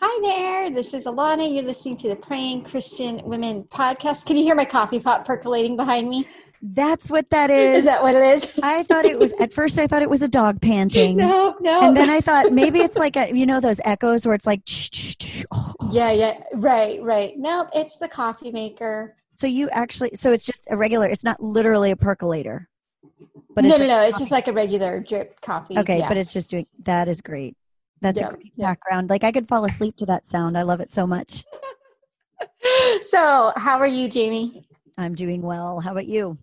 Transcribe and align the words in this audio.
Hi 0.00 0.20
there. 0.22 0.70
This 0.70 0.92
is 0.92 1.06
Alana. 1.06 1.52
You're 1.52 1.64
listening 1.64 1.96
to 1.98 2.08
the 2.08 2.16
Praying 2.16 2.64
Christian 2.64 3.22
Women 3.24 3.64
podcast. 3.64 4.26
Can 4.26 4.36
you 4.36 4.44
hear 4.44 4.54
my 4.54 4.64
coffee 4.64 5.00
pot 5.00 5.24
percolating 5.24 5.76
behind 5.76 6.08
me? 6.08 6.26
That's 6.60 7.10
what 7.10 7.30
that 7.30 7.50
is. 7.50 7.78
Is 7.78 7.84
that 7.84 8.02
what 8.02 8.14
it 8.14 8.22
is? 8.22 8.58
I 8.62 8.82
thought 8.82 9.04
it 9.04 9.18
was 9.18 9.32
at 9.34 9.52
first 9.54 9.78
I 9.78 9.86
thought 9.86 10.02
it 10.02 10.10
was 10.10 10.22
a 10.22 10.28
dog 10.28 10.60
panting. 10.60 11.16
no, 11.16 11.56
no. 11.60 11.82
And 11.82 11.96
then 11.96 12.10
I 12.10 12.20
thought 12.20 12.52
maybe 12.52 12.80
it's 12.80 12.96
like 12.96 13.16
a 13.16 13.34
you 13.34 13.46
know 13.46 13.60
those 13.60 13.80
echoes 13.84 14.26
where 14.26 14.34
it's 14.34 14.46
like 14.46 14.62
oh. 15.52 15.72
Yeah, 15.90 16.10
yeah. 16.10 16.40
Right, 16.52 17.02
right. 17.02 17.32
Nope, 17.36 17.68
it's 17.74 17.98
the 17.98 18.08
coffee 18.08 18.50
maker. 18.50 19.16
So 19.34 19.46
you 19.46 19.70
actually 19.70 20.10
so 20.14 20.32
it's 20.32 20.44
just 20.44 20.66
a 20.70 20.76
regular 20.76 21.06
it's 21.06 21.24
not 21.24 21.42
literally 21.42 21.90
a 21.90 21.96
percolator. 21.96 22.68
But 23.54 23.64
no, 23.64 23.76
no, 23.76 23.86
no. 23.86 24.00
It's 24.02 24.18
just 24.18 24.32
like 24.32 24.48
a 24.48 24.52
regular 24.52 25.00
drip 25.00 25.40
coffee. 25.40 25.78
Okay, 25.78 26.00
yeah. 26.00 26.08
but 26.08 26.16
it's 26.16 26.32
just 26.32 26.50
doing 26.50 26.66
that 26.82 27.08
is 27.08 27.22
great. 27.22 27.56
That's 28.04 28.20
Yeah, 28.20 28.28
a 28.28 28.32
great 28.34 28.52
yeah. 28.54 28.66
background. 28.66 29.08
Like 29.08 29.24
I 29.24 29.32
could 29.32 29.48
fall 29.48 29.64
asleep 29.64 29.96
to 29.96 30.06
that 30.06 30.26
sound. 30.26 30.58
I 30.58 30.62
love 30.62 30.80
it 30.80 30.90
so 30.90 31.06
much. 31.06 31.42
so, 33.08 33.50
how 33.56 33.78
are 33.78 33.86
you, 33.86 34.08
Jamie? 34.08 34.68
I'm 34.98 35.14
doing 35.14 35.40
well. 35.40 35.80
How 35.80 35.92
about 35.92 36.06
you? 36.06 36.36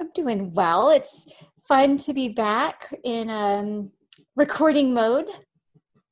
I'm 0.00 0.10
doing 0.14 0.54
well. 0.54 0.90
It's 0.90 1.26
fun 1.66 1.96
to 1.98 2.14
be 2.14 2.28
back 2.28 2.94
in 3.02 3.28
um, 3.28 3.90
recording 4.36 4.94
mode. 4.94 5.26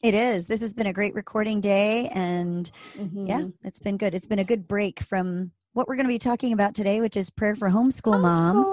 It 0.03 0.15
is. 0.15 0.47
This 0.47 0.61
has 0.63 0.75
been 0.75 0.89
a 0.89 0.93
great 0.93 1.15
recording 1.15 1.61
day 1.61 2.09
and 2.09 2.69
yeah, 2.97 3.43
Mhm. 3.43 3.53
it's 3.63 3.79
been 3.79 3.97
good. 3.97 4.17
It's 4.17 4.27
been 4.27 4.41
a 4.41 4.45
good 4.45 4.67
break 4.67 4.99
from 4.99 5.53
what 5.75 5.87
we're 5.87 5.95
going 5.95 6.07
to 6.07 6.13
be 6.13 6.19
talking 6.19 6.53
about 6.53 6.75
today, 6.75 7.01
which 7.01 7.17
is 7.17 7.31
prayer 7.31 7.55
for 7.55 7.71
homeschool 7.71 8.21
moms. 8.21 8.67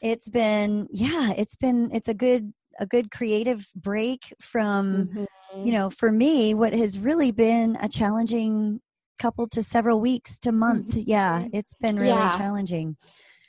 It's 0.00 0.30
been 0.30 0.88
yeah, 0.90 1.32
it's 1.36 1.56
been 1.56 1.90
it's 1.92 2.08
a 2.08 2.14
good 2.14 2.54
a 2.78 2.86
good 2.86 3.10
creative 3.10 3.68
break 3.74 4.34
from 4.40 5.08
Mhm. 5.14 5.26
you 5.64 5.72
know, 5.72 5.88
for 5.88 6.10
me 6.10 6.52
what 6.52 6.72
has 6.72 6.98
really 6.98 7.30
been 7.30 7.76
a 7.80 7.88
challenging 7.88 8.80
couple 9.20 9.46
to 9.48 9.62
several 9.62 10.00
weeks 10.00 10.38
to 10.40 10.52
month. 10.52 10.88
Mm-hmm. 10.88 11.02
Yeah, 11.06 11.40
mm-hmm. 11.40 11.56
it's 11.56 11.74
been 11.74 11.96
really 11.96 12.08
Yeah. 12.08 12.36
challenging. 12.36 12.96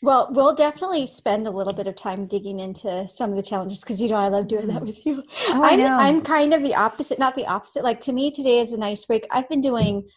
Well, 0.02 0.28
we'll 0.32 0.54
definitely 0.54 1.08
spend 1.08 1.48
a 1.48 1.52
little 1.52 1.74
bit 1.74 1.88
of 1.88 1.96
time 1.96 2.28
digging 2.28 2.60
into 2.60 3.08
some 3.10 3.32
of 3.32 3.36
the 3.38 3.42
challenges 3.42 3.82
because 3.82 4.00
you 4.00 4.10
know 4.10 4.18
I 4.18 4.28
love 4.28 4.48
doing 4.48 4.68
that 4.68 4.84
mm-hmm. 4.84 4.86
with 4.86 5.06
you. 5.06 5.24
Oh, 5.50 5.64
I 5.64 5.72
I'm, 5.72 5.80
know. 5.80 5.98
I'm 5.98 6.22
kind 6.22 6.54
of 6.54 6.62
the 6.64 6.76
opposite, 6.76 7.18
not 7.18 7.36
the 7.36 7.48
opposite. 7.48 7.84
Like 7.84 8.02
to 8.02 8.14
me, 8.14 8.30
today 8.30 8.60
is 8.60 8.72
a 8.72 8.78
nice 8.78 9.04
break. 9.06 9.26
I've 9.32 9.50
been 9.50 9.62
doing, 9.62 10.08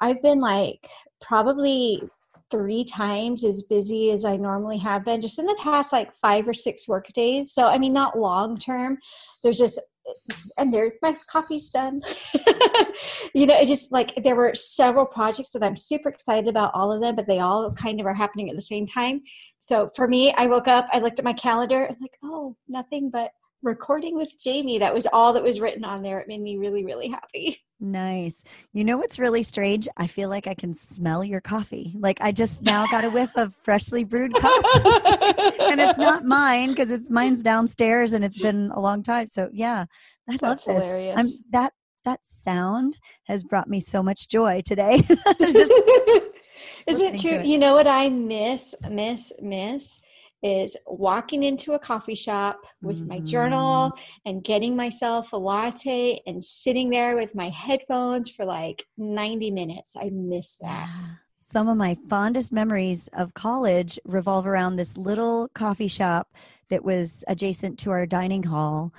I've 0.00 0.22
been 0.22 0.40
like 0.40 0.88
probably 1.20 2.00
three 2.54 2.84
times 2.84 3.44
as 3.44 3.64
busy 3.64 4.12
as 4.12 4.24
I 4.24 4.36
normally 4.36 4.78
have 4.78 5.04
been 5.04 5.20
just 5.20 5.40
in 5.40 5.46
the 5.46 5.58
past 5.60 5.92
like 5.92 6.12
five 6.22 6.46
or 6.46 6.54
six 6.54 6.86
work 6.86 7.08
days. 7.12 7.52
So, 7.52 7.68
I 7.68 7.78
mean, 7.78 7.92
not 7.92 8.16
long 8.16 8.58
term. 8.58 8.98
There's 9.42 9.58
just, 9.58 9.80
and 10.56 10.72
there, 10.72 10.92
my 11.02 11.16
coffee's 11.28 11.70
done. 11.70 12.00
you 13.34 13.46
know, 13.46 13.58
it 13.58 13.66
just 13.66 13.90
like 13.90 14.14
there 14.22 14.36
were 14.36 14.54
several 14.54 15.04
projects 15.04 15.50
that 15.50 15.64
I'm 15.64 15.76
super 15.76 16.10
excited 16.10 16.48
about, 16.48 16.70
all 16.74 16.92
of 16.92 17.00
them, 17.00 17.16
but 17.16 17.26
they 17.26 17.40
all 17.40 17.72
kind 17.72 18.00
of 18.00 18.06
are 18.06 18.14
happening 18.14 18.48
at 18.50 18.56
the 18.56 18.62
same 18.62 18.86
time. 18.86 19.22
So 19.58 19.90
for 19.96 20.06
me, 20.06 20.32
I 20.36 20.46
woke 20.46 20.68
up, 20.68 20.86
I 20.92 21.00
looked 21.00 21.18
at 21.18 21.24
my 21.24 21.32
calendar, 21.32 21.84
and 21.84 21.96
like, 22.00 22.16
oh, 22.22 22.54
nothing 22.68 23.10
but 23.10 23.32
recording 23.64 24.16
with 24.16 24.38
Jamie. 24.38 24.78
That 24.78 24.94
was 24.94 25.06
all 25.12 25.32
that 25.32 25.42
was 25.42 25.60
written 25.60 25.84
on 25.84 26.02
there. 26.02 26.18
It 26.18 26.28
made 26.28 26.40
me 26.40 26.56
really, 26.56 26.84
really 26.84 27.08
happy. 27.08 27.58
Nice. 27.80 28.42
You 28.72 28.82
know 28.82 28.96
what's 28.96 29.18
really 29.18 29.42
strange? 29.42 29.88
I 29.98 30.06
feel 30.06 30.30
like 30.30 30.46
I 30.46 30.54
can 30.54 30.74
smell 30.74 31.22
your 31.22 31.42
coffee. 31.42 31.92
Like 31.98 32.16
I 32.22 32.32
just 32.32 32.62
now 32.62 32.86
got 32.86 33.04
a 33.04 33.10
whiff 33.10 33.36
of 33.36 33.52
freshly 33.62 34.04
brewed 34.04 34.32
coffee. 34.40 34.88
and 35.60 35.78
it's 35.80 35.98
not 35.98 36.24
mine 36.24 36.70
because 36.70 36.90
it's 36.90 37.10
mine's 37.10 37.42
downstairs 37.42 38.14
and 38.14 38.24
it's 38.24 38.38
been 38.38 38.70
a 38.70 38.80
long 38.80 39.02
time. 39.02 39.26
So 39.26 39.50
yeah, 39.52 39.84
I 40.26 40.32
love 40.32 40.40
That's 40.40 40.64
this. 40.64 41.18
I'm, 41.18 41.26
that 41.50 41.74
that 42.06 42.20
sound 42.22 42.96
has 43.24 43.42
brought 43.42 43.68
me 43.68 43.80
so 43.80 44.02
much 44.02 44.28
joy 44.28 44.62
today. 44.64 44.98
Just 45.40 45.72
Is 46.86 47.00
listening 47.00 47.14
it 47.14 47.20
true? 47.20 47.30
it. 47.32 47.44
You 47.44 47.58
know 47.58 47.74
what 47.74 47.88
I 47.88 48.08
miss, 48.08 48.74
miss, 48.88 49.32
miss 49.42 50.00
is 50.44 50.76
walking 50.86 51.42
into 51.44 51.72
a 51.72 51.78
coffee 51.78 52.14
shop 52.14 52.66
with 52.82 53.04
my 53.06 53.18
journal 53.20 53.90
Mm-hmm. 53.90 54.28
and 54.28 54.44
getting 54.44 54.76
myself 54.76 55.32
a 55.32 55.36
latte 55.36 56.20
and 56.26 56.44
sitting 56.44 56.90
there 56.90 57.16
with 57.16 57.34
my 57.34 57.48
headphones 57.48 58.28
for 58.30 58.44
like 58.44 58.84
90 58.98 59.50
minutes. 59.50 59.96
I 59.96 60.10
miss 60.12 60.58
that. 60.58 60.90
Some 61.46 61.68
of 61.68 61.76
my 61.78 61.96
fondest 62.10 62.52
memories 62.52 63.08
of 63.14 63.32
college 63.34 63.98
revolve 64.04 64.46
around 64.46 64.76
this 64.76 64.96
little 64.98 65.48
coffee 65.54 65.88
shop 65.88 66.28
that 66.68 66.84
was 66.84 67.24
adjacent 67.26 67.78
to 67.80 67.90
our 67.90 68.04
dining 68.06 68.42
hall. 68.42 68.92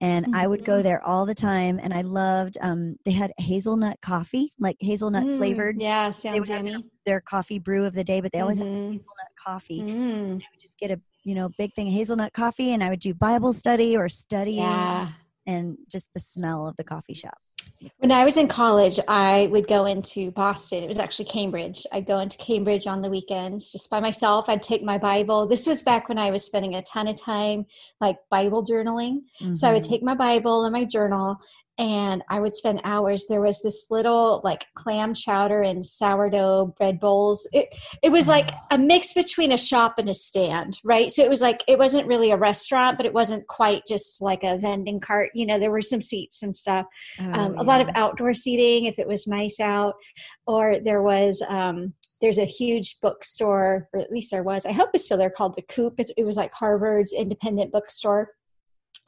And 0.00 0.26
I 0.32 0.46
would 0.48 0.64
go 0.64 0.78
Mhm. 0.78 0.82
there 0.82 1.04
all 1.06 1.26
the 1.26 1.34
time. 1.34 1.78
And 1.82 1.94
I 1.94 2.00
loved, 2.02 2.58
um, 2.60 2.96
they 3.04 3.12
had 3.12 3.32
hazelnut 3.38 4.00
coffee, 4.02 4.52
like 4.58 4.76
hazelnut 4.80 5.24
Mm, 5.24 5.36
flavored, 5.36 5.76
Yeah, 5.80 6.10
sounds 6.10 6.48
yummy. 6.48 6.84
their 7.06 7.20
coffee 7.20 7.58
brew 7.60 7.84
of 7.84 7.94
the 7.94 8.04
day, 8.04 8.20
but 8.20 8.32
they 8.32 8.40
always 8.40 8.58
had 8.58 8.66
this 8.68 8.80
Mhm. 8.80 8.92
hazelnut 8.92 9.31
coffee. 9.44 9.80
Mm, 9.82 10.30
I 10.32 10.46
would 10.52 10.60
just 10.60 10.78
get 10.78 10.90
a, 10.90 11.00
you 11.24 11.34
know, 11.34 11.50
big 11.58 11.74
thing 11.74 11.88
of 11.88 11.94
hazelnut 11.94 12.32
coffee 12.32 12.72
and 12.72 12.82
I 12.82 12.90
would 12.90 13.00
do 13.00 13.14
Bible 13.14 13.52
study 13.52 13.96
or 13.96 14.08
study, 14.08 14.54
yeah. 14.54 15.08
and 15.46 15.76
just 15.90 16.08
the 16.14 16.20
smell 16.20 16.66
of 16.66 16.76
the 16.76 16.84
coffee 16.84 17.14
shop. 17.14 17.38
When 17.98 18.12
I 18.12 18.24
was 18.24 18.36
in 18.36 18.46
college, 18.46 19.00
I 19.08 19.48
would 19.50 19.66
go 19.66 19.86
into 19.86 20.30
Boston. 20.30 20.84
It 20.84 20.86
was 20.86 21.00
actually 21.00 21.24
Cambridge. 21.24 21.84
I'd 21.92 22.06
go 22.06 22.20
into 22.20 22.38
Cambridge 22.38 22.86
on 22.86 23.00
the 23.02 23.10
weekends 23.10 23.72
just 23.72 23.90
by 23.90 23.98
myself. 23.98 24.48
I'd 24.48 24.62
take 24.62 24.84
my 24.84 24.98
Bible. 24.98 25.46
This 25.48 25.66
was 25.66 25.82
back 25.82 26.08
when 26.08 26.16
I 26.18 26.30
was 26.30 26.44
spending 26.44 26.76
a 26.76 26.82
ton 26.82 27.08
of 27.08 27.20
time 27.20 27.66
like 28.00 28.18
Bible 28.30 28.64
journaling. 28.64 29.22
So 29.54 29.68
I 29.68 29.72
would 29.72 29.82
Mhm. 29.82 29.88
take 29.88 30.02
my 30.04 30.14
Bible 30.14 30.64
and 30.64 30.72
my 30.72 30.84
journal 30.84 31.38
and 31.82 32.22
I 32.28 32.38
would 32.38 32.54
spend 32.54 32.80
hours. 32.84 33.26
There 33.28 33.40
was 33.40 33.60
this 33.60 33.86
little 33.90 34.40
like 34.44 34.66
clam 34.76 35.14
chowder 35.14 35.62
and 35.62 35.84
sourdough 35.84 36.74
bread 36.78 37.00
bowls. 37.00 37.48
It 37.52 37.70
it 38.04 38.12
was 38.12 38.28
like 38.28 38.50
a 38.70 38.78
mix 38.78 39.12
between 39.12 39.50
a 39.50 39.58
shop 39.58 39.94
and 39.98 40.08
a 40.08 40.14
stand, 40.14 40.78
right? 40.84 41.10
So 41.10 41.24
it 41.24 41.28
was 41.28 41.42
like 41.42 41.64
it 41.66 41.80
wasn't 41.80 42.06
really 42.06 42.30
a 42.30 42.36
restaurant, 42.36 42.98
but 42.98 43.06
it 43.06 43.12
wasn't 43.12 43.48
quite 43.48 43.82
just 43.88 44.22
like 44.22 44.44
a 44.44 44.58
vending 44.58 45.00
cart. 45.00 45.30
You 45.34 45.44
know, 45.44 45.58
there 45.58 45.72
were 45.72 45.82
some 45.82 46.00
seats 46.00 46.40
and 46.40 46.54
stuff 46.54 46.86
um, 47.18 47.56
Oh, 47.58 47.62
a 47.62 47.64
lot 47.64 47.80
of 47.80 47.88
outdoor 47.96 48.32
seating 48.32 48.84
if 48.84 49.00
it 49.00 49.08
was 49.08 49.26
nice 49.26 49.58
out 49.58 49.94
or 50.46 50.76
there 50.84 51.02
was 51.02 51.42
um, 51.48 51.94
there's 52.20 52.38
a 52.38 52.44
huge 52.44 53.00
bookstore 53.02 53.88
or 53.92 54.00
at 54.00 54.10
least 54.10 54.30
there 54.30 54.44
was 54.44 54.64
i 54.64 54.72
hope 54.72 54.90
it's 54.94 55.04
still 55.04 55.18
there 55.18 55.30
called 55.30 55.54
the 55.56 55.62
coop 55.62 55.94
it's, 55.98 56.12
it 56.16 56.24
was 56.24 56.36
like 56.36 56.52
harvard's 56.52 57.12
independent 57.12 57.72
bookstore 57.72 58.30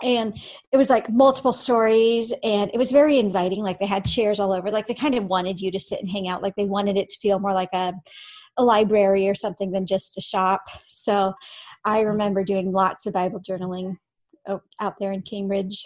and 0.04 0.36
it 0.70 0.76
was 0.76 0.90
like 0.90 1.08
multiple 1.10 1.52
stories 1.52 2.32
and 2.44 2.70
it 2.72 2.78
was 2.78 2.92
very 2.92 3.18
inviting 3.18 3.62
like 3.62 3.78
they 3.78 3.86
had 3.86 4.04
chairs 4.04 4.38
all 4.38 4.52
over 4.52 4.70
like 4.70 4.86
they 4.86 4.94
kind 4.94 5.14
of 5.14 5.24
wanted 5.24 5.58
you 5.60 5.70
to 5.70 5.80
sit 5.80 6.00
and 6.00 6.10
hang 6.10 6.28
out 6.28 6.42
like 6.42 6.54
they 6.56 6.66
wanted 6.66 6.96
it 6.96 7.08
to 7.08 7.18
feel 7.18 7.38
more 7.38 7.54
like 7.54 7.70
a, 7.72 7.92
a 8.58 8.62
library 8.62 9.26
or 9.28 9.34
something 9.34 9.72
than 9.72 9.86
just 9.86 10.18
a 10.18 10.20
shop 10.20 10.62
so 10.86 11.32
i 11.84 12.00
remember 12.00 12.44
doing 12.44 12.70
lots 12.70 13.06
of 13.06 13.14
bible 13.14 13.40
journaling 13.40 13.96
out 14.78 14.94
there 15.00 15.12
in 15.12 15.22
cambridge 15.22 15.84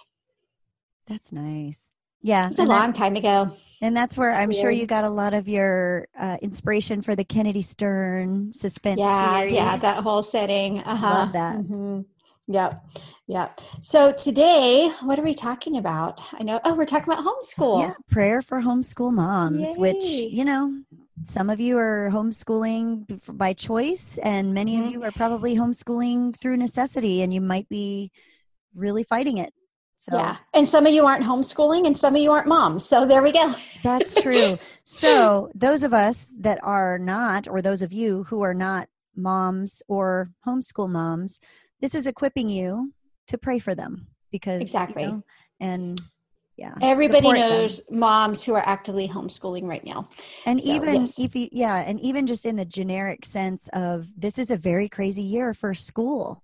That's 1.06 1.32
nice. 1.32 1.92
Yeah. 2.20 2.48
it's 2.48 2.58
a 2.58 2.64
long 2.64 2.92
time 2.92 3.14
ago 3.14 3.52
And 3.80 3.96
that's 3.96 4.16
where 4.16 4.32
I'm 4.32 4.50
sure 4.52 4.72
you 4.72 4.86
got 4.86 5.04
a 5.04 5.08
lot 5.08 5.34
of 5.34 5.46
your 5.46 6.08
uh, 6.18 6.36
inspiration 6.42 7.00
for 7.00 7.14
the 7.14 7.22
Kennedy 7.24 7.62
Stern 7.62 8.52
suspense 8.52 8.98
yeah 8.98 9.38
series. 9.38 9.54
yeah 9.54 9.76
that 9.76 10.02
whole 10.02 10.22
setting 10.22 10.80
uh-huh. 10.80 11.06
Love 11.06 11.32
that. 11.32 11.56
Mhm. 11.58 12.04
Yep 12.48 12.82
yep 13.26 13.60
so 13.82 14.10
today 14.10 14.90
what 15.02 15.18
are 15.18 15.22
we 15.22 15.34
talking 15.34 15.76
about 15.76 16.20
i 16.40 16.42
know 16.42 16.58
oh 16.64 16.74
we're 16.74 16.86
talking 16.86 17.12
about 17.12 17.24
homeschool 17.24 17.80
Yeah, 17.80 17.94
prayer 18.10 18.40
for 18.42 18.60
homeschool 18.60 19.12
moms, 19.12 19.76
which 19.76 20.02
you 20.02 20.44
know, 20.44 20.72
some 21.24 21.50
of 21.50 21.60
you 21.60 21.76
are 21.76 22.08
homeschooling 22.10 23.20
by 23.36 23.52
choice, 23.52 24.18
and 24.18 24.54
many 24.54 24.76
Mhm. 24.78 24.86
of 24.86 24.92
you 24.92 25.04
are 25.04 25.12
probably 25.12 25.56
homeschooling 25.56 26.34
through 26.40 26.56
necessity, 26.56 27.22
and 27.22 27.34
you 27.34 27.42
might 27.42 27.68
be 27.68 28.10
really 28.74 29.02
fighting 29.04 29.38
it. 29.38 29.52
So 29.96 30.16
yeah 30.16 30.36
and 30.54 30.66
some 30.66 30.86
of 30.86 30.92
you 30.92 31.04
aren't 31.06 31.24
homeschooling 31.24 31.86
and 31.86 31.98
some 31.98 32.14
of 32.14 32.22
you 32.22 32.30
aren't 32.30 32.46
moms 32.46 32.84
so 32.84 33.04
there 33.04 33.20
we 33.22 33.32
go 33.32 33.52
That's 33.82 34.14
true. 34.22 34.56
so, 34.84 35.50
those 35.54 35.82
of 35.82 35.92
us 35.92 36.32
that 36.38 36.58
are 36.62 36.98
not, 36.98 37.46
or 37.48 37.60
those 37.60 37.82
of 37.82 37.92
you 37.92 38.24
who 38.24 38.42
are 38.42 38.54
not 38.54 38.88
moms 39.16 39.82
or 39.88 40.30
homeschool 40.46 40.88
moms, 40.88 41.40
this 41.80 41.94
is 41.94 42.06
equipping 42.06 42.48
you 42.48 42.92
to 43.28 43.38
pray 43.38 43.58
for 43.58 43.74
them 43.74 44.06
because 44.32 44.60
you 44.60 44.62
Exactly. 44.62 45.02
know, 45.04 45.22
and 45.60 46.00
yeah, 46.56 46.74
everybody 46.82 47.20
support 47.28 47.36
them. 47.36 47.50
knows 47.50 47.90
moms 47.90 48.44
who 48.44 48.54
are 48.54 48.66
actively 48.66 49.08
homeschooling 49.08 49.64
right 49.64 49.84
now 49.84 50.08
And 50.46 50.60
So, 50.60 50.72
even 50.72 51.02
yes. 51.02 51.18
if 51.18 51.34
you, 51.36 51.48
yeah, 51.52 51.76
and 51.86 52.00
even 52.00 52.26
just 52.26 52.44
in 52.44 52.56
the 52.56 52.64
generic 52.64 53.24
sense 53.24 53.68
of 53.72 54.06
this 54.16 54.38
is 54.38 54.50
a 54.50 54.56
very 54.56 54.88
crazy 54.88 55.22
year 55.22 55.54
for 55.54 55.72
school 55.74 56.42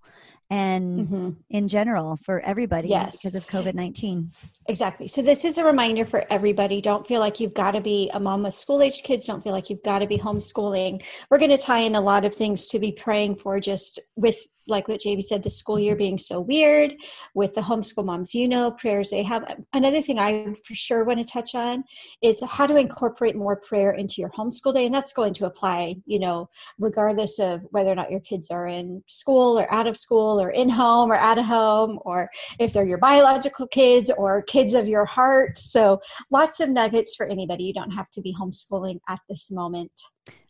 and 0.49 1.07
Mhm. 1.07 1.35
in 1.49 1.67
general 1.67 2.15
for 2.17 2.39
everybody 2.39 2.89
Yes. 2.89 3.21
because 3.23 3.35
of 3.35 3.47
COVID 3.47 3.73
nineteen. 3.73 4.31
Exactly. 4.67 5.07
So 5.07 5.21
this 5.21 5.45
is 5.45 5.59
a 5.59 5.63
reminder 5.63 6.05
for 6.05 6.25
everybody. 6.31 6.81
Don't 6.81 7.05
feel 7.05 7.19
like 7.19 7.39
you've 7.39 7.53
got 7.53 7.71
to 7.71 7.81
be 7.81 8.09
a 8.13 8.19
mom 8.19 8.43
with 8.43 8.55
school 8.55 8.81
age 8.81 9.03
kids. 9.03 9.27
Don't 9.27 9.43
feel 9.43 9.51
like 9.51 9.69
you've 9.69 9.83
got 9.83 9.99
to 9.99 10.07
be 10.07 10.17
homeschooling. 10.17 11.03
We're 11.29 11.37
going 11.37 11.51
to 11.51 11.57
tie 11.57 11.79
in 11.79 11.95
a 11.95 12.01
lot 12.01 12.25
of 12.25 12.33
things 12.33 12.65
to 12.67 12.79
be 12.79 12.91
praying 12.91 13.35
for 13.35 13.59
just 13.59 13.99
with 14.15 14.47
like 14.67 14.87
what 14.87 14.99
Jamie 14.99 15.21
said, 15.21 15.43
the 15.43 15.49
school 15.49 15.79
year 15.79 15.95
being 15.95 16.17
so 16.17 16.39
weird 16.39 16.93
with 17.33 17.53
the 17.55 17.61
homeschool 17.61 18.05
moms, 18.05 18.33
you 18.33 18.47
know, 18.47 18.71
prayers 18.71 19.11
they 19.11 19.23
have. 19.23 19.43
Another 19.73 20.01
thing 20.01 20.17
I 20.17 20.53
for 20.65 20.73
sure 20.73 21.03
want 21.03 21.19
to 21.19 21.25
touch 21.25 21.55
on 21.55 21.83
is 22.21 22.41
how 22.47 22.65
to 22.65 22.75
incorporate 22.75 23.35
more 23.35 23.57
prayer 23.57 23.91
into 23.91 24.21
your 24.21 24.31
homeschool 24.31 24.73
day. 24.73 24.85
And 24.85 24.95
that's 24.95 25.13
going 25.13 25.33
to 25.35 25.45
apply, 25.45 25.97
you 26.05 26.19
know, 26.19 26.49
regardless 26.79 27.39
of 27.39 27.61
whether 27.71 27.91
or 27.91 27.95
not 27.95 28.11
your 28.11 28.21
kids 28.21 28.49
are 28.49 28.67
in 28.67 29.03
school 29.07 29.59
or 29.59 29.71
out 29.71 29.87
of 29.87 29.97
school 29.97 30.41
or 30.41 30.49
in 30.49 30.69
home 30.69 31.11
or 31.11 31.15
out 31.15 31.37
of 31.37 31.45
home, 31.45 31.99
or 32.03 32.29
if 32.59 32.73
they're 32.73 32.85
your 32.85 32.97
biological 32.97 33.67
kids 33.67 34.11
or 34.17 34.41
kids 34.41 34.54
of 34.55 34.87
your 34.87 35.05
heart. 35.05 35.57
So 35.57 35.99
lots 36.31 36.59
of 36.59 36.69
nuggets 36.69 37.15
for 37.15 37.25
anybody. 37.25 37.65
You 37.65 37.73
don't 37.73 37.93
have 37.93 38.09
to 38.11 38.21
be 38.21 38.33
homeschooling 38.33 38.99
at 39.09 39.19
this 39.29 39.51
moment. 39.51 39.91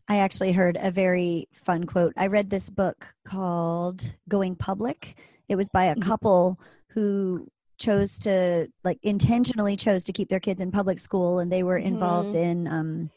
I 0.08 0.18
actually 0.18 0.52
heard 0.52 0.78
a 0.80 0.92
very 0.92 1.48
fun 1.66 1.86
quote. 1.86 2.14
I 2.16 2.28
read 2.28 2.50
this 2.50 2.70
book 2.70 3.14
called 3.26 4.14
Going 4.30 4.56
Public. 4.56 5.18
It 5.50 5.56
was 5.56 5.70
by 5.70 5.86
a 5.86 5.96
mm-hmm. 5.96 6.08
couple 6.08 6.60
who 6.90 7.48
chose 7.78 8.20
to 8.20 8.68
like 8.84 9.00
intentionally 9.04 9.76
chose 9.76 10.04
to 10.06 10.14
keep 10.14 10.30
their 10.30 10.40
kids 10.40 10.62
in 10.62 10.72
public 10.72 11.00
school 11.00 11.40
and 11.40 11.52
they 11.52 11.64
were 11.64 11.78
involved 11.78 12.30
mm-hmm. 12.30 12.38
in 12.38 12.68
um, 12.68 13.10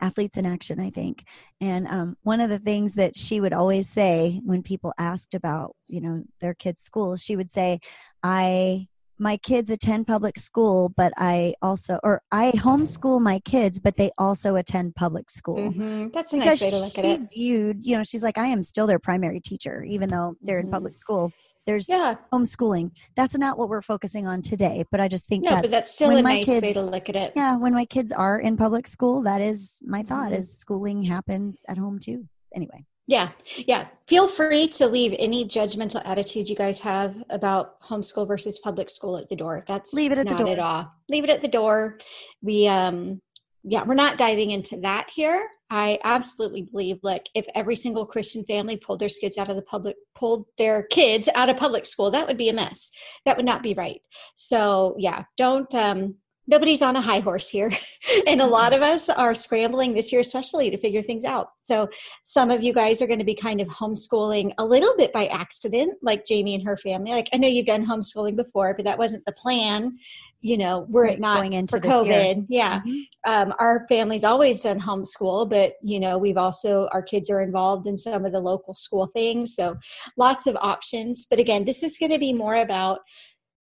athletes 0.00 0.36
in 0.36 0.46
action 0.46 0.78
i 0.78 0.90
think 0.90 1.24
and 1.60 1.86
um, 1.88 2.16
one 2.22 2.40
of 2.40 2.48
the 2.48 2.58
things 2.58 2.94
that 2.94 3.16
she 3.16 3.40
would 3.40 3.52
always 3.52 3.88
say 3.88 4.40
when 4.44 4.62
people 4.62 4.92
asked 4.98 5.34
about 5.34 5.74
you 5.88 6.00
know 6.00 6.22
their 6.40 6.54
kids 6.54 6.80
school 6.80 7.16
she 7.16 7.36
would 7.36 7.50
say 7.50 7.80
i 8.22 8.86
my 9.22 9.36
kids 9.36 9.70
attend 9.70 10.08
public 10.08 10.36
school, 10.36 10.92
but 10.96 11.12
I 11.16 11.54
also, 11.62 12.00
or 12.02 12.22
I 12.32 12.50
homeschool 12.56 13.20
my 13.20 13.38
kids, 13.40 13.78
but 13.78 13.96
they 13.96 14.10
also 14.18 14.56
attend 14.56 14.96
public 14.96 15.30
school. 15.30 15.58
Mm-hmm. 15.58 16.08
That's 16.12 16.32
a 16.32 16.38
nice 16.38 16.60
way 16.60 16.70
to 16.70 16.78
look 16.78 16.98
at 16.98 17.04
it. 17.04 17.20
She 17.32 17.38
Viewed, 17.38 17.78
you 17.82 17.96
know, 17.96 18.02
she's 18.02 18.24
like, 18.24 18.36
I 18.36 18.48
am 18.48 18.64
still 18.64 18.88
their 18.88 18.98
primary 18.98 19.38
teacher, 19.38 19.84
even 19.84 20.08
though 20.08 20.34
they're 20.42 20.58
mm-hmm. 20.58 20.66
in 20.66 20.72
public 20.72 20.96
school. 20.96 21.32
There's 21.66 21.88
yeah. 21.88 22.16
homeschooling. 22.32 22.90
That's 23.14 23.38
not 23.38 23.56
what 23.56 23.68
we're 23.68 23.82
focusing 23.82 24.26
on 24.26 24.42
today, 24.42 24.84
but 24.90 24.98
I 24.98 25.06
just 25.06 25.28
think 25.28 25.44
no, 25.44 25.60
but 25.60 25.70
that's 25.70 25.94
still 25.94 26.10
a 26.10 26.20
nice 26.20 26.44
kids, 26.44 26.60
way 26.60 26.72
to 26.72 26.82
look 26.82 27.08
at 27.08 27.14
it. 27.14 27.32
Yeah, 27.36 27.54
when 27.56 27.72
my 27.72 27.84
kids 27.84 28.10
are 28.10 28.40
in 28.40 28.56
public 28.56 28.88
school, 28.88 29.22
that 29.22 29.40
is 29.40 29.78
my 29.84 30.02
thought: 30.02 30.32
mm-hmm. 30.32 30.40
is 30.40 30.58
schooling 30.58 31.04
happens 31.04 31.62
at 31.68 31.78
home 31.78 32.00
too. 32.00 32.26
Anyway. 32.56 32.84
Yeah, 33.06 33.30
yeah. 33.56 33.88
Feel 34.06 34.28
free 34.28 34.68
to 34.68 34.86
leave 34.86 35.14
any 35.18 35.44
judgmental 35.44 36.02
attitudes 36.04 36.48
you 36.48 36.56
guys 36.56 36.78
have 36.80 37.16
about 37.30 37.80
homeschool 37.82 38.28
versus 38.28 38.60
public 38.60 38.90
school 38.90 39.16
at 39.16 39.28
the 39.28 39.36
door. 39.36 39.64
That's 39.66 39.92
leave 39.92 40.12
it 40.12 40.18
at 40.18 40.26
not 40.26 40.38
the 40.38 40.44
door. 40.44 40.52
at 40.52 40.58
all. 40.58 40.92
Leave 41.08 41.24
it 41.24 41.30
at 41.30 41.42
the 41.42 41.48
door. 41.48 41.98
We 42.42 42.68
um 42.68 43.20
yeah, 43.64 43.84
we're 43.84 43.94
not 43.94 44.18
diving 44.18 44.50
into 44.50 44.80
that 44.80 45.08
here. 45.14 45.48
I 45.70 45.98
absolutely 46.04 46.62
believe 46.62 46.98
like 47.02 47.28
if 47.34 47.46
every 47.54 47.76
single 47.76 48.06
Christian 48.06 48.44
family 48.44 48.76
pulled 48.76 49.00
their 49.00 49.08
kids 49.08 49.38
out 49.38 49.48
of 49.48 49.56
the 49.56 49.62
public 49.62 49.96
pulled 50.14 50.46
their 50.58 50.84
kids 50.84 51.28
out 51.34 51.48
of 51.48 51.56
public 51.56 51.86
school, 51.86 52.10
that 52.12 52.26
would 52.26 52.38
be 52.38 52.50
a 52.50 52.52
mess. 52.52 52.92
That 53.24 53.36
would 53.36 53.46
not 53.46 53.62
be 53.62 53.74
right. 53.74 54.00
So 54.36 54.94
yeah, 54.98 55.24
don't 55.36 55.74
um 55.74 56.16
nobody's 56.46 56.82
on 56.82 56.96
a 56.96 57.00
high 57.00 57.20
horse 57.20 57.48
here. 57.48 57.72
and 58.26 58.40
a 58.40 58.46
lot 58.46 58.72
of 58.72 58.82
us 58.82 59.08
are 59.08 59.34
scrambling 59.34 59.94
this 59.94 60.12
year, 60.12 60.20
especially 60.20 60.70
to 60.70 60.76
figure 60.76 61.02
things 61.02 61.24
out. 61.24 61.50
So, 61.58 61.88
some 62.24 62.50
of 62.50 62.62
you 62.62 62.72
guys 62.72 63.00
are 63.00 63.06
going 63.06 63.18
to 63.18 63.24
be 63.24 63.34
kind 63.34 63.60
of 63.60 63.68
homeschooling 63.68 64.52
a 64.58 64.64
little 64.64 64.94
bit 64.96 65.12
by 65.12 65.26
accident, 65.26 65.98
like 66.02 66.24
Jamie 66.24 66.54
and 66.54 66.64
her 66.64 66.76
family. 66.76 67.12
Like, 67.12 67.28
I 67.32 67.38
know 67.38 67.48
you've 67.48 67.66
done 67.66 67.86
homeschooling 67.86 68.36
before, 68.36 68.74
but 68.74 68.84
that 68.84 68.98
wasn't 68.98 69.24
the 69.24 69.32
plan. 69.32 69.98
You 70.40 70.58
know, 70.58 70.86
we're 70.88 71.04
right, 71.04 71.20
not 71.20 71.36
going 71.36 71.52
into 71.52 71.76
for 71.76 71.80
COVID. 71.80 72.34
Year. 72.34 72.46
Yeah. 72.48 72.80
Mm-hmm. 72.80 73.30
Um, 73.30 73.54
our 73.60 73.86
family's 73.88 74.24
always 74.24 74.60
done 74.60 74.80
homeschool, 74.80 75.48
but, 75.48 75.74
you 75.82 76.00
know, 76.00 76.18
we've 76.18 76.36
also, 76.36 76.88
our 76.92 77.02
kids 77.02 77.30
are 77.30 77.40
involved 77.40 77.86
in 77.86 77.96
some 77.96 78.24
of 78.24 78.32
the 78.32 78.40
local 78.40 78.74
school 78.74 79.06
things. 79.06 79.54
So, 79.54 79.76
lots 80.16 80.48
of 80.48 80.56
options. 80.60 81.26
But 81.30 81.38
again, 81.38 81.64
this 81.64 81.84
is 81.84 81.96
going 81.96 82.10
to 82.10 82.18
be 82.18 82.32
more 82.32 82.56
about 82.56 83.00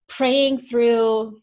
praying 0.07 0.57
through 0.57 1.39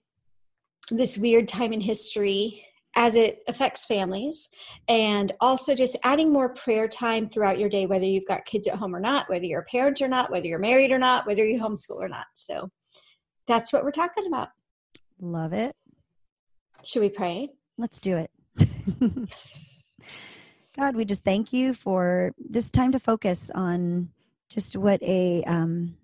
this 0.91 1.19
weird 1.19 1.49
time 1.49 1.73
in 1.73 1.81
history 1.81 2.65
as 2.97 3.17
it 3.17 3.43
affects 3.47 3.85
families 3.85 4.51
and 4.89 5.33
also 5.41 5.75
just 5.75 5.97
adding 6.03 6.33
more 6.33 6.55
prayer 6.55 6.89
time 6.89 7.29
throughout 7.29 7.59
your 7.59 7.69
day 7.69 7.87
whether 7.87 8.05
you've 8.05 8.27
got 8.27 8.45
kids 8.45 8.67
at 8.67 8.75
home 8.75 8.95
or 8.95 9.01
not 9.01 9.29
whether 9.29 9.45
you're 9.45 9.61
a 9.61 9.65
parent 9.67 10.01
or 10.01 10.09
not 10.09 10.31
whether 10.31 10.47
you're 10.47 10.59
married 10.59 10.91
or 10.91 10.99
not 10.99 11.27
whether 11.27 11.47
you 11.47 11.61
homeschool 11.61 11.97
or 11.97 12.09
not. 12.09 12.27
So 12.35 12.69
that's 13.47 13.73
what 13.73 13.85
we're 13.85 13.93
talking 13.93 14.27
about. 14.27 14.49
Love 15.21 15.53
it. 15.53 15.77
Should 16.85 17.03
we 17.03 17.09
pray? 17.09 17.51
Let's 17.77 18.01
do 18.01 18.17
it. 18.17 18.31
God 20.77 20.97
we 20.97 21.05
just 21.05 21.23
thank 21.23 21.53
you 21.53 21.75
for 21.75 22.33
this 22.39 22.71
time 22.71 22.93
to 22.93 22.99
focus 22.99 23.51
on 23.55 24.11
just 24.49 24.77
what 24.77 25.03
a 25.03 25.45
um 25.45 25.97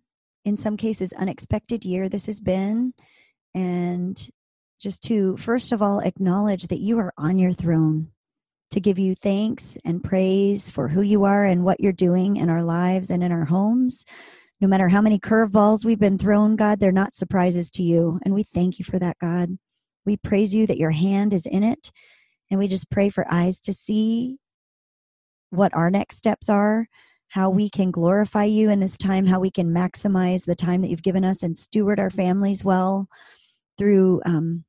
in 0.45 0.57
some 0.57 0.77
cases 0.77 1.13
unexpected 1.15 1.85
year 1.85 2.09
this 2.09 2.27
has 2.27 2.41
been. 2.41 2.93
And 3.55 4.31
just 4.81 5.03
to 5.05 5.37
first 5.37 5.73
of 5.73 5.83
all 5.83 6.01
acknowledge 6.01 6.69
that 6.69 6.81
you 6.81 6.99
are 6.99 7.13
on 7.17 7.39
your 7.39 7.53
throne, 7.53 8.11
to 8.71 8.81
give 8.81 8.99
you 8.99 9.15
thanks 9.15 9.79
and 9.85 10.03
praise 10.03 10.69
for 10.69 10.89
who 10.89 11.03
you 11.03 11.25
are 11.25 11.45
and 11.45 11.65
what 11.65 11.81
you're 11.81 11.93
doing 11.93 12.37
in 12.37 12.51
our 12.51 12.63
lives 12.63 13.11
and 13.11 13.23
in 13.23 13.33
our 13.33 13.45
homes. 13.45 14.05
No 14.61 14.69
matter 14.69 14.89
how 14.89 15.01
many 15.01 15.19
curveballs 15.19 15.85
we've 15.85 15.99
been 15.99 16.19
thrown, 16.19 16.57
God, 16.57 16.81
they're 16.81 16.93
not 16.93 17.15
surprises 17.15 17.71
to 17.73 17.83
you. 17.83 18.19
And 18.25 18.35
we 18.35 18.43
thank 18.43 18.79
you 18.79 18.85
for 18.85 18.99
that, 18.99 19.19
God. 19.19 19.51
We 20.07 20.17
praise 20.17 20.55
you 20.55 20.67
that 20.67 20.79
your 20.79 20.91
hand 20.91 21.33
is 21.33 21.47
in 21.47 21.63
it. 21.63 21.91
And 22.51 22.59
we 22.59 22.69
just 22.69 22.91
pray 22.91 23.11
for 23.11 23.27
eyes 23.31 23.61
to 23.61 23.73
see 23.73 24.39
what 25.51 25.75
our 25.75 25.91
next 25.91 26.17
steps 26.17 26.49
are, 26.49 26.89
how 27.29 27.51
we 27.51 27.71
can 27.71 27.91
glorify 27.91 28.45
you 28.45 28.71
in 28.71 28.81
this 28.81 28.99
time, 28.99 29.27
how 29.27 29.41
we 29.41 29.51
can 29.51 29.73
maximize 29.73 30.45
the 30.45 30.57
time 30.57 30.83
that 30.83 30.89
you've 30.89 31.03
given 31.03 31.25
us 31.25 31.43
and 31.43 31.57
steward 31.57 31.99
our 32.01 32.11
families 32.11 32.65
well 32.65 33.09
through 33.79 34.23
um, 34.25 34.65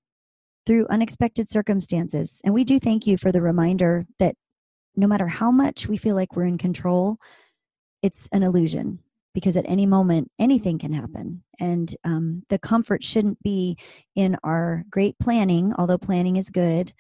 through 0.66 0.88
unexpected 0.90 1.50
circumstances. 1.50 2.42
And 2.44 2.54
we 2.54 2.64
do 2.64 2.80
thank 2.80 3.06
you 3.06 3.18
for 3.18 3.32
the 3.32 3.42
reminder 3.42 4.06
that 4.20 4.36
no 4.96 5.08
matter 5.08 5.28
how 5.28 5.52
much 5.52 5.88
we 5.88 5.98
feel 5.98 6.16
like 6.16 6.36
we're 6.36 6.44
in 6.44 6.58
control, 6.58 7.18
it's 8.02 8.28
an 8.32 8.44
illusion 8.44 9.00
because 9.34 9.58
at 9.58 9.66
any 9.68 9.86
moment 9.86 10.32
anything 10.40 10.80
can 10.80 10.94
happen. 10.94 11.44
And 11.60 11.94
um, 12.04 12.44
the 12.50 12.58
comfort 12.58 13.04
shouldn't 13.04 13.42
be 13.44 13.78
in 14.16 14.38
our 14.44 14.86
great 14.90 15.20
planning, 15.20 15.74
although 15.78 15.98
planning 15.98 16.38
is 16.38 16.50
good. 16.50 16.94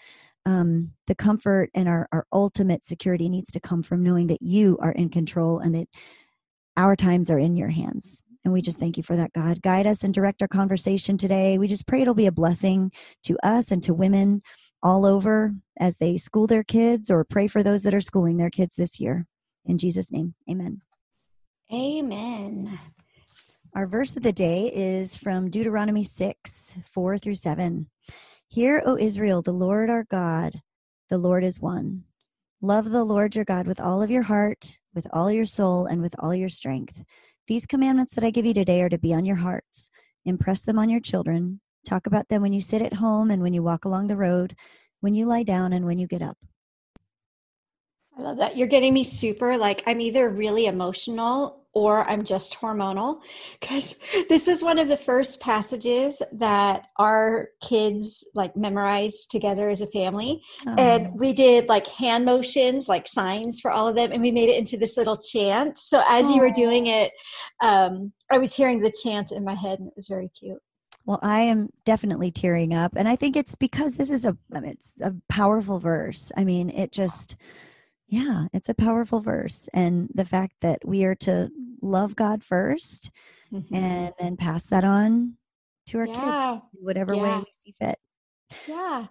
Um, 0.45 0.91
the 1.07 1.15
comfort 1.15 1.71
and 1.73 1.87
our, 1.87 2.07
our 2.11 2.27
ultimate 2.31 2.83
security 2.83 3.29
needs 3.29 3.51
to 3.51 3.59
come 3.59 3.81
from 3.81 4.03
knowing 4.03 4.27
that 4.27 4.41
you 4.41 4.77
are 4.81 4.91
in 4.91 5.09
control 5.09 5.59
and 5.59 5.73
that 5.73 5.87
our 6.77 6.95
times 6.95 7.31
are 7.31 7.39
in 7.39 7.55
your 7.55 7.69
hands. 7.69 8.21
And 8.45 8.53
we 8.53 8.61
just 8.61 8.79
thank 8.79 8.95
you 8.95 9.03
for 9.03 9.15
that, 9.15 9.33
God. 9.33 9.63
Guide 9.63 9.87
us 9.87 10.03
and 10.03 10.13
direct 10.13 10.43
our 10.43 10.47
conversation 10.47 11.17
today. 11.17 11.57
We 11.57 11.67
just 11.67 11.87
pray 11.87 12.01
it'll 12.01 12.13
be 12.13 12.27
a 12.27 12.31
blessing 12.31 12.91
to 13.23 13.37
us 13.43 13.71
and 13.71 13.81
to 13.83 13.93
women 13.93 14.43
all 14.83 15.03
over 15.03 15.55
as 15.79 15.97
they 15.97 16.15
school 16.17 16.45
their 16.45 16.63
kids 16.63 17.09
or 17.09 17.25
pray 17.25 17.47
for 17.47 17.63
those 17.63 17.81
that 17.83 17.93
are 17.95 18.01
schooling 18.01 18.37
their 18.37 18.51
kids 18.51 18.75
this 18.75 18.99
year. 18.99 19.25
In 19.65 19.79
Jesus' 19.79 20.11
name, 20.11 20.35
amen. 20.47 20.81
Amen. 21.73 22.79
Our 23.75 23.87
verse 23.87 24.15
of 24.15 24.21
the 24.21 24.31
day 24.31 24.71
is 24.73 25.17
from 25.17 25.49
Deuteronomy 25.49 26.03
6 26.03 26.77
4 26.85 27.17
through 27.17 27.35
7. 27.35 27.89
Hear, 28.47 28.83
O 28.85 28.95
Israel, 28.95 29.41
the 29.41 29.51
Lord 29.51 29.89
our 29.89 30.03
God, 30.03 30.61
the 31.09 31.17
Lord 31.17 31.43
is 31.43 31.59
one. 31.59 32.03
Love 32.61 32.91
the 32.91 33.03
Lord 33.03 33.35
your 33.35 33.43
God 33.43 33.65
with 33.65 33.81
all 33.81 34.03
of 34.03 34.11
your 34.11 34.23
heart, 34.23 34.77
with 34.93 35.07
all 35.11 35.31
your 35.31 35.45
soul, 35.45 35.87
and 35.87 36.01
with 36.01 36.15
all 36.19 36.33
your 36.33 36.47
strength. 36.47 37.03
These 37.47 37.67
commandments 37.67 38.15
that 38.15 38.23
I 38.23 38.31
give 38.31 38.47
you 38.47 38.55
today 38.55 38.81
are 38.81 38.89
to 38.89 38.97
be 38.97 39.13
on 39.13 39.23
your 39.23 39.35
hearts. 39.35 39.91
Impress 40.25 40.63
them 40.63 40.79
on 40.79 40.89
your 40.89 40.99
children. 40.99 41.61
Talk 41.85 42.07
about 42.07 42.27
them 42.27 42.41
when 42.41 42.53
you 42.53 42.61
sit 42.61 42.81
at 42.81 42.93
home 42.93 43.29
and 43.29 43.43
when 43.43 43.53
you 43.53 43.61
walk 43.61 43.85
along 43.85 44.07
the 44.07 44.17
road, 44.17 44.55
when 45.01 45.13
you 45.13 45.27
lie 45.27 45.43
down 45.43 45.71
and 45.71 45.85
when 45.85 45.99
you 45.99 46.07
get 46.07 46.23
up. 46.23 46.39
I 48.17 48.21
love 48.21 48.37
that. 48.37 48.55
You're 48.57 48.67
getting 48.67 48.93
me 48.93 49.03
super 49.03 49.57
like 49.57 49.83
I'm 49.85 49.99
either 50.01 50.29
really 50.29 50.67
emotional 50.67 51.65
or 51.75 52.09
I'm 52.09 52.23
just 52.23 52.57
hormonal 52.57 53.21
because 53.59 53.95
this 54.29 54.47
was 54.47 54.63
one 54.63 54.79
of 54.79 54.87
the 54.87 54.97
first 54.97 55.41
passages 55.41 56.23
that 56.31 56.87
our 56.97 57.49
kids 57.61 58.25
like 58.33 58.55
memorized 58.55 59.29
together 59.29 59.69
as 59.69 59.81
a 59.81 59.87
family. 59.87 60.41
Oh. 60.65 60.75
And 60.75 61.13
we 61.19 61.33
did 61.33 61.67
like 61.67 61.85
hand 61.87 62.25
motions, 62.25 62.89
like 62.89 63.07
signs 63.07 63.59
for 63.59 63.69
all 63.69 63.87
of 63.87 63.95
them, 63.95 64.11
and 64.11 64.21
we 64.21 64.31
made 64.31 64.49
it 64.49 64.57
into 64.57 64.77
this 64.77 64.97
little 64.97 65.17
chant. 65.17 65.77
So 65.77 66.01
as 66.09 66.27
oh. 66.27 66.35
you 66.35 66.41
were 66.41 66.51
doing 66.51 66.87
it, 66.87 67.11
um, 67.61 68.13
I 68.31 68.37
was 68.37 68.55
hearing 68.55 68.79
the 68.79 68.93
chant 69.03 69.31
in 69.31 69.43
my 69.43 69.53
head, 69.53 69.79
and 69.79 69.89
it 69.89 69.93
was 69.95 70.07
very 70.07 70.29
cute. 70.29 70.59
Well, 71.05 71.19
I 71.21 71.41
am 71.41 71.69
definitely 71.83 72.31
tearing 72.31 72.73
up, 72.73 72.93
and 72.95 73.07
I 73.07 73.15
think 73.15 73.35
it's 73.35 73.55
because 73.55 73.95
this 73.95 74.09
is 74.09 74.25
a 74.25 74.35
it's 74.53 74.93
a 75.01 75.13
powerful 75.27 75.79
verse. 75.79 76.31
I 76.35 76.45
mean, 76.45 76.69
it 76.69 76.91
just 76.91 77.35
yeah, 78.07 78.47
it's 78.53 78.69
a 78.69 78.73
powerful 78.75 79.19
verse. 79.19 79.67
And 79.73 80.09
the 80.13 80.25
fact 80.25 80.55
that 80.61 80.79
we 80.85 81.03
are 81.05 81.15
to 81.15 81.49
love 81.81 82.15
God 82.15 82.41
1st 82.41 83.09
mm-hmm. 83.53 83.75
and 83.75 84.13
then 84.19 84.37
pass 84.37 84.65
that 84.67 84.83
on 84.83 85.37
to 85.87 85.99
our 85.99 86.07
Yeah. 86.07 86.13
kids 86.13 86.65
whatever 86.73 87.15
way 87.15 87.29
Yeah. 87.29 87.39
we 87.39 87.45
see 87.63 87.75
fit. 87.79 87.99
Yeah. 88.67 89.07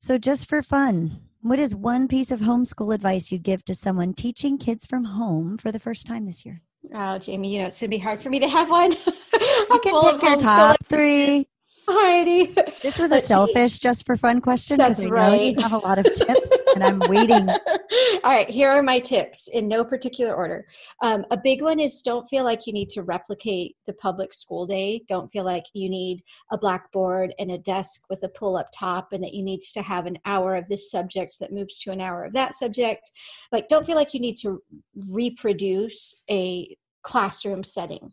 So, 0.00 0.18
just 0.18 0.48
for 0.48 0.62
fun, 0.62 1.20
what 1.40 1.58
is 1.58 1.74
one 1.74 2.08
piece 2.08 2.30
of 2.30 2.40
homeschool 2.40 2.94
advice 2.94 3.32
you'd 3.32 3.42
give 3.42 3.64
to 3.64 3.74
someone 3.74 4.14
teaching 4.14 4.58
kids 4.58 4.84
from 4.86 5.04
home 5.04 5.58
for 5.58 5.72
the 5.72 5.80
first 5.80 6.06
time 6.06 6.26
this 6.26 6.44
year? 6.44 6.62
Oh, 6.94 7.18
Jamie, 7.18 7.52
you 7.52 7.60
know, 7.60 7.66
it's 7.66 7.80
going 7.80 7.90
to 7.90 7.96
be 7.96 8.00
hard 8.00 8.22
for 8.22 8.30
me 8.30 8.38
to 8.40 8.48
have 8.48 8.70
one. 8.70 8.92
You 9.38 9.66
I'm 9.70 9.80
can 9.80 10.12
pick 10.12 10.22
your 10.22 10.36
top 10.36 10.76
three. 10.86 11.48
Alrighty. 11.88 12.80
This 12.82 12.98
was 12.98 13.10
a 13.10 13.14
Let's 13.14 13.26
see. 13.26 13.34
selfish, 13.34 13.78
just 13.78 14.04
for 14.06 14.16
fun 14.16 14.40
question 14.40 14.78
because 14.78 15.00
I 15.00 15.04
know 15.04 15.08
you 15.08 15.14
right. 15.14 15.60
have 15.60 15.72
a 15.72 15.78
lot 15.78 15.98
of 15.98 16.04
tips, 16.12 16.52
and 16.74 16.82
I'm 16.82 16.98
waiting. 17.00 17.48
All 18.24 18.32
right, 18.32 18.48
here 18.48 18.70
are 18.70 18.82
my 18.82 18.98
tips 18.98 19.48
in 19.48 19.68
no 19.68 19.84
particular 19.84 20.34
order. 20.34 20.66
Um, 21.02 21.24
a 21.30 21.36
big 21.36 21.62
one 21.62 21.78
is 21.78 22.02
don't 22.02 22.26
feel 22.26 22.44
like 22.44 22.66
you 22.66 22.72
need 22.72 22.88
to 22.90 23.02
replicate 23.02 23.76
the 23.86 23.92
public 23.94 24.34
school 24.34 24.66
day. 24.66 25.02
Don't 25.08 25.30
feel 25.30 25.44
like 25.44 25.64
you 25.74 25.88
need 25.88 26.22
a 26.50 26.58
blackboard 26.58 27.32
and 27.38 27.52
a 27.52 27.58
desk 27.58 28.02
with 28.10 28.22
a 28.24 28.28
pull 28.28 28.56
up 28.56 28.68
top 28.76 29.12
and 29.12 29.22
that 29.22 29.34
you 29.34 29.44
need 29.44 29.60
to 29.60 29.82
have 29.82 30.06
an 30.06 30.18
hour 30.24 30.56
of 30.56 30.68
this 30.68 30.90
subject 30.90 31.36
that 31.40 31.52
moves 31.52 31.78
to 31.78 31.92
an 31.92 32.00
hour 32.00 32.24
of 32.24 32.32
that 32.32 32.54
subject. 32.54 33.10
Like, 33.52 33.68
don't 33.68 33.86
feel 33.86 33.96
like 33.96 34.12
you 34.12 34.20
need 34.20 34.36
to 34.38 34.60
reproduce 34.94 36.22
a 36.28 36.76
classroom 37.02 37.62
setting. 37.62 38.12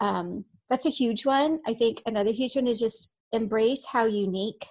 Um, 0.00 0.44
that's 0.68 0.86
a 0.86 0.90
huge 0.90 1.26
one. 1.26 1.60
I 1.66 1.74
think 1.74 2.02
another 2.06 2.32
huge 2.32 2.56
one 2.56 2.66
is 2.66 2.80
just 2.80 3.11
embrace 3.32 3.86
how 3.86 4.06
unique 4.06 4.64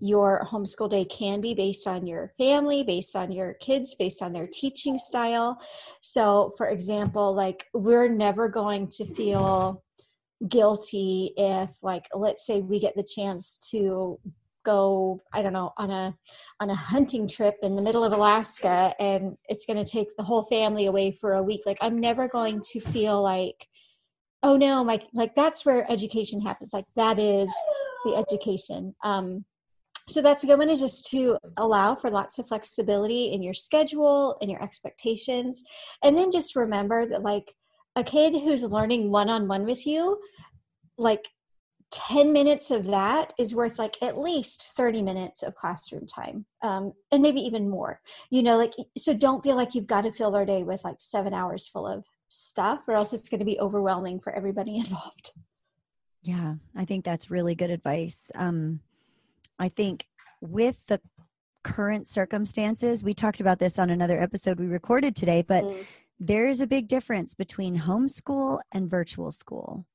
your 0.00 0.44
homeschool 0.50 0.90
day 0.90 1.04
can 1.04 1.40
be 1.40 1.54
based 1.54 1.86
on 1.86 2.06
your 2.06 2.32
family, 2.36 2.82
based 2.82 3.14
on 3.14 3.30
your 3.30 3.54
kids, 3.54 3.94
based 3.94 4.20
on 4.20 4.32
their 4.32 4.48
teaching 4.52 4.98
style. 4.98 5.60
So, 6.00 6.52
for 6.56 6.68
example, 6.68 7.32
like 7.32 7.66
we're 7.72 8.08
never 8.08 8.48
going 8.48 8.88
to 8.96 9.04
feel 9.04 9.82
guilty 10.48 11.32
if 11.36 11.70
like 11.82 12.08
let's 12.14 12.44
say 12.44 12.60
we 12.60 12.80
get 12.80 12.96
the 12.96 13.06
chance 13.14 13.58
to 13.70 14.18
go 14.64 15.20
i 15.32 15.42
don't 15.42 15.52
know 15.52 15.72
on 15.76 15.90
a 15.90 16.14
on 16.60 16.70
a 16.70 16.74
hunting 16.74 17.28
trip 17.28 17.54
in 17.62 17.76
the 17.76 17.82
middle 17.82 18.04
of 18.04 18.12
alaska 18.12 18.94
and 18.98 19.36
it's 19.48 19.66
going 19.66 19.76
to 19.76 19.84
take 19.84 20.08
the 20.16 20.22
whole 20.22 20.42
family 20.44 20.86
away 20.86 21.16
for 21.20 21.34
a 21.34 21.42
week 21.42 21.60
like 21.66 21.78
i'm 21.80 22.00
never 22.00 22.26
going 22.28 22.60
to 22.60 22.80
feel 22.80 23.22
like 23.22 23.66
oh 24.42 24.56
no 24.56 24.82
my 24.82 25.00
like 25.14 25.34
that's 25.34 25.64
where 25.64 25.90
education 25.90 26.40
happens 26.40 26.72
like 26.72 26.86
that 26.96 27.18
is 27.18 27.52
the 28.04 28.14
education. 28.16 28.94
Um 29.02 29.44
so 30.08 30.20
that's 30.20 30.42
a 30.42 30.46
good 30.46 30.58
one 30.58 30.70
is 30.70 30.80
just 30.80 31.06
to 31.10 31.38
allow 31.56 31.94
for 31.94 32.10
lots 32.10 32.38
of 32.38 32.48
flexibility 32.48 33.32
in 33.32 33.42
your 33.42 33.54
schedule 33.54 34.36
and 34.40 34.50
your 34.50 34.62
expectations. 34.62 35.62
And 36.02 36.16
then 36.16 36.32
just 36.32 36.56
remember 36.56 37.06
that 37.06 37.22
like 37.22 37.54
a 37.94 38.02
kid 38.02 38.32
who's 38.32 38.64
learning 38.64 39.10
one-on-one 39.10 39.64
with 39.64 39.86
you 39.86 40.18
like 40.98 41.28
10 41.92 42.32
minutes 42.32 42.70
of 42.70 42.86
that 42.86 43.34
is 43.38 43.54
worth 43.54 43.78
like 43.78 43.96
at 44.02 44.18
least 44.18 44.70
30 44.76 45.02
minutes 45.02 45.42
of 45.42 45.54
classroom 45.54 46.06
time 46.06 46.46
um, 46.62 46.92
and 47.12 47.22
maybe 47.22 47.40
even 47.40 47.68
more. 47.68 48.00
You 48.30 48.42
know 48.42 48.56
like 48.56 48.72
so 48.96 49.14
don't 49.14 49.42
feel 49.42 49.56
like 49.56 49.74
you've 49.74 49.86
got 49.86 50.02
to 50.02 50.12
fill 50.12 50.30
their 50.30 50.46
day 50.46 50.62
with 50.62 50.82
like 50.84 50.96
seven 51.00 51.34
hours 51.34 51.68
full 51.68 51.86
of 51.86 52.04
stuff 52.28 52.80
or 52.88 52.94
else 52.94 53.12
it's 53.12 53.28
going 53.28 53.40
to 53.40 53.44
be 53.44 53.60
overwhelming 53.60 54.20
for 54.20 54.32
everybody 54.32 54.76
involved 54.78 55.32
Yeah, 56.22 56.54
I 56.76 56.84
think 56.84 57.04
that's 57.04 57.30
really 57.30 57.54
good 57.54 57.70
advice. 57.70 58.30
Um, 58.34 58.80
I 59.58 59.68
think 59.68 60.06
with 60.40 60.84
the 60.86 61.00
current 61.64 62.06
circumstances, 62.08 63.02
we 63.04 63.14
talked 63.14 63.40
about 63.40 63.58
this 63.58 63.78
on 63.78 63.90
another 63.90 64.20
episode 64.20 64.58
we 64.58 64.66
recorded 64.66 65.14
today, 65.16 65.42
but 65.42 65.64
Mm. 65.64 65.86
there 66.20 66.46
is 66.46 66.60
a 66.60 66.66
big 66.66 66.88
difference 66.88 67.34
between 67.34 67.78
homeschool 67.78 68.60
and 68.72 68.90
virtual 68.90 69.32
school. 69.32 69.86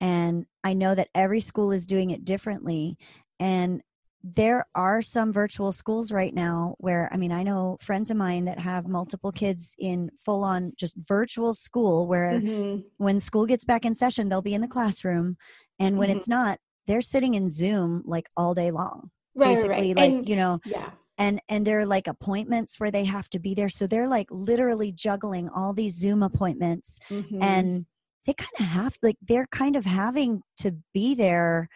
And 0.00 0.46
I 0.64 0.74
know 0.74 0.94
that 0.94 1.10
every 1.14 1.40
school 1.40 1.72
is 1.72 1.86
doing 1.86 2.10
it 2.10 2.24
differently. 2.24 2.96
And 3.38 3.82
there 4.24 4.64
are 4.74 5.02
some 5.02 5.32
virtual 5.32 5.72
schools 5.72 6.12
right 6.12 6.34
now 6.34 6.74
where, 6.78 7.08
I 7.12 7.16
mean, 7.16 7.32
I 7.32 7.42
know 7.42 7.76
friends 7.80 8.10
of 8.10 8.16
mine 8.16 8.44
that 8.44 8.58
have 8.58 8.86
multiple 8.86 9.32
kids 9.32 9.74
in 9.78 10.10
full 10.24 10.44
on 10.44 10.72
just 10.76 10.96
virtual 10.96 11.54
school 11.54 12.06
where 12.06 12.40
Mhm. 12.40 12.84
when 12.98 13.18
school 13.20 13.46
gets 13.46 13.64
back 13.64 13.84
in 13.84 13.94
session, 13.94 14.28
they'll 14.28 14.42
be 14.42 14.54
in 14.54 14.60
the 14.60 14.68
classroom. 14.68 15.36
And 15.78 15.98
when 15.98 16.08
Mhm. 16.08 16.16
it's 16.16 16.28
not, 16.28 16.58
they're 16.86 17.02
sitting 17.02 17.34
in 17.34 17.48
Zoom 17.48 18.02
like 18.04 18.28
all 18.36 18.54
day 18.54 18.70
long. 18.70 19.10
right 19.34 19.54
Basically, 19.54 19.94
right. 19.94 19.96
like, 19.96 20.12
and 20.12 20.28
you 20.28 20.36
know, 20.36 20.60
yeah 20.66 20.90
and 21.18 21.40
and 21.48 21.66
there 21.66 21.78
are 21.80 21.86
like 21.86 22.06
appointments 22.06 22.78
where 22.80 22.90
they 22.90 23.04
have 23.04 23.28
to 23.30 23.38
be 23.38 23.54
there. 23.54 23.68
So 23.68 23.86
they're 23.86 24.08
like 24.08 24.26
literally 24.30 24.92
juggling 24.92 25.48
all 25.48 25.72
these 25.74 25.94
Zoom 25.96 26.22
appointments 26.22 26.98
Mhm. 27.10 27.38
and 27.42 27.86
they 28.26 28.34
kind 28.34 28.50
of 28.60 28.66
have 28.66 28.96
like 29.02 29.16
they're 29.22 29.46
kind 29.50 29.74
of 29.76 29.84
having 29.84 30.42
to 30.58 30.76
be 30.94 31.14
there 31.14 31.68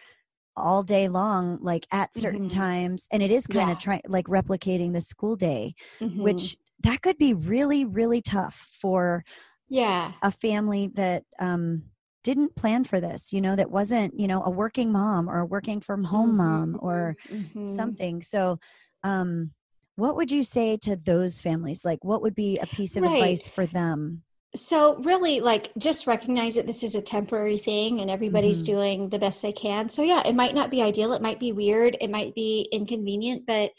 all 0.57 0.83
day 0.83 1.07
long 1.07 1.59
like 1.61 1.85
at 1.91 2.15
certain 2.15 2.47
Mhm. 2.47 2.53
times 2.53 3.07
and 3.11 3.23
it 3.23 3.31
is 3.31 3.47
kind 3.47 3.69
Yeah. 3.69 3.71
of 3.71 3.77
trying 3.79 4.01
like 4.07 4.25
replicating 4.25 4.93
the 4.93 5.01
school 5.01 5.35
day 5.35 5.73
Mhm. 6.01 6.23
which 6.23 6.57
that 6.81 7.01
could 7.01 7.17
be 7.17 7.33
really 7.33 7.85
really 7.85 8.21
tough 8.21 8.67
for 8.71 9.23
yeah 9.69 10.13
a 10.21 10.31
family 10.31 10.89
that 10.95 11.23
um 11.39 11.83
didn't 12.23 12.55
plan 12.55 12.83
for 12.83 12.99
this 12.99 13.31
you 13.31 13.39
know 13.41 13.55
that 13.55 13.71
wasn't 13.71 14.19
you 14.19 14.27
know 14.27 14.43
a 14.43 14.49
working 14.49 14.91
mom 14.91 15.29
or 15.29 15.39
a 15.39 15.45
working 15.45 15.79
from 15.79 16.03
home 16.03 16.35
mom 16.35 16.77
or 16.81 17.15
Mhm. 17.31 17.67
something 17.67 18.21
so 18.21 18.59
um 19.03 19.51
what 19.95 20.15
would 20.15 20.31
you 20.31 20.43
say 20.43 20.77
to 20.77 20.95
those 20.95 21.41
families 21.41 21.85
like 21.85 22.03
what 22.03 22.21
would 22.21 22.35
be 22.35 22.57
a 22.59 22.67
piece 22.67 22.95
of 22.97 23.03
Right. 23.03 23.13
advice 23.13 23.47
for 23.47 23.65
them 23.65 24.23
So 24.55 24.95
really 24.97 25.39
like 25.39 25.71
just 25.77 26.07
recognize 26.07 26.55
that 26.55 26.65
this 26.65 26.83
is 26.83 26.95
a 26.95 27.01
temporary 27.01 27.57
thing 27.57 28.01
and 28.01 28.09
everybody's 28.09 28.63
Mhm. 28.63 28.65
doing 28.65 29.09
the 29.09 29.19
best 29.19 29.41
they 29.41 29.51
can. 29.51 29.89
So 29.89 30.01
yeah, 30.01 30.25
it 30.25 30.35
might 30.35 30.55
not 30.55 30.71
be 30.71 30.81
ideal, 30.81 31.13
it 31.13 31.21
might 31.21 31.39
be 31.39 31.51
weird, 31.51 31.97
it 32.01 32.09
might 32.09 32.33
be 32.33 32.69
inconvenient, 32.71 33.45
but 33.45 33.71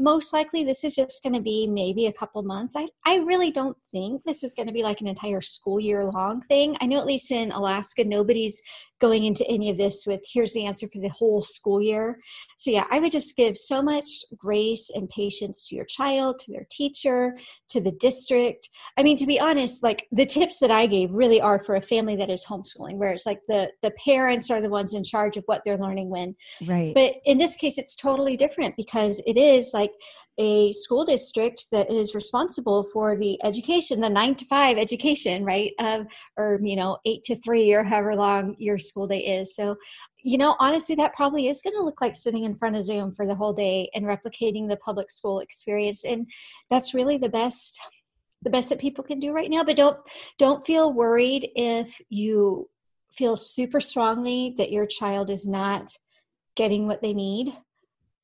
most 0.00 0.32
likely 0.32 0.62
this 0.62 0.84
is 0.84 0.94
just 0.94 1.22
going 1.22 1.32
to 1.34 1.40
be 1.40 1.66
maybe 1.66 2.06
a 2.06 2.12
couple 2.12 2.42
months. 2.42 2.76
I 2.76 2.88
I 3.04 3.16
really 3.16 3.50
don't 3.50 3.76
think 3.90 4.22
this 4.24 4.44
is 4.44 4.54
going 4.54 4.66
to 4.66 4.72
be 4.72 4.82
like 4.82 5.00
an 5.00 5.08
entire 5.08 5.40
school 5.40 5.80
year 5.80 6.04
long 6.10 6.40
thing. 6.42 6.76
I 6.80 6.86
know 6.86 6.98
at 6.98 7.06
least 7.06 7.30
in 7.30 7.50
Alaska 7.52 8.04
nobody's 8.04 8.62
going 9.00 9.24
into 9.24 9.46
any 9.48 9.70
of 9.70 9.76
this 9.76 10.04
with 10.06 10.20
here's 10.32 10.52
the 10.52 10.66
answer 10.66 10.86
for 10.92 11.00
the 11.00 11.08
whole 11.08 11.42
school 11.42 11.80
year. 11.80 12.20
So 12.56 12.70
yeah, 12.70 12.84
I 12.90 12.98
would 12.98 13.12
just 13.12 13.36
give 13.36 13.56
so 13.56 13.82
much 13.82 14.08
grace 14.36 14.90
and 14.94 15.08
patience 15.08 15.68
to 15.68 15.76
your 15.76 15.84
child, 15.84 16.38
to 16.40 16.52
their 16.52 16.66
teacher, 16.70 17.38
to 17.70 17.80
the 17.80 17.92
district. 17.92 18.68
I 18.96 19.02
mean, 19.02 19.16
to 19.18 19.26
be 19.26 19.38
honest, 19.38 19.82
like 19.82 20.06
the 20.10 20.26
tips 20.26 20.58
that 20.60 20.70
I 20.70 20.86
gave 20.86 21.12
really 21.12 21.40
are 21.40 21.58
for 21.58 21.76
a 21.76 21.82
family 21.82 22.16
that 22.16 22.30
is 22.30 22.44
homeschooling, 22.44 22.96
where 22.96 23.12
it's 23.12 23.26
like 23.26 23.40
the 23.48 23.70
the 23.82 23.92
parents 24.04 24.50
are 24.50 24.60
the 24.60 24.70
ones 24.70 24.94
in 24.94 25.04
charge 25.04 25.36
of 25.36 25.44
what 25.46 25.62
they're 25.64 25.78
learning 25.78 26.10
when. 26.10 26.34
right 26.66 26.94
But 26.94 27.16
in 27.24 27.38
this 27.38 27.56
case, 27.56 27.78
it's 27.78 27.94
totally 27.94 28.36
different 28.36 28.76
because 28.76 29.22
it 29.26 29.36
is 29.36 29.70
like 29.72 29.92
a 30.38 30.72
school 30.72 31.04
district 31.04 31.66
that 31.72 31.90
is 31.90 32.14
responsible 32.14 32.84
for 32.84 33.16
the 33.16 33.42
education, 33.44 34.00
the 34.00 34.08
nine 34.08 34.34
to 34.36 34.44
five 34.44 34.78
education, 34.78 35.44
right? 35.44 35.72
Um, 35.78 36.06
or 36.36 36.60
you 36.62 36.76
know, 36.76 36.98
eight 37.04 37.24
to 37.24 37.36
three, 37.36 37.72
or 37.72 37.82
however 37.82 38.14
long 38.14 38.54
your 38.58 38.78
school 38.78 39.06
day 39.06 39.18
is. 39.18 39.54
So 39.54 39.76
you 40.22 40.38
know, 40.38 40.56
honestly, 40.58 40.94
that 40.96 41.14
probably 41.14 41.48
is 41.48 41.62
going 41.62 41.76
to 41.76 41.82
look 41.82 42.00
like 42.00 42.16
sitting 42.16 42.44
in 42.44 42.56
front 42.56 42.76
of 42.76 42.84
Zoom 42.84 43.12
for 43.12 43.26
the 43.26 43.34
whole 43.34 43.52
day 43.52 43.88
and 43.94 44.04
replicating 44.04 44.68
the 44.68 44.76
public 44.78 45.10
school 45.10 45.40
experience. 45.40 46.04
And 46.04 46.30
that's 46.68 46.94
really 46.94 47.18
the 47.18 47.28
best 47.28 47.80
the 48.42 48.50
best 48.50 48.70
that 48.70 48.80
people 48.80 49.02
can 49.02 49.18
do 49.18 49.32
right 49.32 49.50
now 49.50 49.64
but 49.64 49.76
don't 49.76 49.98
don't 50.38 50.64
feel 50.64 50.92
worried 50.92 51.50
if 51.56 52.00
you 52.08 52.68
feel 53.10 53.36
super 53.36 53.80
strongly 53.80 54.54
that 54.58 54.70
your 54.70 54.86
child 54.86 55.28
is 55.28 55.44
not 55.46 55.90
getting 56.54 56.86
what 56.86 57.02
they 57.02 57.12
need 57.12 57.52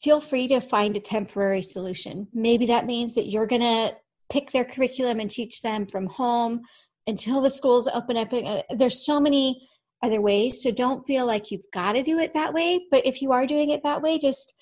feel 0.03 0.21
free 0.21 0.49
to 0.49 0.61
find 0.61 0.97
a 0.97 1.01
temporary 1.01 1.63
solution. 1.63 2.29
Maybe 2.33 2.67
that 2.67 2.87
means 2.87 3.15
that 3.15 3.29
you're 3.29 3.47
going 3.47 3.63
to 3.63 3.97
pick 4.31 4.51
their 4.51 4.65
curriculum 4.65 5.21
and 5.21 5.31
teach 5.31 5.63
them 5.63 5.87
from 5.87 6.07
home 6.07 6.63
until 7.07 7.41
the 7.41 7.51
schools 7.51 7.89
open 7.89 8.17
up. 8.17 8.33
Uh, 8.33 8.63
there's 8.77 9.05
so 9.05 9.21
many 9.21 9.69
other 10.03 10.21
ways 10.21 10.63
so 10.63 10.71
don't 10.71 11.05
feel 11.07 11.27
like 11.27 11.51
you've 11.51 11.71
got 11.73 11.93
to 11.93 12.03
do 12.03 12.19
it 12.19 12.35
that 12.35 12.53
way 12.53 12.79
but 12.91 13.07
if 13.07 13.23
you 13.23 13.33
are 13.33 13.47
doing 13.47 13.71
it 13.71 13.83
that 13.83 14.03
way 14.03 14.19
just 14.19 14.53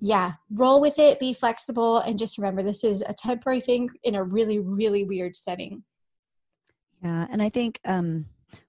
yeah 0.00 0.32
roll 0.52 0.80
with 0.80 0.98
it 0.98 1.20
be 1.20 1.34
flexible 1.34 1.98
and 1.98 2.18
just 2.18 2.38
remember 2.38 2.62
this 2.62 2.82
is 2.82 3.02
a 3.02 3.12
temporary 3.12 3.60
thing 3.60 3.90
in 4.04 4.14
a 4.14 4.24
really 4.24 4.58
really 4.58 5.04
weird 5.04 5.36
setting. 5.36 5.84
Yeah, 7.02 7.26
and 7.30 7.42
I 7.42 7.50
think 7.50 7.78
um, 7.84 8.26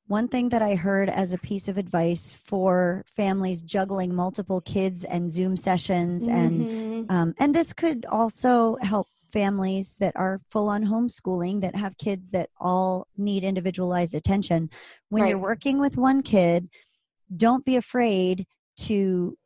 one 0.08 0.28
thing 0.28 0.50
that 0.50 0.62
I 0.62 0.76
heard 0.76 1.10
as 1.10 1.34
a 1.34 1.38
piece 1.38 1.68
of 1.68 1.78
advice 1.78 2.34
for 2.34 3.04
families 3.06 3.62
juggling 3.62 4.16
multiple 4.16 4.62
kids 4.62 5.04
and 5.04 5.30
Zoom 5.30 5.58
sessions, 5.58 6.28
and 6.28 6.66
Mhm. 6.68 7.12
um, 7.12 7.34
and 7.40 7.54
this 7.54 7.74
could 7.74 8.06
also 8.10 8.76
help 8.78 9.08
families 9.30 9.98
that 10.00 10.16
are 10.16 10.40
full 10.50 10.70
on 10.70 10.86
homeschooling 10.86 11.62
that 11.62 11.76
have 11.76 11.98
kids 11.98 12.30
that 12.32 12.50
all 12.58 13.08
need 13.18 13.44
individualized 13.44 14.16
attention. 14.16 14.70
When 15.10 15.28
you're 15.28 15.38
working 15.38 15.80
with 15.80 15.98
one 15.98 16.22
kid, 16.24 16.70
don't 17.36 17.66
be 17.66 17.76
afraid 17.76 18.48
to 18.78 19.38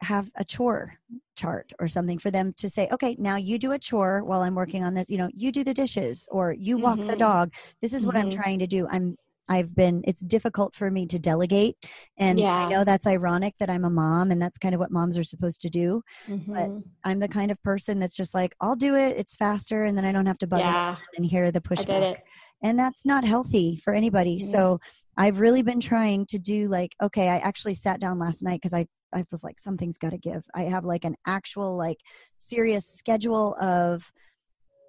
have 0.00 0.30
a 0.36 0.44
chore 0.44 0.98
chart 1.36 1.72
or 1.78 1.88
something 1.88 2.18
for 2.18 2.30
them 2.30 2.54
to 2.54 2.70
say 2.70 2.88
okay 2.90 3.14
now 3.18 3.36
you 3.36 3.58
do 3.58 3.72
a 3.72 3.78
chore 3.78 4.24
while 4.24 4.40
i'm 4.40 4.54
working 4.54 4.82
on 4.82 4.94
this 4.94 5.10
you 5.10 5.18
know 5.18 5.28
you 5.34 5.52
do 5.52 5.62
the 5.62 5.74
dishes 5.74 6.26
or 6.32 6.52
you 6.52 6.78
walk 6.78 6.98
the 7.06 7.14
Mhm. 7.14 7.18
dog 7.18 7.52
this 7.82 7.92
is 7.92 8.06
what 8.06 8.16
i'm 8.16 8.28
Mhm. 8.30 8.34
trying 8.34 8.58
to 8.58 8.66
do 8.66 8.86
i'm 8.90 9.16
I've 9.50 9.74
been, 9.74 10.02
it's 10.06 10.20
difficult 10.20 10.74
for 10.76 10.90
me 10.90 11.06
to 11.08 11.18
delegate. 11.18 11.76
And 12.16 12.38
Yeah. 12.38 12.54
I 12.54 12.68
know 12.70 12.84
that's 12.84 13.06
ironic 13.06 13.54
that 13.58 13.68
I'm 13.68 13.84
a 13.84 13.90
mom 13.90 14.30
and 14.30 14.40
that's 14.40 14.56
kind 14.56 14.74
of 14.74 14.80
what 14.80 14.92
moms 14.92 15.18
are 15.18 15.24
supposed 15.24 15.60
to 15.62 15.68
do. 15.68 16.02
Mhm. 16.26 16.84
I'm 17.04 17.18
the 17.18 17.28
kind 17.28 17.50
of 17.50 17.60
person 17.62 17.98
that's 17.98 18.14
just 18.14 18.32
like, 18.32 18.54
I'll 18.60 18.76
do 18.76 18.94
it. 18.94 19.16
It's 19.18 19.34
faster. 19.34 19.84
And 19.84 19.98
then 19.98 20.04
I 20.04 20.12
don't 20.12 20.26
have 20.26 20.38
to 20.38 20.46
bug 20.46 20.60
yeah, 20.60 20.96
and 21.16 21.26
hear 21.26 21.50
the 21.50 21.60
pushback. 21.60 22.18
And 22.62 22.78
that's 22.78 23.04
not 23.04 23.24
healthy 23.24 23.76
for 23.76 23.92
anybody. 23.92 24.34
Yeah. 24.40 24.46
So 24.46 24.80
I've 25.16 25.40
really 25.40 25.62
been 25.62 25.80
trying 25.80 26.26
to 26.26 26.38
do 26.38 26.68
like, 26.68 26.94
okay, 27.02 27.28
I 27.28 27.38
actually 27.38 27.74
sat 27.74 28.00
down 28.00 28.18
last 28.18 28.42
night 28.42 28.60
because 28.62 28.74
I, 28.74 28.86
I 29.12 29.24
was 29.32 29.42
like, 29.42 29.58
something's 29.58 29.98
got 29.98 30.10
to 30.10 30.18
give. 30.18 30.44
I 30.54 30.62
have 30.64 30.84
like 30.84 31.04
an 31.04 31.16
actual, 31.26 31.76
like, 31.76 31.98
serious 32.38 32.86
schedule 32.86 33.56
of 33.60 34.12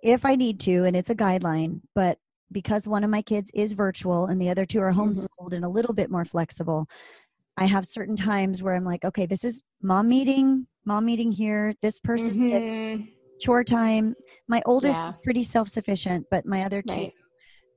if 0.03 0.25
I 0.25 0.35
need 0.35 0.59
to, 0.61 0.83
and 0.85 0.95
it's 0.95 1.09
a 1.09 1.15
guideline, 1.15 1.81
but 1.95 2.17
because 2.51 2.87
one 2.87 3.03
of 3.03 3.09
my 3.09 3.21
kids 3.21 3.49
is 3.53 3.73
virtual 3.73 4.25
and 4.25 4.41
the 4.41 4.49
other 4.49 4.65
two 4.65 4.79
are 4.79 4.91
Mhm. 4.91 4.97
homeschooled 4.97 5.53
and 5.53 5.63
a 5.65 5.69
little 5.69 5.93
bit 5.93 6.09
more 6.11 6.25
flexible, 6.25 6.87
I 7.57 7.65
have 7.65 7.85
certain 7.85 8.15
times 8.15 8.63
where 8.63 8.75
I'm 8.75 8.83
like, 8.85 9.03
okay, 9.05 9.25
this 9.25 9.43
is 9.43 9.63
mom 9.81 10.07
meeting, 10.09 10.67
mom 10.85 11.05
meeting 11.05 11.31
here. 11.31 11.73
This 11.81 11.99
person 11.99 12.35
Mhm. 12.39 13.13
chore 13.39 13.63
time. 13.63 14.15
My 14.47 14.61
oldest 14.65 14.99
Yeah. 14.99 15.09
is 15.09 15.17
pretty 15.23 15.43
self 15.43 15.69
sufficient, 15.69 16.27
but 16.31 16.45
my 16.45 16.63
other 16.63 16.81
two, 16.81 16.93
Right. 16.93 17.13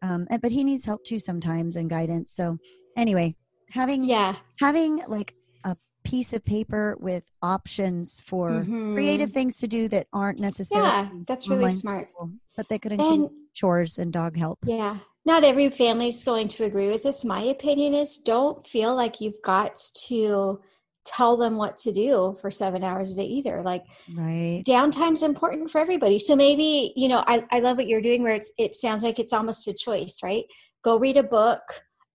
um, 0.03 0.27
and- 0.31 0.41
but 0.43 0.53
he 0.53 0.65
needs 0.65 0.85
help 0.85 1.05
too 1.05 1.19
sometimes 1.19 1.77
and 1.77 1.89
guidance. 1.91 2.33
So 2.33 2.59
anyway, 2.97 3.37
having 3.71 4.05
Yeah. 4.05 4.37
having 4.61 5.01
like 5.09 5.35
a 5.65 5.77
piece 6.05 6.33
of 6.33 6.45
paper 6.45 6.97
with 7.01 7.25
options 7.43 8.21
for 8.21 8.65
creative 8.95 9.31
Mhm. 9.31 9.35
things 9.35 9.59
to 9.59 9.67
do 9.67 9.89
that 9.89 10.07
aren't 10.13 10.39
necessarily 10.39 10.89
Yeah, 10.89 11.11
that's 11.27 11.49
really 11.49 11.71
smart. 11.71 12.09
school, 12.11 12.31
but 12.57 12.69
they 12.69 12.79
could 12.79 12.93
include 12.93 13.31
And 13.31 13.31
chores 13.55 13.99
and 13.99 14.13
dog 14.13 14.37
help. 14.37 14.59
yeah, 14.67 14.99
not 15.25 15.43
every 15.45 15.71
family's 15.71 16.23
going 16.23 16.49
to 16.49 16.65
agree 16.65 16.89
with 16.89 17.03
this. 17.05 17.25
My 17.25 17.41
opinion 17.41 17.95
is 17.95 18.19
don't 18.19 18.63
feel 18.67 18.95
like 18.95 19.21
you've 19.23 19.41
got 19.43 19.81
to 20.09 20.61
tell 21.07 21.37
them 21.37 21.57
what 21.57 21.77
to 21.79 21.93
do 21.93 22.37
for 22.41 22.51
seven 22.51 22.83
hours 22.85 23.13
a 23.13 23.17
day 23.17 23.25
either. 23.25 23.63
Like 23.63 23.85
Right. 24.15 24.63
downtime's 24.67 25.23
important 25.23 25.71
for 25.71 25.79
everybody. 25.81 26.19
So 26.19 26.35
maybe, 26.37 26.93
you 26.97 27.09
know, 27.09 27.23
I, 27.27 27.45
I 27.51 27.61
love 27.61 27.77
what 27.79 27.87
you're 27.87 28.01
doing 28.03 28.23
where 28.23 28.33
it's 28.35 28.53
it 28.59 28.75
sounds 28.75 29.03
like 29.03 29.19
it's 29.19 29.33
almost 29.33 29.67
a 29.69 29.75
choice, 29.75 30.21
right? 30.23 30.45
Go 30.83 30.99
read 30.99 31.17
a 31.17 31.23
book 31.23 31.61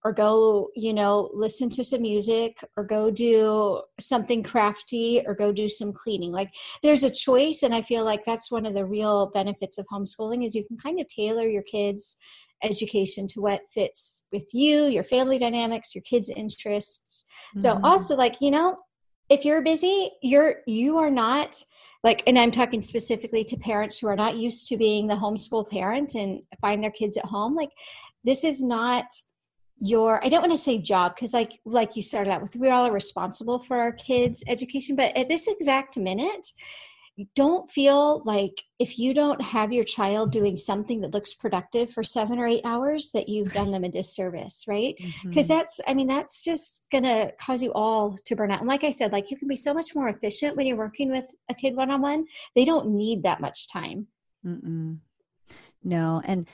or 0.03 0.13
go, 0.13 0.69
you 0.75 0.93
know, 0.93 1.29
listen 1.33 1.69
to 1.69 1.83
some 1.83 2.01
music 2.01 2.63
or 2.77 2.83
go 2.83 3.11
do 3.11 3.81
something 3.99 4.43
crafty 4.43 5.21
or 5.25 5.35
go 5.35 5.51
do 5.51 5.67
some 5.67 5.91
cleaning. 5.91 6.31
Like 6.31 6.53
there's 6.81 7.03
a 7.03 7.09
choice 7.09 7.63
and 7.63 7.75
I 7.75 7.81
feel 7.81 8.05
like 8.05 8.23
that's 8.23 8.51
one 8.51 8.65
of 8.65 8.73
the 8.73 8.85
real 8.85 9.27
benefits 9.27 9.77
of 9.77 9.85
homeschooling 9.87 10.45
is 10.45 10.55
you 10.55 10.65
can 10.65 10.77
kind 10.77 10.99
of 10.99 11.07
tailor 11.07 11.47
your 11.47 11.63
kids 11.63 12.17
education 12.63 13.27
to 13.27 13.41
what 13.41 13.69
fits 13.69 14.23
with 14.31 14.47
you, 14.53 14.85
your 14.85 15.03
family 15.03 15.37
dynamics, 15.37 15.95
your 15.95 16.01
kids' 16.01 16.29
interests. 16.29 17.25
So 17.57 17.75
Mhm. 17.75 17.81
also 17.83 18.15
like, 18.15 18.37
you 18.41 18.51
know, 18.51 18.77
if 19.29 19.45
you're 19.45 19.61
busy, 19.61 20.11
you're 20.21 20.61
you 20.65 20.97
are 20.97 21.11
not 21.11 21.61
like 22.03 22.23
and 22.25 22.39
I'm 22.39 22.51
talking 22.51 22.81
specifically 22.81 23.43
to 23.45 23.57
parents 23.57 23.99
who 23.99 24.07
are 24.07 24.15
not 24.15 24.37
used 24.37 24.67
to 24.69 24.77
being 24.77 25.07
the 25.07 25.15
homeschool 25.15 25.69
parent 25.69 26.15
and 26.15 26.41
find 26.61 26.83
their 26.83 26.91
kids 26.91 27.17
at 27.17 27.25
home. 27.25 27.55
Like 27.55 27.71
this 28.23 28.43
is 28.43 28.63
not 28.63 29.05
your 29.79 30.23
I 30.23 30.29
don't 30.29 30.41
want 30.41 30.53
to 30.53 30.57
say 30.57 30.79
job 30.79 31.15
because 31.15 31.33
like 31.33 31.59
like 31.65 31.95
you 31.95 32.01
started 32.01 32.31
out 32.31 32.41
with 32.41 32.55
we 32.55 32.69
all 32.69 32.85
are 32.85 32.91
responsible 32.91 33.59
for 33.59 33.77
our 33.77 33.91
kids' 33.91 34.43
education, 34.47 34.95
but 34.95 35.15
at 35.15 35.27
this 35.27 35.47
exact 35.47 35.97
minute, 35.97 36.47
you 37.15 37.27
don't 37.35 37.69
feel 37.69 38.21
like 38.23 38.53
if 38.79 38.97
you 38.97 39.13
don't 39.13 39.41
have 39.41 39.73
your 39.73 39.83
child 39.83 40.31
doing 40.31 40.55
something 40.55 41.01
that 41.01 41.13
looks 41.13 41.33
productive 41.33 41.91
for 41.91 42.01
seven 42.01 42.39
or 42.39 42.47
eight 42.47 42.65
hours 42.65 43.11
that 43.13 43.27
you've 43.27 43.51
done 43.51 43.71
them 43.71 43.83
a 43.83 43.89
disservice, 43.89 44.63
right? 44.67 44.95
because 45.25 45.45
Mhm. 45.45 45.49
that's 45.49 45.81
i 45.87 45.93
mean 45.93 46.07
that's 46.07 46.43
just 46.43 46.85
gonna 46.91 47.31
cause 47.39 47.61
you 47.61 47.73
all 47.73 48.17
to 48.25 48.35
burn 48.35 48.51
out 48.51 48.61
and 48.61 48.69
like 48.69 48.83
i 48.83 48.91
said 48.91 49.11
like 49.11 49.29
you 49.31 49.37
can 49.37 49.47
be 49.47 49.55
so 49.55 49.73
much 49.73 49.95
more 49.95 50.07
efficient 50.07 50.55
when 50.55 50.65
you're 50.65 50.77
working 50.77 51.11
with 51.11 51.25
a 51.49 51.53
kid 51.53 51.75
one-on-one 51.75 52.25
they 52.55 52.65
don't 52.65 52.87
need 52.87 53.23
that 53.23 53.41
much 53.41 53.69
time 53.69 54.07
Mm-mm. 54.45 54.99
No. 55.83 56.21
And, 56.25 56.47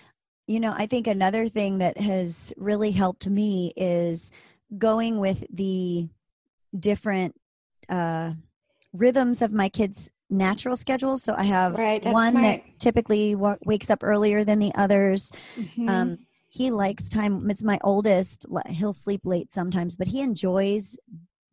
you 0.47 0.59
know, 0.59 0.73
I 0.75 0.85
think 0.85 1.07
another 1.07 1.47
thing 1.49 1.79
that 1.79 1.97
has 1.97 2.53
really 2.57 2.91
helped 2.91 3.27
me 3.27 3.73
is 3.75 4.31
going 4.77 5.19
with 5.19 5.45
the 5.51 6.07
different 6.79 7.35
uh, 7.89 8.33
rhythms 8.93 9.41
of 9.41 9.51
my 9.53 9.69
kids' 9.69 10.09
natural 10.29 10.75
schedules. 10.75 11.23
So 11.23 11.33
I 11.37 11.43
have 11.43 11.77
Right, 11.77 12.03
one 12.05 12.31
smart. 12.33 12.43
that 12.63 12.79
typically 12.79 13.35
wa- 13.35 13.57
wakes 13.65 13.89
up 13.89 13.99
earlier 14.03 14.43
than 14.43 14.59
the 14.59 14.73
others. 14.75 15.31
Mhm. 15.57 15.89
Um, 15.89 16.17
he 16.49 16.71
likes 16.71 17.09
time. 17.09 17.49
It's 17.49 17.63
my 17.63 17.79
oldest. 17.83 18.45
He'll 18.69 18.93
sleep 18.93 19.21
late 19.25 19.51
sometimes, 19.51 19.97
but 19.97 20.07
he 20.07 20.21
enjoys 20.21 20.97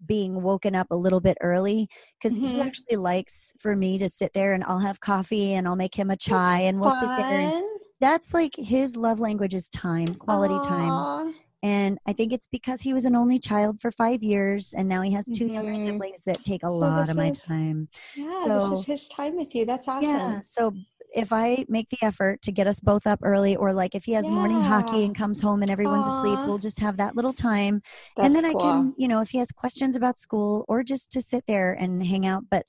being 0.06 0.42
woken 0.42 0.74
up 0.74 0.88
a 0.90 0.96
little 0.96 1.20
bit 1.20 1.36
early 1.40 1.88
because 2.20 2.36
he 2.36 2.58
Mhm. 2.58 2.66
actually 2.66 2.96
likes 2.96 3.52
for 3.58 3.76
me 3.76 3.98
to 3.98 4.08
sit 4.08 4.32
there 4.34 4.52
and 4.52 4.64
I'll 4.64 4.80
have 4.80 5.00
coffee 5.00 5.54
and 5.54 5.66
I'll 5.66 5.76
make 5.76 5.94
him 5.94 6.10
a 6.10 6.16
chai 6.16 6.60
and 6.62 6.80
we'll 6.80 6.90
sit 6.90 7.10
there. 7.16 7.26
And 7.30 7.52
Fun. 7.52 7.71
That's 8.02 8.34
like 8.34 8.54
his 8.56 8.96
love 8.96 9.20
language 9.20 9.54
is 9.54 9.68
time, 9.70 10.14
quality 10.16 10.58
time. 10.68 11.34
And 11.64 11.96
I 12.08 12.12
think 12.12 12.32
it's 12.32 12.48
because 12.48 12.82
he 12.82 12.92
was 12.92 13.04
an 13.04 13.14
only 13.14 13.38
child 13.38 13.80
for 13.80 13.92
five 13.92 14.20
years 14.22 14.74
and 14.76 14.88
now 14.88 15.00
he 15.02 15.12
has 15.12 15.26
2 15.26 15.46
younger 15.46 15.72
Mhm. 15.74 15.84
siblings 15.86 16.24
that 16.24 16.42
take 16.42 16.64
a 16.64 16.66
So 16.66 16.74
lot 16.76 17.08
of 17.08 17.16
my 17.16 17.30
is- 17.30 17.44
time. 17.44 17.88
yeah 18.16 18.30
So- 18.42 18.70
this 18.70 18.80
is 18.80 18.84
his 18.86 19.08
time 19.08 19.36
with 19.36 19.54
you 19.54 19.64
that's 19.64 19.86
awesome 19.86 20.02
Yeah. 20.10 20.40
So 20.40 20.72
if 21.14 21.32
I 21.32 21.64
make 21.68 21.88
the 21.90 21.98
effort 22.02 22.42
to 22.42 22.50
get 22.50 22.66
us 22.66 22.80
both 22.80 23.06
up 23.06 23.20
early, 23.22 23.54
or 23.54 23.72
like 23.72 23.94
if 23.94 24.04
he 24.04 24.12
has 24.14 24.28
morning 24.30 24.60
hockey 24.60 25.04
and 25.04 25.14
comes 25.14 25.40
home 25.42 25.60
and 25.62 25.70
everyone's 25.70 26.08
asleep, 26.08 26.38
we'll 26.46 26.58
just 26.58 26.80
have 26.80 26.96
that 26.96 27.14
little 27.14 27.34
time. 27.34 27.82
that's 28.16 28.26
and 28.26 28.34
then 28.34 28.44
I 28.46 28.54
can, 28.54 28.94
you 28.96 29.06
know, 29.08 29.20
if 29.20 29.28
he 29.28 29.38
has 29.38 29.52
questions 29.52 29.94
about 29.94 30.18
school 30.18 30.64
or 30.68 30.82
just 30.82 31.12
to 31.12 31.20
sit 31.22 31.44
there 31.46 31.74
and 31.74 32.04
hang 32.04 32.24
out. 32.26 32.44
But 32.50 32.64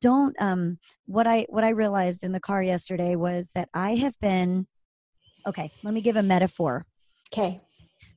don't 0.00 0.34
um 0.40 0.78
what 1.06 1.26
I 1.26 1.46
what 1.48 1.64
I 1.64 1.70
realized 1.70 2.24
in 2.24 2.32
the 2.32 2.40
car 2.40 2.62
yesterday 2.62 3.16
was 3.16 3.50
that 3.54 3.68
I 3.74 3.96
have 3.96 4.18
been 4.20 4.66
okay, 5.46 5.70
let 5.82 5.94
me 5.94 6.00
give 6.00 6.16
a 6.16 6.22
metaphor. 6.22 6.84
okay 7.32 7.60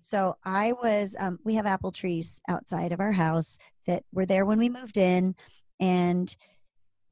So 0.02 0.36
I 0.44 0.72
was, 0.72 1.16
um, 1.20 1.40
we 1.44 1.56
have 1.56 1.66
apple 1.66 1.92
trees 1.92 2.42
outside 2.48 2.92
of 2.92 3.00
our 3.00 3.12
house 3.12 3.58
that 3.86 4.04
were 4.12 4.26
there 4.26 4.46
when 4.46 4.58
we 4.58 4.70
moved 4.70 4.98
in. 4.98 5.36
And 5.80 6.34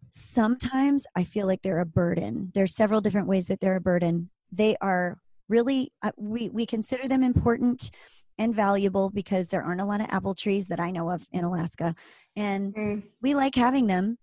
sometimes 0.09 1.05
I 1.15 1.23
feel 1.23 1.47
like 1.47 1.61
they're 1.61 1.79
a 1.79 1.85
burden. 1.85 2.51
There's 2.53 2.75
several 2.75 3.01
different 3.01 3.27
ways 3.27 3.45
that 3.47 3.59
they're 3.59 3.75
a 3.75 3.81
burden. 3.81 4.29
They 4.51 4.75
are 4.81 5.17
really, 5.49 5.91
uh, 6.01 6.11
we, 6.17 6.49
we 6.49 6.65
consider 6.65 7.07
them 7.07 7.23
important 7.23 7.91
and 8.37 8.55
valuable 8.55 9.09
because 9.09 9.47
there 9.47 9.63
aren't 9.63 9.81
a 9.81 9.85
lot 9.85 10.01
of 10.01 10.07
apple 10.09 10.35
trees 10.35 10.67
that 10.67 10.79
I 10.79 10.91
know 10.91 11.09
of 11.09 11.25
in 11.31 11.43
Alaska. 11.43 11.95
And 12.35 12.73
Mm. 12.73 13.03
we 13.21 13.35
like 13.35 13.55
having 13.55 13.87
them. 13.87 14.17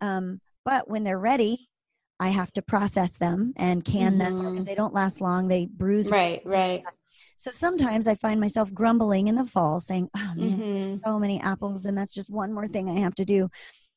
Um, 0.00 0.40
but 0.64 0.88
when 0.88 1.04
they're 1.04 1.18
ready, 1.18 1.68
I 2.18 2.28
have 2.28 2.52
to 2.52 2.62
process 2.62 3.12
them 3.12 3.52
and 3.56 3.84
can 3.84 4.18
them 4.18 4.50
because 4.52 4.66
they 4.66 4.74
don't 4.74 4.92
last 4.94 5.20
long. 5.20 5.48
They 5.48 5.66
bruise 5.66 6.10
right 6.10 6.40
right 6.44 6.82
so 7.36 7.50
sometimes 7.50 8.06
I 8.06 8.14
find 8.16 8.38
myself 8.38 8.72
grumbling 8.74 9.28
in 9.28 9.34
the 9.34 9.46
fall 9.46 9.80
saying, 9.80 10.10
oh 10.14 10.32
man, 10.36 10.60
Mhm. 10.60 11.00
so 11.02 11.18
many 11.18 11.40
apples, 11.40 11.86
and 11.86 11.96
that's 11.96 12.12
just 12.12 12.28
one 12.30 12.52
more 12.52 12.66
thing 12.68 12.90
I 12.90 13.00
have 13.00 13.14
to 13.14 13.24
do. 13.24 13.48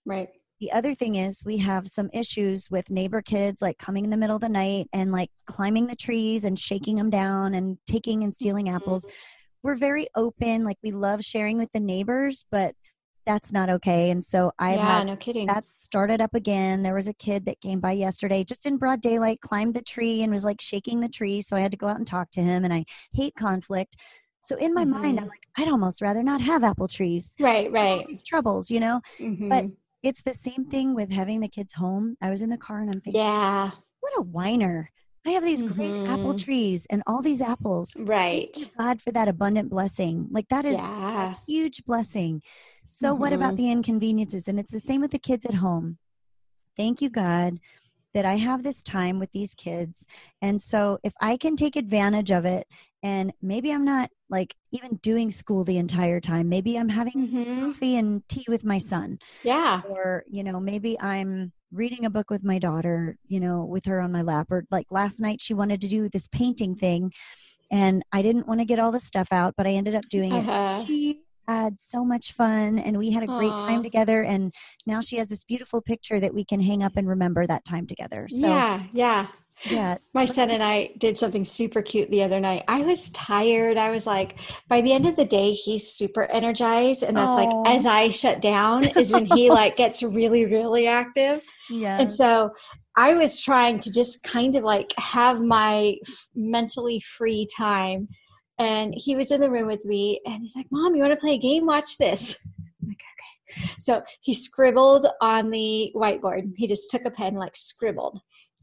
right 0.06 0.30
The 0.62 0.72
other 0.72 0.96
thing 0.96 1.16
is, 1.16 1.44
we 1.44 1.58
have 1.58 1.90
some 1.90 2.10
issues 2.14 2.70
with 2.72 2.90
neighbor 2.90 3.22
kids 3.22 3.62
like 3.62 3.78
coming 3.78 4.06
in 4.06 4.12
the 4.12 4.16
middle 4.18 4.38
of 4.38 4.42
the 4.42 4.48
night 4.48 4.88
and 4.94 5.12
like 5.12 5.30
climbing 5.46 5.88
the 5.88 5.96
trees 5.98 6.46
and 6.46 6.58
shaking 6.58 6.96
them 6.96 7.10
down 7.10 7.54
and 7.54 7.78
taking 7.86 8.24
and 8.24 8.34
stealing 8.34 8.68
Mm-hmm. 8.68 8.78
apples. 8.78 9.06
We're 9.62 9.76
very 9.76 10.08
open, 10.16 10.64
like 10.64 10.78
we 10.82 10.92
love 10.92 11.22
sharing 11.22 11.58
with 11.58 11.72
the 11.74 11.82
neighbors, 11.82 12.46
but 12.50 12.76
that's 13.26 13.52
not 13.52 13.70
okay. 13.70 14.10
And 14.12 14.24
so 14.24 14.52
I've 14.60 14.80
yeah 14.80 14.98
had 15.00 15.08
no 15.08 15.16
kidding 15.16 15.48
that's 15.48 15.72
started 15.72 16.22
up 16.22 16.34
again. 16.34 16.84
There 16.84 16.94
was 16.94 17.08
a 17.08 17.14
kid 17.14 17.46
that 17.46 17.62
came 17.62 17.80
by 17.80 17.94
yesterday, 17.94 18.44
just 18.44 18.66
in 18.66 18.78
broad 18.78 19.02
daylight, 19.02 19.42
climbed 19.42 19.74
the 19.74 19.82
tree 19.82 20.24
and 20.24 20.32
was 20.32 20.46
like 20.46 20.62
shaking 20.62 21.00
the 21.00 21.10
tree. 21.10 21.42
So 21.42 21.56
I 21.56 21.62
had 21.62 21.72
to 21.72 21.78
go 21.78 21.88
out 21.88 21.98
and 21.98 22.08
talk 22.08 22.32
to 22.32 22.42
him. 22.42 22.64
And 22.64 22.74
I 22.74 22.86
hate 23.14 23.36
conflict. 23.36 23.98
So 24.42 24.56
in 24.58 24.74
my 24.74 24.86
mind, 24.86 25.20
I'm 25.20 25.26
Mhm. 25.26 25.30
like, 25.30 25.44
I'd 25.58 25.68
almost 25.70 26.02
rather 26.02 26.24
not 26.24 26.42
have 26.42 26.64
apple 26.64 26.88
trees. 26.88 27.36
right 27.40 27.72
right 27.72 28.06
these 28.08 28.24
troubles, 28.24 28.70
you 28.72 28.80
know. 28.80 29.02
Mhm. 29.20 29.76
It's 30.02 30.22
the 30.22 30.34
same 30.34 30.66
thing 30.66 30.94
with 30.96 31.12
having 31.12 31.40
the 31.40 31.48
kids 31.48 31.74
home. 31.74 32.18
I 32.22 32.30
was 32.30 32.42
in 32.42 32.50
the 32.50 32.58
car 32.58 32.80
and 32.80 32.90
I'm 32.90 33.00
thinking, 33.02 33.22
yeah 33.22 33.72
what 34.02 34.14
a 34.18 34.22
whiner. 34.22 34.90
I 35.26 35.32
have 35.32 35.44
these 35.44 35.64
great 35.64 35.94
apple 36.06 36.34
Mhm. 36.34 36.44
trees 36.44 36.86
and 36.90 37.02
all 37.08 37.22
these 37.22 37.42
apples. 37.42 37.94
right 37.96 38.58
God 38.78 39.02
for 39.02 39.12
that 39.12 39.28
abundant 39.30 39.70
blessing. 39.70 40.28
Like 40.32 40.48
that 40.50 40.66
is 40.66 40.76
yeah 40.78 41.32
a 41.32 41.38
huge 41.48 41.86
blessing. 41.86 42.42
So, 42.96 43.16
what 43.16 43.34
about 43.34 43.56
Mhm. 43.56 43.58
the 43.58 43.72
inconveniences? 43.72 44.48
And 44.48 44.60
it's 44.60 44.72
the 44.72 44.80
same 44.80 45.02
with 45.02 45.10
the 45.12 45.18
kids 45.20 45.46
at 45.46 45.56
home. 45.56 45.98
Thank 46.78 47.02
you, 47.02 47.10
God, 47.10 47.60
that 48.14 48.26
I 48.26 48.36
have 48.38 48.64
this 48.64 48.84
time 48.84 49.20
with 49.20 49.32
these 49.32 49.56
kids. 49.56 50.06
And 50.42 50.62
so, 50.62 51.00
if 51.04 51.14
I 51.22 51.38
can 51.38 51.56
take 51.56 51.76
advantage 51.76 52.32
of 52.32 52.46
it, 52.46 52.68
and 53.04 53.34
maybe 53.42 53.72
I'm 53.74 53.86
not 53.86 54.12
like 54.30 54.56
even 54.72 54.98
doing 54.98 55.32
school 55.32 55.64
the 55.64 55.80
entire 55.80 56.20
time, 56.22 56.50
maybe 56.50 56.78
I'm 56.78 56.90
having 56.90 57.14
Mhm. 57.16 57.74
coffee 57.74 57.98
and 57.98 58.28
tea 58.30 58.46
with 58.48 58.64
my 58.64 58.78
son, 58.78 59.18
yeah 59.44 59.82
or, 59.84 60.24
you 60.30 60.44
know, 60.44 60.60
maybe 60.60 61.00
I'm 61.02 61.52
reading 61.72 62.06
a 62.06 62.12
book 62.12 62.30
with 62.30 62.44
my 62.44 62.60
daughter, 62.60 63.18
you 63.28 63.40
know, 63.40 63.66
with 63.66 63.86
her 63.86 64.02
on 64.02 64.12
my 64.12 64.22
lap, 64.22 64.48
or 64.52 64.66
like 64.72 64.88
last 64.92 65.20
night 65.22 65.42
she 65.42 65.54
wanted 65.56 65.82
to 65.82 65.88
do 65.90 66.10
this 66.10 66.28
painting 66.28 66.76
thing 66.76 67.12
and 67.72 68.04
I 68.12 68.22
didn't 68.22 68.48
want 68.48 68.60
to 68.62 68.66
get 68.66 68.80
all 68.80 68.92
the 68.92 69.00
stuff 69.00 69.30
out, 69.32 69.56
but 69.58 69.68
I 69.68 69.72
ended 69.72 69.96
up 69.96 70.08
doing 70.10 70.32
Uh-huh. 70.32 70.86
it. 70.86 70.88
She 70.88 71.23
had 71.48 71.80
so 71.80 72.04
much 72.04 72.34
fun 72.34 72.80
and 72.80 72.98
we 72.98 73.12
had 73.12 73.24
a 73.24 73.28
great 73.28 73.52
Aw. 73.52 73.68
time 73.68 73.84
together 73.84 74.24
and 74.24 74.54
now 74.86 75.02
she 75.02 75.18
has 75.18 75.28
this 75.28 75.44
beautiful 75.44 75.82
picture 75.82 76.20
that 76.20 76.34
we 76.34 76.46
can 76.46 76.62
hang 76.62 76.84
up 76.84 76.94
and 76.96 77.08
remember 77.08 77.46
that 77.48 77.66
time 77.66 77.86
together. 77.86 78.28
So 78.30 78.48
yeah, 78.48 78.84
yeah. 78.94 79.28
yeah. 79.66 79.98
My 80.14 80.26
son 80.26 80.52
and 80.52 80.64
I 80.64 80.92
did 80.98 81.18
something 81.18 81.46
super 81.46 81.82
cute 81.82 82.10
the 82.10 82.24
other 82.24 82.40
night. 82.40 82.64
I 82.68 82.82
was 82.82 83.10
tired. 83.12 83.78
I 83.78 83.92
was 83.92 84.08
like, 84.08 84.40
by 84.70 84.82
the 84.82 84.94
end 84.94 85.06
of 85.06 85.16
the 85.16 85.26
day, 85.26 85.52
he's 85.52 85.92
super 85.92 86.26
energized. 86.26 87.04
And 87.04 87.16
that's 87.16 87.32
Aw. 87.32 87.36
like, 87.36 87.68
as 87.68 87.86
I 87.86 88.10
shut 88.10 88.42
down, 88.42 88.86
is 88.98 89.12
when 89.12 89.26
he 89.26 89.50
like 89.52 89.78
gets 89.78 90.04
really, 90.04 90.46
really 90.46 90.88
active. 90.88 91.44
Yeah. 91.70 92.00
And 92.00 92.12
so 92.12 92.52
I 92.96 93.14
was 93.16 93.42
trying 93.42 93.80
to 93.80 93.92
just 93.92 94.24
kind 94.24 94.56
of 94.56 94.64
like 94.64 94.94
have 94.98 95.42
my 95.42 95.96
f- 96.06 96.30
mentally 96.36 97.00
free 97.00 97.48
time. 97.56 98.08
And 98.60 98.94
he 98.96 99.16
was 99.16 99.32
in 99.32 99.42
the 99.42 99.50
room 99.50 99.68
with 99.68 99.86
me 99.86 100.20
and 100.26 100.42
he's 100.42 100.56
like, 100.56 100.68
Mom, 100.72 100.96
you 100.96 101.02
want 101.02 101.14
to 101.14 101.22
play 101.22 101.36
a 101.36 101.40
game? 101.40 101.66
Watch 101.66 101.98
this. 101.98 102.36
I'm 102.82 102.88
like, 102.90 103.02
okay. 103.58 103.70
So 103.80 104.04
he 104.22 104.34
scribbled 104.34 105.08
on 105.22 105.50
the 105.50 105.92
whiteboard. 105.96 106.54
He 106.56 106.68
just 106.68 106.92
took 106.92 107.06
a 107.06 107.12
pen, 107.12 107.36
like 107.36 107.56
scribbled. 107.56 108.20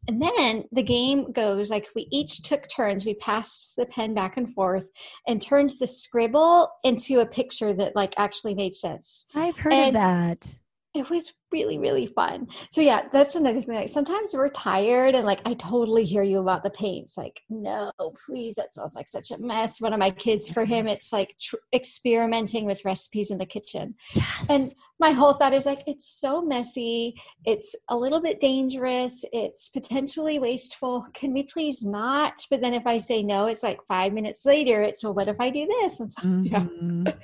And 0.09 0.21
then 0.21 0.65
the 0.73 0.83
game 0.83 1.31
goes 1.33 1.71
like 1.71 1.89
we 1.95 2.09
each 2.11 2.43
took 2.43 2.69
turns. 2.69 3.05
We 3.05 3.15
passed 3.15 3.75
the 3.77 3.87
pen 3.87 4.15
back 4.15 4.37
and 4.37 4.53
forth 4.53 4.89
and 5.27 5.43
turned 5.43 5.73
the 5.79 5.87
scribble 5.87 6.69
into 6.83 7.21
a 7.21 7.27
picture 7.27 7.73
that 7.75 7.95
like 7.95 8.15
actually 8.17 8.55
made 8.55 8.75
sense 8.75 9.27
I've 9.35 9.57
heard 9.57 9.73
of 9.73 9.93
that. 9.95 10.55
it 10.95 11.11
was 11.11 11.33
really 11.53 11.79
really 11.79 12.07
fun. 12.07 12.47
So 12.71 12.81
yeah 12.81 13.09
that's 13.13 13.37
another 13.37 13.61
thing 13.61 13.75
like 13.75 13.89
sometimes 13.89 14.35
we're 14.35 14.51
tired 14.51 15.15
and 15.15 15.25
like 15.27 15.41
i 15.47 15.55
totally 15.55 16.05
hear 16.05 16.23
you 16.23 16.41
about 16.41 16.63
the 16.63 16.71
paints 16.71 17.17
like 17.19 17.43
no 17.49 17.91
please 18.27 18.55
that 18.57 18.71
sounds 18.71 18.95
like 18.95 19.09
such 19.09 19.31
a 19.31 19.39
mess. 19.39 19.81
One 19.81 19.93
of 19.93 19.99
my 19.99 20.11
kids 20.11 20.49
for 20.51 20.65
him 20.65 20.87
it's 20.89 21.13
like 21.13 21.37
tr- 21.41 21.57
experimenting 21.73 22.65
with 22.67 22.85
recipes 22.85 23.31
in 23.31 23.39
the 23.39 23.47
kitchen. 23.47 23.95
Yes. 24.15 24.47
and 24.51 24.73
my 25.01 25.11
whole 25.13 25.33
thought 25.33 25.55
is 25.55 25.65
like 25.65 25.83
it's 25.87 26.07
so 26.07 26.43
messy 26.43 27.15
it's 27.47 27.75
a 27.89 27.97
little 27.97 28.21
bit 28.21 28.39
dangerous 28.41 29.25
it's 29.33 29.69
potentially 29.71 30.39
wasteful. 30.39 31.07
Can 31.15 31.33
we 31.33 31.43
please 31.45 31.83
not? 31.85 32.35
But 32.51 32.61
then 32.63 32.75
if 32.75 32.87
i 32.87 32.99
say 32.99 33.23
no 33.23 33.47
it's 33.47 33.63
like 33.63 33.81
five 33.89 34.13
minutes 34.13 34.45
later 34.47 34.83
it's 34.83 35.03
well 35.03 35.15
what 35.15 35.29
if 35.29 35.41
i 35.41 35.49
do 35.51 35.67
this? 35.67 36.01
And 36.01 36.13
so, 36.13 36.21
yeah 36.43 36.65
Mhm. 36.83 37.15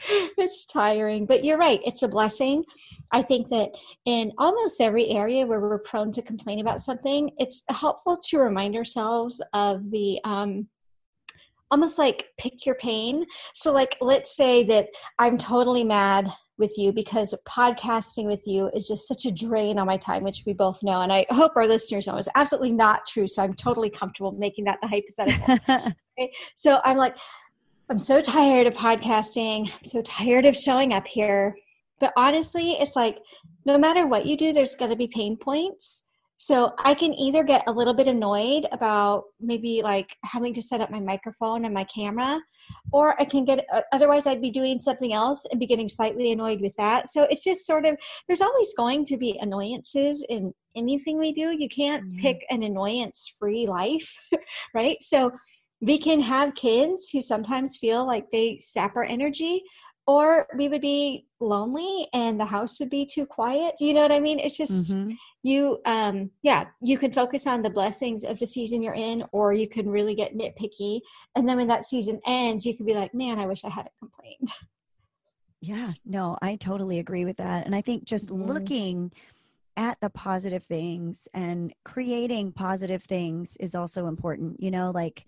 it's 0.44 0.66
tiring. 0.66 1.26
But 1.26 1.44
you're 1.44 1.58
right 1.68 1.80
it's 1.86 2.02
a 2.02 2.08
blessing. 2.08 2.64
I 3.12 3.22
think 3.22 3.48
that 3.50 3.70
in 4.04 4.15
almost 4.38 4.80
every 4.80 5.08
area 5.10 5.46
where 5.46 5.60
we're 5.60 5.78
prone 5.78 6.12
to 6.12 6.22
complain 6.22 6.60
about 6.60 6.80
something 6.80 7.30
it's 7.38 7.62
helpful 7.68 8.16
to 8.16 8.38
remind 8.38 8.76
ourselves 8.76 9.42
of 9.52 9.90
the 9.90 10.18
um 10.24 10.68
almost 11.70 11.98
like 11.98 12.28
pick 12.38 12.64
your 12.64 12.76
pain 12.76 13.24
so 13.54 13.72
like 13.72 13.96
let's 14.00 14.36
say 14.36 14.62
that 14.62 14.88
i'm 15.18 15.36
totally 15.36 15.84
mad 15.84 16.32
with 16.58 16.72
you 16.78 16.90
because 16.92 17.34
podcasting 17.46 18.24
with 18.24 18.42
you 18.46 18.70
is 18.72 18.88
just 18.88 19.06
such 19.06 19.26
a 19.26 19.32
drain 19.32 19.78
on 19.78 19.86
my 19.86 19.96
time 19.96 20.22
which 20.22 20.44
we 20.46 20.52
both 20.52 20.82
know 20.82 21.02
and 21.02 21.12
i 21.12 21.26
hope 21.30 21.52
our 21.56 21.66
listeners 21.66 22.06
know 22.06 22.16
is 22.16 22.28
absolutely 22.34 22.72
not 22.72 23.04
true 23.06 23.26
so 23.26 23.42
i'm 23.42 23.52
totally 23.52 23.90
comfortable 23.90 24.32
making 24.32 24.64
that 24.64 24.78
the 24.80 24.88
hypothetical 24.88 25.92
so 26.54 26.80
I'm 26.84 26.96
like, 26.96 27.16
I'm 27.88 27.98
so 27.98 28.20
tired 28.20 28.66
of 28.66 28.74
podcasting. 28.74 29.70
I'm 29.72 29.84
so 29.84 30.02
tired 30.02 30.46
of 30.46 30.56
showing 30.56 30.92
up 30.92 31.06
here. 31.06 31.56
But 32.00 32.12
honestly, 32.16 32.72
it's 32.72 32.96
like 32.96 33.18
no 33.66 33.76
matter 33.76 34.06
what 34.06 34.26
you 34.26 34.36
do, 34.36 34.52
there's 34.52 34.74
going 34.74 34.90
to 34.90 34.96
be 34.96 35.08
pain 35.08 35.36
points. 35.36 36.08
So 36.38 36.72
I 36.84 36.94
can 36.94 37.14
either 37.14 37.42
get 37.42 37.64
a 37.66 37.72
little 37.72 37.94
bit 37.94 38.08
annoyed 38.08 38.66
about 38.70 39.24
maybe 39.40 39.80
like 39.82 40.14
having 40.24 40.52
to 40.54 40.62
set 40.62 40.82
up 40.82 40.90
my 40.90 41.00
microphone 41.00 41.64
and 41.64 41.72
my 41.72 41.84
camera, 41.84 42.40
or 42.92 43.20
I 43.20 43.24
can 43.24 43.46
get, 43.46 43.64
uh, 43.72 43.80
otherwise, 43.90 44.26
I'd 44.26 44.42
be 44.42 44.50
doing 44.50 44.78
something 44.78 45.14
else 45.14 45.46
and 45.50 45.58
be 45.58 45.66
getting 45.66 45.88
slightly 45.88 46.32
annoyed 46.32 46.60
with 46.60 46.74
that. 46.76 47.08
So 47.08 47.26
it's 47.30 47.42
just 47.42 47.66
sort 47.66 47.86
of, 47.86 47.96
there's 48.26 48.42
always 48.42 48.74
going 48.76 49.06
to 49.06 49.16
be 49.16 49.38
annoyances 49.40 50.24
in 50.28 50.52
anything 50.76 51.18
we 51.18 51.32
do. 51.32 51.56
You 51.58 51.68
can't 51.70 52.04
Yeah. 52.12 52.20
pick 52.20 52.44
an 52.50 52.62
annoyance 52.62 53.34
free 53.38 53.66
life, 53.66 54.14
right? 54.74 54.98
So 55.02 55.32
we 55.80 55.98
can 55.98 56.20
have 56.20 56.54
kids 56.54 57.08
who 57.10 57.22
sometimes 57.22 57.78
feel 57.78 58.06
like 58.06 58.30
they 58.30 58.58
sap 58.58 58.94
our 58.96 59.04
energy 59.04 59.62
or 60.06 60.46
we 60.56 60.68
would 60.68 60.80
be 60.80 61.26
lonely 61.40 62.06
and 62.12 62.40
the 62.40 62.44
house 62.46 62.78
would 62.80 62.90
be 62.90 63.04
too 63.06 63.26
quiet 63.26 63.74
do 63.78 63.84
you 63.84 63.94
know 63.94 64.02
what 64.02 64.12
i 64.12 64.20
mean 64.20 64.38
it's 64.38 64.56
just 64.56 64.86
Mhm. 64.86 65.16
you 65.42 65.78
um 65.84 66.30
yeah 66.42 66.64
you 66.82 66.96
can 66.98 67.12
focus 67.12 67.46
on 67.46 67.62
the 67.62 67.70
blessings 67.70 68.24
of 68.24 68.38
the 68.38 68.46
season 68.46 68.82
you're 68.82 68.94
in 68.94 69.22
or 69.32 69.52
you 69.52 69.68
can 69.68 69.88
really 69.88 70.14
get 70.14 70.36
nitpicky 70.36 71.00
and 71.34 71.48
then 71.48 71.56
when 71.56 71.68
that 71.68 71.86
season 71.86 72.20
ends 72.26 72.64
you 72.64 72.76
can 72.76 72.86
be 72.86 72.94
like 72.94 73.12
man 73.14 73.38
i 73.38 73.46
wish 73.46 73.64
i 73.64 73.68
hadn't 73.70 73.94
complained 73.98 74.48
Yeah, 75.60 75.94
no, 76.04 76.36
I 76.42 76.56
totally 76.56 76.98
agree 76.98 77.24
with 77.24 77.38
that. 77.38 77.64
And 77.66 77.74
I 77.74 77.80
think 77.80 78.04
just 78.04 78.30
Mhm. 78.30 78.46
looking 78.46 79.12
at 79.76 79.98
the 80.00 80.10
positive 80.10 80.64
things 80.64 81.28
and 81.34 81.72
creating 81.84 82.52
positive 82.52 83.02
things 83.02 83.56
is 83.56 83.74
also 83.74 84.06
important, 84.06 84.62
you 84.62 84.70
know, 84.70 84.90
like 84.90 85.24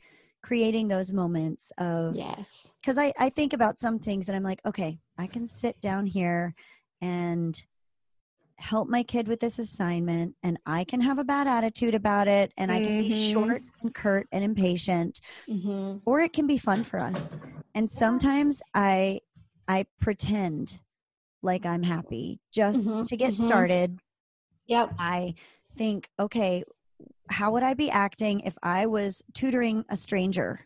creating 0.49 0.89
those 0.89 1.13
moments 1.13 1.71
of 1.77 2.17
yes 2.17 2.75
because 2.81 2.97
I, 2.97 3.13
I 3.19 3.29
think 3.29 3.53
about 3.53 3.79
some 3.79 3.99
things 3.99 4.29
and 4.29 4.37
I'm 4.37 4.43
like, 4.43 4.63
okay, 4.65 4.99
I 5.19 5.27
can 5.27 5.47
sit 5.47 5.79
down 5.83 6.07
here 6.07 6.55
and 7.03 7.61
help 8.57 8.89
my 8.89 9.03
kid 9.03 9.29
with 9.29 9.41
this 9.41 9.59
assignment 9.59 10.35
and 10.43 10.59
I 10.65 10.85
can 10.85 11.03
have 11.03 11.19
a 11.19 11.25
bad 11.25 11.47
attitude 11.47 11.95
about 11.95 12.29
it 12.29 12.51
and 12.57 12.73
I 12.73 12.81
can 12.81 12.99
be 12.99 13.11
Mhm. 13.11 13.33
short 13.33 13.63
and 13.83 13.95
curt 13.95 14.27
and 14.33 14.43
impatient 14.43 15.21
mm-hmm. 15.51 15.99
or 16.07 16.21
it 16.21 16.33
can 16.33 16.47
be 16.47 16.57
fun 16.57 16.83
for 16.83 16.99
us. 16.99 17.37
And 17.75 17.89
sometimes 17.91 18.63
I 18.75 19.21
I 19.69 19.85
pretend 20.01 20.81
like 21.43 21.67
I'm 21.67 21.83
happy 21.83 22.41
just 22.51 22.89
Mhm, 22.89 23.07
to 23.07 23.17
get 23.19 23.35
mhm. 23.35 23.43
started. 23.43 23.99
yep 24.67 24.95
I 24.99 25.35
think, 25.77 26.09
okay, 26.19 26.65
how 27.31 27.53
would 27.53 27.63
I 27.63 27.75
be 27.75 27.91
acting 27.91 28.41
if 28.41 28.57
I 28.63 28.87
was 28.87 29.23
tutoring 29.35 29.85
a 29.89 29.97
stranger? 29.97 30.61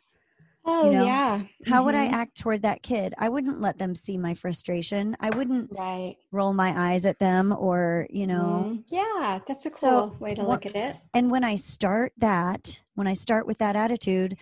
oh 0.64 0.90
know, 0.92 1.04
yeah 1.06 1.42
How 1.66 1.84
would 1.84 1.94
I 1.94 2.08
Mhm. 2.08 2.12
act 2.12 2.38
toward 2.40 2.62
that 2.62 2.82
kid? 2.82 3.14
I 3.18 3.28
wouldn't 3.28 3.60
let 3.60 3.78
them 3.78 3.94
see 3.94 4.18
my 4.18 4.34
frustration. 4.34 5.16
I 5.20 5.30
wouldn't 5.30 5.70
right 5.72 6.16
roll 6.32 6.52
my 6.54 6.72
eyes 6.92 7.04
at 7.04 7.18
them 7.18 7.52
or, 7.56 8.06
you 8.10 8.26
know. 8.26 8.66
Mhm. 8.66 8.84
yeah 8.88 9.38
that's 9.46 9.66
a 9.66 9.70
cool 9.70 9.78
So, 9.78 10.16
way 10.20 10.34
to 10.34 10.42
look 10.44 10.66
at 10.66 10.74
it 10.74 10.96
And 11.14 11.30
when 11.30 11.44
I 11.44 11.56
start 11.56 12.12
that, 12.18 12.80
when 12.94 13.06
I 13.06 13.12
start 13.12 13.46
with 13.46 13.58
that 13.58 13.76
attitude, 13.76 14.36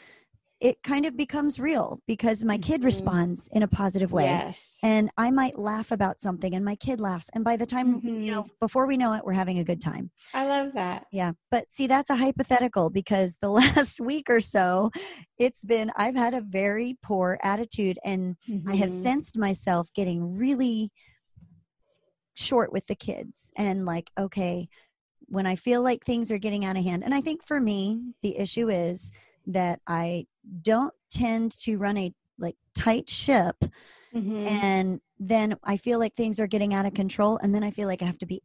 it 0.61 0.83
kind 0.83 1.07
of 1.07 1.17
becomes 1.17 1.59
real 1.59 2.01
because 2.07 2.45
my 2.45 2.59
kid 2.59 2.83
Mhm. 2.83 2.85
responds 2.85 3.49
in 3.53 3.63
a 3.63 3.69
positive 3.69 4.13
way. 4.13 4.25
yes 4.25 4.79
And 4.83 5.11
I 5.17 5.31
might 5.31 5.59
laugh 5.59 5.91
about 5.91 6.21
something 6.21 6.55
and 6.55 6.65
my 6.65 6.77
kid 6.77 7.01
laughs. 7.01 7.31
And 7.35 7.43
by 7.45 7.57
the 7.57 7.67
time, 7.67 8.01
you 8.05 8.31
know, 8.31 8.43
Mhm. 8.45 8.51
before 8.61 8.87
we 8.87 8.97
know 8.97 9.13
it, 9.15 9.25
we're 9.25 9.33
having 9.33 9.59
a 9.59 9.65
good 9.65 9.81
time. 9.81 10.11
i 10.35 10.47
love 10.47 10.73
that 10.75 11.07
Yeah. 11.13 11.33
But 11.51 11.73
see, 11.73 11.87
that's 11.87 12.11
a 12.11 12.17
hypothetical 12.17 12.91
because 12.91 13.37
the 13.41 13.49
last 13.89 14.01
week 14.01 14.29
or 14.29 14.41
so, 14.41 14.91
it's 15.39 15.65
been, 15.65 15.91
I've 15.97 16.15
had 16.15 16.35
a 16.35 16.41
very 16.41 16.99
poor 17.03 17.39
attitude 17.43 17.99
and 18.05 18.37
I 18.67 18.75
have 18.77 18.91
Mhm. 18.91 19.03
sensed 19.03 19.37
myself 19.39 19.89
getting 19.95 20.37
really 20.37 20.93
short 22.35 22.73
with 22.73 22.87
the 22.87 22.95
kids 22.95 23.51
and 23.57 23.85
like, 23.85 24.11
okay, 24.19 24.69
when 25.27 25.47
I 25.47 25.57
feel 25.57 25.83
like 25.83 26.05
things 26.05 26.31
are 26.31 26.39
getting 26.39 26.65
out 26.65 26.77
of 26.77 26.85
hand. 26.85 27.05
And 27.05 27.15
I 27.15 27.21
think 27.21 27.43
for 27.43 27.61
me, 27.61 28.15
the 28.23 28.37
issue 28.39 28.69
is 28.69 29.11
that 29.47 29.81
I 29.87 30.27
don't 30.63 30.95
tend 31.11 31.53
to 31.63 31.77
run 31.77 31.97
a 31.97 32.13
like 32.39 32.57
tight 32.75 33.09
ship 33.09 33.57
Mhm. 34.15 34.47
and 34.47 35.01
then 35.19 35.57
I 35.65 35.77
feel 35.77 35.99
like 35.99 36.15
things 36.15 36.41
are 36.41 36.47
getting 36.47 36.73
out 36.75 36.87
of 36.87 36.95
control 36.95 37.39
and 37.43 37.55
then 37.55 37.63
I 37.63 37.71
feel 37.71 37.87
like 37.89 38.03
I 38.03 38.07
have 38.07 38.19
to 38.19 38.27
be 38.27 38.43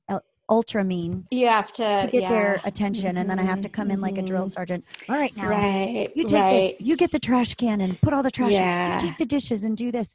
ultra 0.49 0.83
mean 0.83 1.25
you 1.31 1.47
have 1.47 1.71
to 1.73 1.83
to 2.01 2.07
get 2.11 2.27
their 2.29 2.55
yeah. 2.55 2.61
attention 2.65 3.17
and 3.17 3.29
then 3.29 3.39
I 3.39 3.43
have 3.43 3.61
to 3.61 3.69
come 3.69 3.89
in 3.89 4.01
like 4.01 4.17
a 4.17 4.21
drill 4.21 4.43
mhm. 4.43 4.49
sergeant. 4.49 4.85
All 5.09 5.17
right 5.17 5.35
now. 5.35 5.49
right 5.49 6.11
You 6.15 6.23
take 6.25 6.41
right 6.43 6.49
this. 6.51 6.79
You 6.81 6.95
get 6.97 7.11
the 7.11 7.19
trash 7.19 7.55
can 7.55 7.81
and 7.81 7.99
put 8.01 8.13
all 8.13 8.21
the 8.23 8.31
trash. 8.31 8.51
in. 8.53 8.57
Yeah. 8.59 8.93
You 8.93 8.99
take 9.09 9.17
the 9.17 9.25
dishes 9.25 9.63
and 9.63 9.75
do 9.75 9.91
this. 9.91 10.13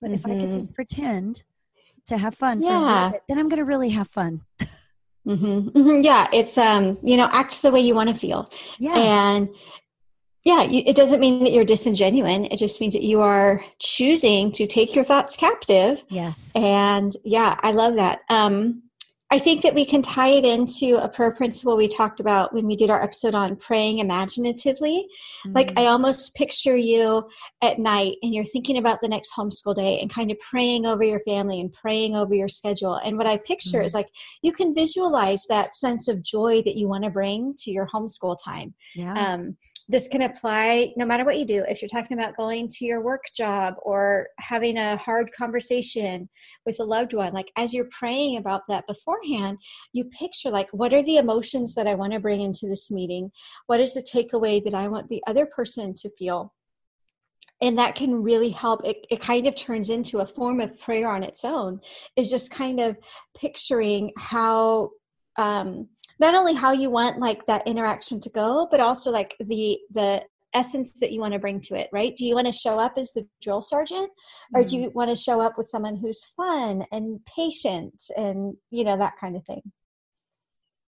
But 0.00 0.12
if 0.12 0.24
I 0.26 0.30
could 0.30 0.50
Mhm. 0.50 0.52
just 0.52 0.74
pretend 0.74 1.42
to 2.06 2.18
have 2.18 2.34
fun, 2.34 2.60
for 2.60 2.66
a 2.66 2.70
Yeah. 2.70 3.10
bit, 3.12 3.22
then 3.28 3.38
I'm 3.38 3.48
going 3.48 3.58
to 3.58 3.64
really 3.64 3.88
have 3.90 4.08
fun. 4.08 4.42
Mhm, 5.26 5.70
mhm. 5.72 6.04
yeah 6.04 6.28
it's 6.34 6.58
um 6.58 6.98
you 7.02 7.16
know 7.16 7.28
act 7.32 7.62
the 7.62 7.70
way 7.70 7.80
you 7.80 7.94
want 7.94 8.10
to 8.10 8.14
feel 8.14 8.46
Yeah. 8.78 8.94
and 8.98 9.48
yeah 10.44 10.62
you, 10.62 10.82
it 10.86 10.96
doesn't 10.96 11.20
mean 11.20 11.42
that 11.42 11.52
you're 11.52 11.64
disingenuine 11.64 12.46
it 12.52 12.56
just 12.58 12.80
means 12.80 12.94
that 12.94 13.02
you 13.02 13.20
are 13.20 13.64
choosing 13.80 14.52
to 14.52 14.66
take 14.66 14.94
your 14.94 15.04
thoughts 15.04 15.36
captive 15.36 16.02
yes. 16.10 16.52
and 16.54 17.12
yeah 17.24 17.56
i 17.62 17.72
love 17.72 17.94
that 17.96 18.20
um 18.28 18.82
i 19.30 19.38
think 19.38 19.62
that 19.62 19.74
we 19.74 19.84
can 19.86 20.02
tie 20.02 20.28
it 20.28 20.44
into 20.44 20.96
a 21.02 21.08
prayer 21.08 21.32
principle 21.32 21.76
we 21.76 21.88
talked 21.88 22.20
about 22.20 22.52
when 22.52 22.66
we 22.66 22.76
did 22.76 22.90
our 22.90 23.02
episode 23.02 23.34
on 23.34 23.56
praying 23.56 23.98
imaginatively 24.00 25.06
like 25.46 25.72
Mhm. 25.72 25.80
i 25.82 25.86
almost 25.86 26.34
picture 26.34 26.76
you 26.76 27.26
at 27.62 27.78
night 27.78 28.16
and 28.22 28.34
you're 28.34 28.44
thinking 28.44 28.76
about 28.78 29.00
the 29.00 29.08
next 29.08 29.32
homeschool 29.36 29.74
day 29.74 29.98
and 30.00 30.10
kind 30.10 30.30
of 30.30 30.38
praying 30.38 30.84
over 30.84 31.02
your 31.02 31.20
family 31.20 31.58
and 31.58 31.72
praying 31.72 32.14
over 32.14 32.34
your 32.34 32.48
schedule 32.48 32.96
and 32.96 33.16
what 33.16 33.26
i 33.26 33.38
picture 33.38 33.80
Mhm. 33.80 33.86
is 33.86 33.94
like 33.94 34.08
you 34.42 34.52
can 34.52 34.74
visualize 34.74 35.46
that 35.48 35.74
sense 35.74 36.06
of 36.06 36.22
joy 36.22 36.60
that 36.62 36.76
you 36.76 36.86
want 36.86 37.04
to 37.04 37.10
bring 37.10 37.54
to 37.60 37.70
your 37.70 37.88
homeschool 37.88 38.36
time 38.44 38.74
yeah. 38.94 39.14
um, 39.34 39.56
this 39.88 40.08
can 40.08 40.22
apply 40.22 40.92
no 40.96 41.04
matter 41.04 41.24
what 41.24 41.38
you 41.38 41.44
do. 41.44 41.64
If 41.68 41.82
you're 41.82 41.88
talking 41.88 42.18
about 42.18 42.36
going 42.36 42.68
to 42.68 42.84
your 42.84 43.02
work 43.02 43.24
job 43.34 43.74
or 43.82 44.28
having 44.38 44.78
a 44.78 44.96
hard 44.96 45.30
conversation 45.32 46.28
with 46.64 46.80
a 46.80 46.84
loved 46.84 47.12
one, 47.12 47.32
like 47.32 47.50
as 47.56 47.74
you're 47.74 47.88
praying 47.90 48.36
about 48.36 48.62
that 48.68 48.86
beforehand, 48.86 49.58
you 49.92 50.04
picture 50.06 50.50
like, 50.50 50.68
what 50.72 50.94
are 50.94 51.02
the 51.02 51.16
emotions 51.16 51.74
that 51.74 51.86
I 51.86 51.94
want 51.94 52.12
to 52.12 52.20
bring 52.20 52.40
into 52.40 52.66
this 52.66 52.90
meeting? 52.90 53.30
What 53.66 53.80
is 53.80 53.94
the 53.94 54.02
takeaway 54.02 54.62
that 54.64 54.74
I 54.74 54.88
want 54.88 55.08
the 55.08 55.22
other 55.26 55.46
person 55.46 55.94
to 55.94 56.10
feel? 56.10 56.52
and 57.60 57.78
that 57.78 57.94
can 57.94 58.22
really 58.22 58.50
help 58.50 58.84
it, 58.84 59.06
it 59.10 59.20
kind 59.20 59.46
of 59.46 59.54
turns 59.54 59.88
into 59.88 60.18
a 60.18 60.26
form 60.26 60.60
of 60.60 60.78
prayer 60.80 61.08
on 61.08 61.22
its 61.22 61.44
own 61.44 61.80
is 62.16 62.28
just 62.28 62.50
kind 62.50 62.80
of 62.80 62.96
picturing 63.36 64.10
how 64.18 64.90
um, 65.36 65.88
not 66.18 66.34
only 66.34 66.54
how 66.54 66.72
you 66.72 66.90
want 66.90 67.18
like 67.18 67.44
that 67.46 67.66
interaction 67.66 68.20
to 68.20 68.30
go 68.30 68.66
but 68.70 68.80
also 68.80 69.10
like 69.10 69.34
the 69.40 69.78
the 69.90 70.22
essence 70.54 71.00
that 71.00 71.12
you 71.12 71.20
want 71.20 71.32
to 71.32 71.38
bring 71.38 71.60
to 71.60 71.74
it 71.74 71.88
right 71.92 72.14
do 72.16 72.24
you 72.24 72.34
want 72.34 72.46
to 72.46 72.52
show 72.52 72.78
up 72.78 72.94
as 72.96 73.12
the 73.12 73.26
drill 73.42 73.60
sergeant 73.60 74.08
or 74.54 74.62
mm. 74.62 74.70
do 74.70 74.78
you 74.78 74.90
want 74.94 75.10
to 75.10 75.16
show 75.16 75.40
up 75.40 75.58
with 75.58 75.66
someone 75.66 75.96
who's 75.96 76.24
fun 76.36 76.84
and 76.92 77.18
patient 77.26 77.94
and 78.16 78.54
you 78.70 78.84
know 78.84 78.96
that 78.96 79.14
kind 79.20 79.36
of 79.36 79.44
thing 79.44 79.62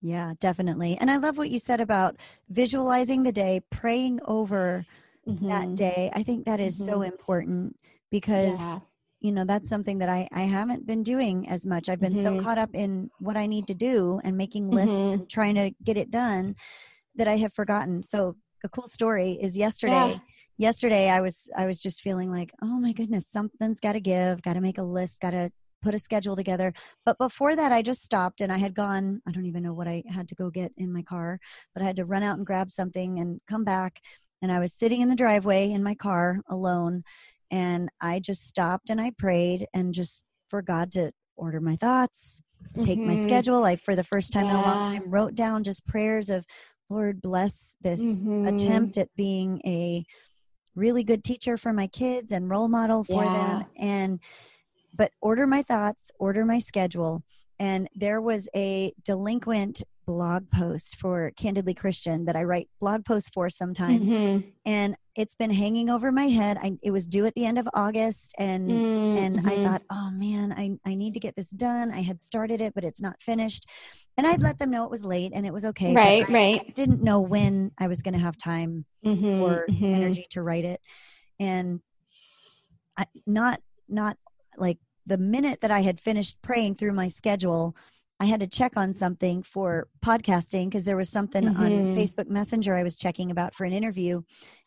yeah 0.03 0.35
definitely 0.39 0.97
and 1.01 1.11
i 1.11 1.17
love 1.17 1.37
what 1.37 1.51
you 1.51 1.59
said 1.59 1.81
about 1.81 2.17
visualizing 2.49 3.25
the 3.25 3.33
day 3.33 3.61
praying 3.71 4.21
over 4.27 4.87
mm-hmm. 5.27 5.49
that 5.49 5.75
day 5.75 6.11
i 6.15 6.23
think 6.23 6.45
that 6.45 6.61
is 6.61 6.81
mm-hmm. 6.81 6.93
so 6.93 7.03
important 7.03 7.77
because 8.11 8.61
yeah. 8.61 8.79
You 9.27 9.33
know 9.33 9.45
that's 9.45 9.69
something 9.69 9.99
that 9.99 10.09
i 10.09 10.29
i 10.33 10.43
haven't 10.43 10.87
been 10.87 11.03
doing 11.03 11.49
as 11.49 11.67
much 11.67 11.89
i've 11.89 12.01
been 12.01 12.13
mm-hmm. 12.13 12.39
so 12.39 12.43
caught 12.43 12.59
up 12.59 12.71
in 12.75 13.11
what 13.19 13.37
i 13.37 13.47
need 13.47 13.67
to 13.67 13.75
do 13.75 14.21
and 14.25 14.37
making 14.37 14.71
lists 14.71 14.93
mm-hmm. 14.93 15.13
and 15.15 15.29
trying 15.29 15.55
to 15.55 15.71
get 15.83 15.97
it 15.97 16.11
done 16.11 16.55
that 17.17 17.27
i 17.27 17.37
have 17.37 17.53
forgotten 17.53 18.03
so 18.03 18.37
a 18.65 18.69
cool 18.69 18.87
story 18.87 19.33
is 19.43 19.57
yesterday 19.57 19.93
yeah. 19.93 20.19
yesterday 20.59 21.11
i 21.11 21.21
was 21.21 21.49
i 21.57 21.67
was 21.67 21.81
just 21.81 22.01
feeling 22.01 22.31
like 22.31 22.53
oh 22.63 22.79
my 22.79 22.93
goodness 22.93 23.27
something's 23.27 23.81
got 23.81 23.93
to 23.93 24.01
give 24.01 24.41
got 24.43 24.53
to 24.53 24.61
make 24.61 24.79
a 24.79 24.83
list 24.83 25.21
got 25.21 25.31
to 25.31 25.51
put 25.83 25.95
a 25.95 25.99
schedule 25.99 26.35
together. 26.35 26.73
But 27.05 27.19
before 27.19 27.55
that, 27.55 27.71
I 27.71 27.83
just 27.83 28.03
stopped 28.03 28.41
and 28.41 28.51
I 28.51 28.57
had 28.57 28.75
gone, 28.75 29.21
I 29.29 29.31
don't 29.31 29.45
even 29.47 29.63
know 29.63 29.75
what 29.75 29.87
I 29.87 30.03
had 30.09 30.27
to 30.29 30.35
go 30.35 30.51
get 30.51 30.73
in 30.79 30.93
my 30.93 31.03
car, 31.03 31.39
but 31.75 31.83
I 31.83 31.87
had 31.87 31.97
to 31.97 32.05
run 32.05 32.25
out 32.25 32.39
and 32.39 32.47
grab 32.47 32.71
something 32.71 33.21
and 33.21 33.41
come 33.47 33.63
back 33.63 34.01
and 34.43 34.53
I 34.53 34.59
was 34.59 34.73
sitting 34.73 35.01
in 35.01 35.09
the 35.09 35.17
driveway 35.17 35.71
in 35.71 35.83
my 35.83 35.95
car 35.95 36.41
alone 36.49 37.05
and 37.51 37.89
I 38.01 38.21
just 38.21 38.47
stopped 38.47 38.91
and 38.91 39.01
I 39.01 39.13
prayed 39.19 39.67
and 39.75 39.95
just 39.95 40.25
for 40.49 40.63
God 40.63 40.93
to 40.93 41.13
order 41.37 41.61
my 41.61 41.77
thoughts, 41.77 42.41
take 42.81 42.99
mm-hmm. 42.99 43.09
my 43.09 43.15
schedule. 43.15 43.65
I 43.65 43.77
for 43.77 43.95
the 43.95 44.05
first 44.05 44.33
time 44.33 44.47
yeah. 44.47 44.51
in 44.51 44.57
a 44.57 44.63
long 44.63 44.95
time 44.95 45.11
wrote 45.11 45.35
down 45.35 45.65
just 45.65 45.87
prayers 45.87 46.31
of 46.31 46.45
Lord 46.89 47.21
bless 47.21 47.77
this 47.81 48.01
mm-hmm. 48.01 48.47
attempt 48.47 48.97
at 48.97 49.09
being 49.17 49.61
a 49.67 50.05
really 50.75 51.05
good 51.05 51.25
teacher 51.25 51.57
for 51.57 51.73
my 51.73 51.87
kids 51.87 52.33
and 52.33 52.49
role 52.49 52.69
model 52.69 53.03
for 53.03 53.25
yeah. 53.25 53.33
them 53.33 53.67
and 53.79 54.21
but 54.95 55.11
order 55.21 55.47
my 55.47 55.63
thoughts, 55.63 56.11
order 56.19 56.45
my 56.45 56.59
schedule 56.59 57.23
and 57.59 57.89
there 57.95 58.21
was 58.21 58.49
a 58.55 58.93
delinquent 59.05 59.83
blog 60.07 60.51
post 60.51 60.97
for 60.97 61.33
Candidly 61.37 61.75
Christian 61.75 62.27
that 62.27 62.37
I 62.37 62.45
write 62.45 62.69
blog 62.81 63.05
posts 63.05 63.31
for 63.31 63.51
sometimes. 63.51 64.05
Mm-hmm. 64.05 64.49
And 64.65 64.97
it's 65.17 65.35
been 65.35 65.51
hanging 65.51 65.89
over 65.89 66.13
my 66.13 66.29
head. 66.29 66.59
I, 66.61 66.79
it 66.83 66.91
was 66.91 67.07
due 67.07 67.25
at 67.25 67.35
the 67.35 67.47
end 67.47 67.59
of 67.59 67.67
August 67.73 68.35
and 68.39 68.71
mm-hmm. 68.71 69.17
and 69.17 69.41
I 69.41 69.53
mm-hmm. 69.53 69.65
thought, 69.65 69.83
oh 69.91 70.11
man, 70.13 70.53
I, 70.53 70.79
I 70.85 70.95
need 70.95 71.15
to 71.15 71.21
get 71.21 71.35
this 71.35 71.51
done. 71.51 71.91
I 71.91 72.03
had 72.03 72.21
started 72.21 72.61
it, 72.61 72.75
but 72.75 72.85
it's 72.85 73.01
not 73.01 73.23
finished. 73.23 73.69
And 74.19 74.27
I'd 74.27 74.43
let 74.43 74.59
them 74.59 74.71
know 74.71 74.85
it 74.85 74.91
was 74.91 75.05
late 75.05 75.33
and 75.35 75.47
it 75.47 75.53
was 75.53 75.65
okay. 75.67 75.95
Right, 75.95 76.29
right. 76.29 76.61
I 76.67 76.71
didn't 76.71 77.03
know 77.03 77.21
when 77.21 77.73
I 77.79 77.87
was 77.87 78.03
gonna 78.03 78.19
have 78.19 78.37
time 78.37 78.85
mm-hmm. 79.05 79.43
or 79.43 79.67
mm-hmm. 79.71 79.95
energy 79.95 80.27
to 80.31 80.43
write 80.43 80.65
it. 80.65 80.81
And 81.41 81.81
I, 82.97 83.07
not 83.27 83.61
not 83.89 84.19
like 84.59 84.79
the 85.07 85.19
minute 85.19 85.63
that 85.63 85.71
I 85.71 85.81
had 85.81 86.01
finished 86.01 86.43
praying 86.43 86.75
through 86.75 86.93
my 86.93 87.09
schedule, 87.09 87.75
I 88.19 88.27
had 88.27 88.41
to 88.41 88.47
check 88.47 88.77
on 88.77 88.93
something 88.93 89.43
for 89.43 89.89
podcasting 90.05 90.67
because 90.67 90.85
there 90.85 90.97
was 90.97 91.11
something 91.11 91.45
mm-hmm. 91.45 91.63
on 91.63 91.97
Facebook 91.97 92.29
Messenger 92.29 92.75
I 92.75 92.83
was 92.83 92.97
checking 92.97 93.31
about 93.31 93.55
for 93.55 93.65
an 93.65 93.73
interview. 93.73 94.23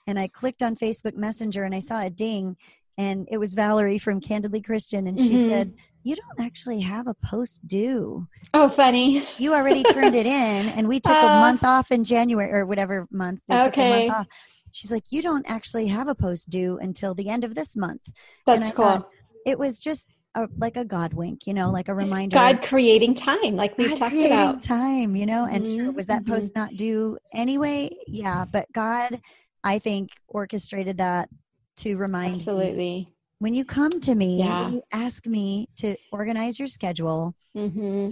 And 0.09 0.17
I 0.17 0.27
clicked 0.27 0.63
on 0.63 0.75
Facebook 0.75 1.15
Messenger 1.15 1.65
and 1.65 1.75
I 1.75 1.79
saw 1.79 2.01
a 2.01 2.09
ding, 2.09 2.57
and 2.97 3.27
it 3.29 3.37
was 3.37 3.53
Valerie 3.53 3.99
from 3.99 4.19
Candidly 4.19 4.59
Christian. 4.59 5.05
And 5.05 5.19
she 5.19 5.29
mm-hmm. 5.29 5.49
said, 5.49 5.73
You 6.03 6.15
don't 6.15 6.43
actually 6.43 6.79
have 6.79 7.05
a 7.05 7.13
post 7.13 7.67
due. 7.67 8.27
Oh, 8.55 8.69
funny. 8.69 9.23
You 9.37 9.53
already 9.53 9.83
turned 9.83 10.15
it 10.15 10.25
in, 10.25 10.69
and 10.69 10.87
we 10.87 10.99
took 10.99 11.13
uh, 11.13 11.27
a 11.27 11.41
month 11.41 11.63
off 11.63 11.91
in 11.91 12.03
January 12.03 12.51
or 12.51 12.65
whatever 12.65 13.07
month. 13.11 13.41
okay. 13.51 14.07
Month 14.07 14.27
She's 14.71 14.91
like, 14.91 15.11
You 15.11 15.21
don't 15.21 15.47
actually 15.47 15.85
have 15.87 16.07
a 16.07 16.15
post 16.15 16.49
due 16.49 16.79
until 16.79 17.13
the 17.13 17.29
end 17.29 17.43
of 17.43 17.53
this 17.53 17.75
month. 17.75 18.01
That's 18.47 18.71
cool. 18.71 18.85
Thought, 18.85 19.09
it 19.45 19.59
was 19.59 19.79
just 19.79 20.09
a, 20.33 20.49
like 20.57 20.75
a 20.75 20.85
God 20.85 21.13
wink, 21.13 21.45
you 21.45 21.53
know, 21.53 21.69
like 21.69 21.87
a 21.87 21.93
reminder. 21.93 22.33
God 22.33 22.63
creating 22.63 23.13
time, 23.13 23.55
like 23.55 23.77
we've 23.77 23.89
God 23.89 23.97
talked 23.97 24.11
creating 24.11 24.39
about. 24.39 24.63
time, 24.63 25.15
you 25.15 25.27
know, 25.27 25.45
and 25.45 25.65
mm-hmm. 25.65 25.85
sure, 25.85 25.91
was 25.91 26.07
that 26.07 26.23
mm-hmm. 26.23 26.33
post 26.33 26.55
not 26.55 26.75
due 26.75 27.19
anyway? 27.31 27.91
Yeah, 28.07 28.45
but 28.51 28.71
God, 28.73 29.21
I 29.63 29.79
think, 29.79 30.11
orchestrated 30.27 30.97
that 30.97 31.29
to 31.77 31.97
remind 31.97 32.31
absolutely. 32.31 32.77
Me, 32.77 33.13
when 33.39 33.53
you 33.53 33.65
come 33.65 33.89
to 33.89 34.15
me, 34.15 34.39
yeah. 34.39 34.63
when 34.63 34.73
you 34.73 34.81
ask 34.91 35.25
me 35.25 35.67
to 35.77 35.95
organize 36.11 36.59
your 36.59 36.67
schedule, 36.67 37.35
mm-hmm. 37.55 38.11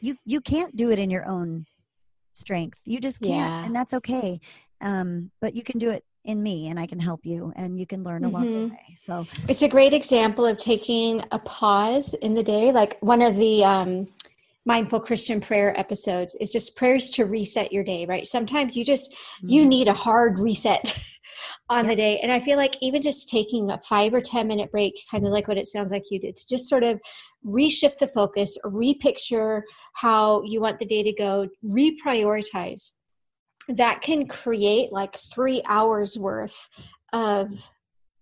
you 0.00 0.16
you 0.24 0.40
can't 0.40 0.74
do 0.76 0.90
it 0.90 0.98
in 0.98 1.10
your 1.10 1.26
own 1.26 1.66
strength. 2.32 2.80
You 2.84 3.00
just 3.00 3.20
can't, 3.20 3.50
yeah. 3.50 3.64
and 3.64 3.74
that's 3.74 3.94
okay. 3.94 4.40
Um, 4.80 5.30
but 5.40 5.54
you 5.54 5.62
can 5.62 5.78
do 5.78 5.90
it 5.90 6.04
in 6.24 6.42
me 6.42 6.68
and 6.68 6.80
I 6.80 6.86
can 6.86 6.98
help 6.98 7.24
you 7.24 7.52
and 7.54 7.78
you 7.78 7.86
can 7.86 8.02
learn 8.02 8.22
mm-hmm. 8.22 8.34
along 8.34 8.44
the 8.46 8.58
mm-hmm. 8.58 8.74
way. 8.74 8.94
So 8.96 9.26
it's 9.48 9.62
a 9.62 9.68
great 9.68 9.92
example 9.92 10.46
of 10.46 10.58
taking 10.58 11.22
a 11.32 11.38
pause 11.38 12.14
in 12.14 12.34
the 12.34 12.42
day. 12.42 12.72
Like 12.72 12.98
one 13.00 13.22
of 13.22 13.36
the 13.36 13.64
um, 13.64 14.08
mindful 14.64 15.00
Christian 15.00 15.40
prayer 15.40 15.78
episodes 15.78 16.34
is 16.40 16.52
just 16.52 16.76
prayers 16.76 17.10
to 17.10 17.24
reset 17.24 17.72
your 17.72 17.84
day, 17.84 18.06
right? 18.06 18.26
Sometimes 18.26 18.76
you 18.76 18.84
just, 18.84 19.12
mm-hmm. 19.12 19.48
you 19.48 19.64
need 19.66 19.88
a 19.88 19.94
hard 19.94 20.38
reset. 20.38 20.98
on 21.70 21.86
the 21.86 21.96
day. 21.96 22.18
And 22.18 22.30
I 22.30 22.40
feel 22.40 22.56
like 22.56 22.76
even 22.82 23.02
just 23.02 23.28
taking 23.28 23.70
a 23.70 23.78
five 23.80 24.12
or 24.12 24.20
10 24.20 24.46
minute 24.46 24.70
break, 24.70 24.94
kind 25.10 25.26
of 25.26 25.32
like 25.32 25.48
what 25.48 25.58
it 25.58 25.66
sounds 25.66 25.92
like 25.92 26.10
you 26.10 26.20
did, 26.20 26.36
to 26.36 26.48
just 26.48 26.68
sort 26.68 26.84
of 26.84 27.00
reshift 27.44 27.98
the 27.98 28.08
focus, 28.08 28.58
repicture 28.64 29.64
how 29.94 30.42
you 30.42 30.60
want 30.60 30.78
the 30.78 30.86
day 30.86 31.02
to 31.02 31.12
go, 31.12 31.48
reprioritize 31.64 32.90
that 33.68 34.02
can 34.02 34.26
create 34.26 34.92
like 34.92 35.16
three 35.16 35.62
hours 35.66 36.18
worth 36.18 36.68
of 37.12 37.70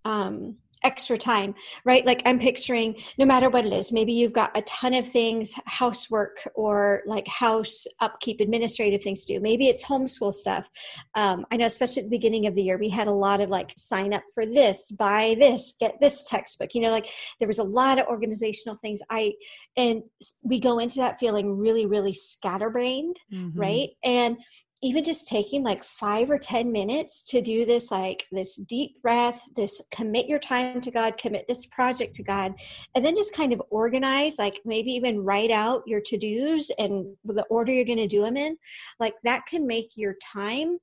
um, 0.04 0.56
extra 0.84 1.16
time, 1.16 1.54
right? 1.84 2.04
Like 2.04 2.22
I'm 2.26 2.38
picturing, 2.38 2.96
no 3.18 3.26
matter 3.26 3.48
what 3.50 3.66
it 3.66 3.72
is, 3.72 3.92
maybe 3.92 4.12
you've 4.12 4.32
got 4.32 4.56
a 4.56 4.62
ton 4.62 4.94
of 4.94 5.08
things, 5.08 5.54
housework 5.66 6.46
or 6.54 7.02
like 7.06 7.26
house 7.28 7.86
upkeep, 8.00 8.40
administrative 8.40 9.02
things 9.02 9.24
to 9.24 9.34
do. 9.34 9.40
Maybe 9.40 9.68
it's 9.68 9.84
homeschool 9.84 10.32
stuff. 10.32 10.68
Um, 11.14 11.46
I 11.50 11.56
know, 11.56 11.66
especially 11.66 12.02
at 12.02 12.06
the 12.10 12.16
beginning 12.16 12.46
of 12.46 12.54
the 12.54 12.62
year, 12.62 12.78
we 12.78 12.88
had 12.88 13.08
a 13.08 13.12
lot 13.12 13.40
of 13.40 13.50
like 13.50 13.72
sign 13.76 14.12
up 14.12 14.24
for 14.34 14.46
this, 14.46 14.90
buy 14.90 15.36
this, 15.38 15.74
get 15.78 16.00
this 16.00 16.28
textbook. 16.28 16.74
You 16.74 16.82
know, 16.82 16.90
like 16.90 17.08
there 17.38 17.48
was 17.48 17.58
a 17.58 17.64
lot 17.64 17.98
of 17.98 18.06
organizational 18.06 18.76
things. 18.76 19.00
I 19.10 19.32
and 19.76 20.02
we 20.42 20.60
go 20.60 20.78
into 20.78 20.96
that 20.96 21.18
feeling 21.18 21.56
really, 21.56 21.86
really 21.86 22.14
scatterbrained, 22.14 23.18
mm-hmm. 23.32 23.58
right? 23.58 23.90
And 24.04 24.36
even 24.82 25.04
just 25.04 25.28
taking 25.28 25.62
like 25.62 25.84
five 25.84 26.28
or 26.28 26.38
10 26.38 26.72
minutes 26.72 27.24
to 27.26 27.40
do 27.40 27.64
this, 27.64 27.92
like 27.92 28.26
this 28.32 28.56
deep 28.56 29.00
breath, 29.00 29.40
this 29.54 29.80
commit 29.92 30.26
your 30.26 30.40
time 30.40 30.80
to 30.80 30.90
God, 30.90 31.16
commit 31.16 31.44
this 31.46 31.66
project 31.66 32.14
to 32.16 32.24
God, 32.24 32.52
and 32.94 33.04
then 33.04 33.14
just 33.14 33.34
kind 33.34 33.52
of 33.52 33.62
organize, 33.70 34.38
like 34.38 34.60
maybe 34.64 34.90
even 34.92 35.24
write 35.24 35.52
out 35.52 35.82
your 35.86 36.00
to 36.00 36.18
dos 36.18 36.70
and 36.78 37.16
the 37.24 37.44
order 37.44 37.72
you're 37.72 37.84
going 37.84 37.98
to 37.98 38.08
do 38.08 38.22
them 38.22 38.36
in, 38.36 38.56
like 38.98 39.14
that 39.22 39.46
can 39.46 39.66
make 39.68 39.92
your 39.96 40.16
time 40.20 40.78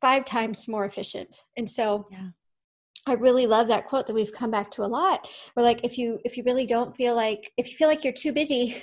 five 0.00 0.24
times 0.24 0.68
more 0.68 0.84
efficient. 0.84 1.42
And 1.56 1.68
so, 1.68 2.06
yeah. 2.10 2.28
I 3.06 3.14
really 3.14 3.46
love 3.46 3.68
that 3.68 3.86
quote 3.86 4.06
that 4.06 4.12
we've 4.12 4.34
come 4.34 4.50
back 4.50 4.70
to 4.72 4.84
a 4.84 4.86
lot. 4.86 5.26
Where 5.54 5.64
like 5.64 5.80
if 5.82 5.96
you 5.96 6.18
if 6.26 6.36
you 6.36 6.42
really 6.44 6.66
don't 6.66 6.94
feel 6.94 7.16
like 7.16 7.52
if 7.56 7.70
you 7.70 7.76
feel 7.76 7.88
like 7.88 8.04
you're 8.04 8.12
too 8.12 8.34
busy 8.34 8.82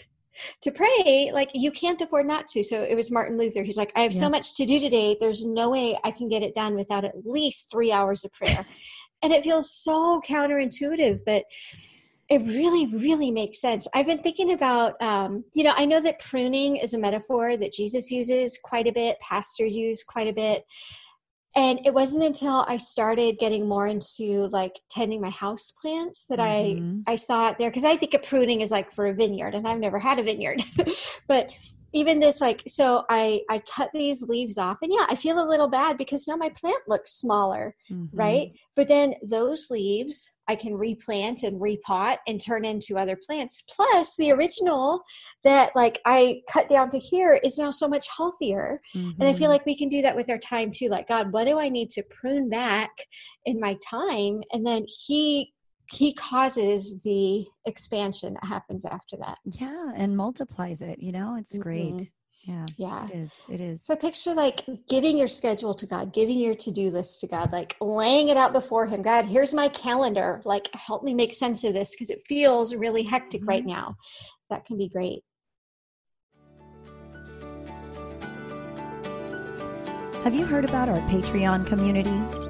to 0.61 0.71
pray 0.71 1.31
like 1.33 1.51
you 1.53 1.71
can't 1.71 2.01
afford 2.01 2.27
not 2.27 2.47
to. 2.49 2.63
So 2.63 2.83
it 2.83 2.95
was 2.95 3.11
martin 3.11 3.37
luther. 3.37 3.63
He's 3.63 3.77
like 3.77 3.91
i 3.95 4.01
have 4.01 4.13
yeah. 4.13 4.19
so 4.19 4.29
much 4.29 4.55
to 4.55 4.65
do 4.65 4.79
today. 4.79 5.17
There's 5.19 5.45
no 5.45 5.69
way 5.69 5.97
i 6.03 6.11
can 6.11 6.29
get 6.29 6.43
it 6.43 6.55
done 6.55 6.75
without 6.75 7.05
at 7.05 7.15
least 7.25 7.71
three 7.71 7.91
hours 7.91 8.23
of 8.25 8.33
prayer. 8.33 8.65
And 9.23 9.33
it 9.33 9.43
feels 9.43 9.71
so 9.71 10.21
counterintuitive 10.27 11.21
but 11.25 11.45
it 12.29 12.41
really 12.41 12.85
really 12.87 13.31
makes 13.31 13.59
sense. 13.59 13.87
I've 13.95 14.05
been 14.05 14.21
thinking 14.21 14.51
about 14.51 15.01
um, 15.01 15.43
you 15.53 15.63
know 15.63 15.73
i 15.77 15.85
know 15.85 15.99
that 16.01 16.19
pruning 16.19 16.75
is 16.75 16.93
a 16.93 16.99
metaphor 16.99 17.57
that 17.57 17.73
jesus 17.73 18.11
uses 18.11 18.59
quite 18.63 18.87
a 18.87 18.91
bit 18.91 19.19
pastors 19.21 19.75
use 19.75 20.03
quite 20.03 20.27
a 20.27 20.33
bit 20.33 20.63
and 21.55 21.79
it 21.85 21.93
wasn't 21.93 22.23
until 22.23 22.65
i 22.67 22.77
started 22.77 23.37
getting 23.39 23.67
more 23.67 23.87
into 23.87 24.47
like 24.47 24.79
tending 24.89 25.21
my 25.21 25.29
house 25.29 25.71
plants 25.81 26.25
that 26.27 26.39
mm-hmm. 26.39 27.01
i 27.07 27.13
i 27.13 27.15
saw 27.15 27.49
it 27.49 27.57
there 27.57 27.69
because 27.69 27.85
i 27.85 27.95
think 27.95 28.13
of 28.13 28.23
pruning 28.23 28.61
is 28.61 28.71
like 28.71 28.91
for 28.93 29.07
a 29.07 29.13
vineyard 29.13 29.55
and 29.55 29.67
i've 29.67 29.79
never 29.79 29.99
had 29.99 30.19
a 30.19 30.23
vineyard 30.23 30.63
but 31.27 31.49
even 31.95 32.19
this 32.19 32.41
like 32.41 32.61
so 32.67 33.03
i 33.09 33.41
i 33.49 33.59
cut 33.73 33.89
these 33.93 34.21
leaves 34.23 34.57
off 34.57 34.77
and 34.81 34.91
yeah 34.93 35.05
i 35.09 35.15
feel 35.15 35.41
a 35.41 35.49
little 35.49 35.67
bad 35.67 35.97
because 35.97 36.27
now 36.27 36.35
my 36.35 36.49
plant 36.49 36.77
looks 36.87 37.13
smaller 37.13 37.73
mm-hmm. 37.89 38.15
right 38.15 38.51
but 38.75 38.87
then 38.87 39.15
those 39.23 39.69
leaves 39.71 40.29
i 40.49 40.55
can 40.55 40.75
replant 40.75 41.41
and 41.43 41.59
repot 41.59 42.17
and 42.27 42.39
turn 42.39 42.65
into 42.65 42.97
other 42.97 43.17
plants 43.25 43.63
plus 43.73 44.15
the 44.17 44.31
original 44.31 45.01
that 45.43 45.71
like 45.75 45.99
i 46.05 46.41
cut 46.51 46.69
down 46.69 46.89
to 46.89 46.99
here 46.99 47.39
is 47.43 47.57
now 47.57 47.71
so 47.71 47.87
much 47.87 48.07
healthier 48.15 48.81
mm-hmm. 48.93 49.09
and 49.19 49.23
i 49.23 49.33
feel 49.33 49.43
mm-hmm. 49.43 49.51
like 49.51 49.65
we 49.65 49.77
can 49.77 49.89
do 49.89 50.01
that 50.01 50.15
with 50.15 50.29
our 50.29 50.39
time 50.39 50.71
too 50.71 50.89
like 50.89 51.07
god 51.07 51.31
what 51.31 51.45
do 51.45 51.57
i 51.57 51.69
need 51.69 51.89
to 51.89 52.03
prune 52.09 52.49
back 52.49 52.91
in 53.45 53.59
my 53.59 53.77
time 53.89 54.41
and 54.51 54.67
then 54.67 54.85
he 55.07 55.53
he 55.91 56.13
causes 56.13 56.99
the 57.01 57.45
expansion 57.65 58.33
that 58.35 58.45
happens 58.45 58.85
after 58.85 59.17
that. 59.17 59.37
Yeah, 59.45 59.91
and 59.95 60.15
multiplies 60.17 60.81
it, 60.81 60.99
you 60.99 61.11
know, 61.11 61.35
it's 61.39 61.53
mm-hmm. 61.53 61.61
great. 61.61 62.11
Yeah. 62.47 62.65
Yeah. 62.77 63.07
It 63.07 63.15
is. 63.15 63.31
It 63.49 63.59
is. 63.59 63.83
So 63.83 63.95
picture 63.95 64.35
like 64.35 64.65
giving 64.87 65.17
your 65.17 65.25
schedule 65.25 65.73
to 65.73 65.87
God, 65.87 66.13
giving 66.13 66.37
your 66.37 66.53
to-do 66.53 66.91
list 66.91 67.21
to 67.21 67.27
God, 67.27 67.51
like 67.51 67.75
laying 67.81 68.29
it 68.29 68.37
out 68.37 68.53
before 68.53 68.85
him. 68.85 69.01
God, 69.01 69.25
here's 69.25 69.51
my 69.51 69.67
calendar. 69.69 70.43
Like 70.45 70.69
help 70.75 71.03
me 71.03 71.15
make 71.15 71.33
sense 71.33 71.63
of 71.63 71.73
this 71.73 71.95
because 71.95 72.11
it 72.11 72.19
feels 72.27 72.75
really 72.75 73.01
hectic 73.01 73.41
mm-hmm. 73.41 73.49
right 73.49 73.65
now. 73.65 73.95
That 74.51 74.63
can 74.65 74.77
be 74.77 74.89
great. 74.89 75.23
Have 80.23 80.35
you 80.35 80.45
heard 80.45 80.65
about 80.65 80.87
our 80.87 80.99
Patreon 81.07 81.65
community? 81.65 82.44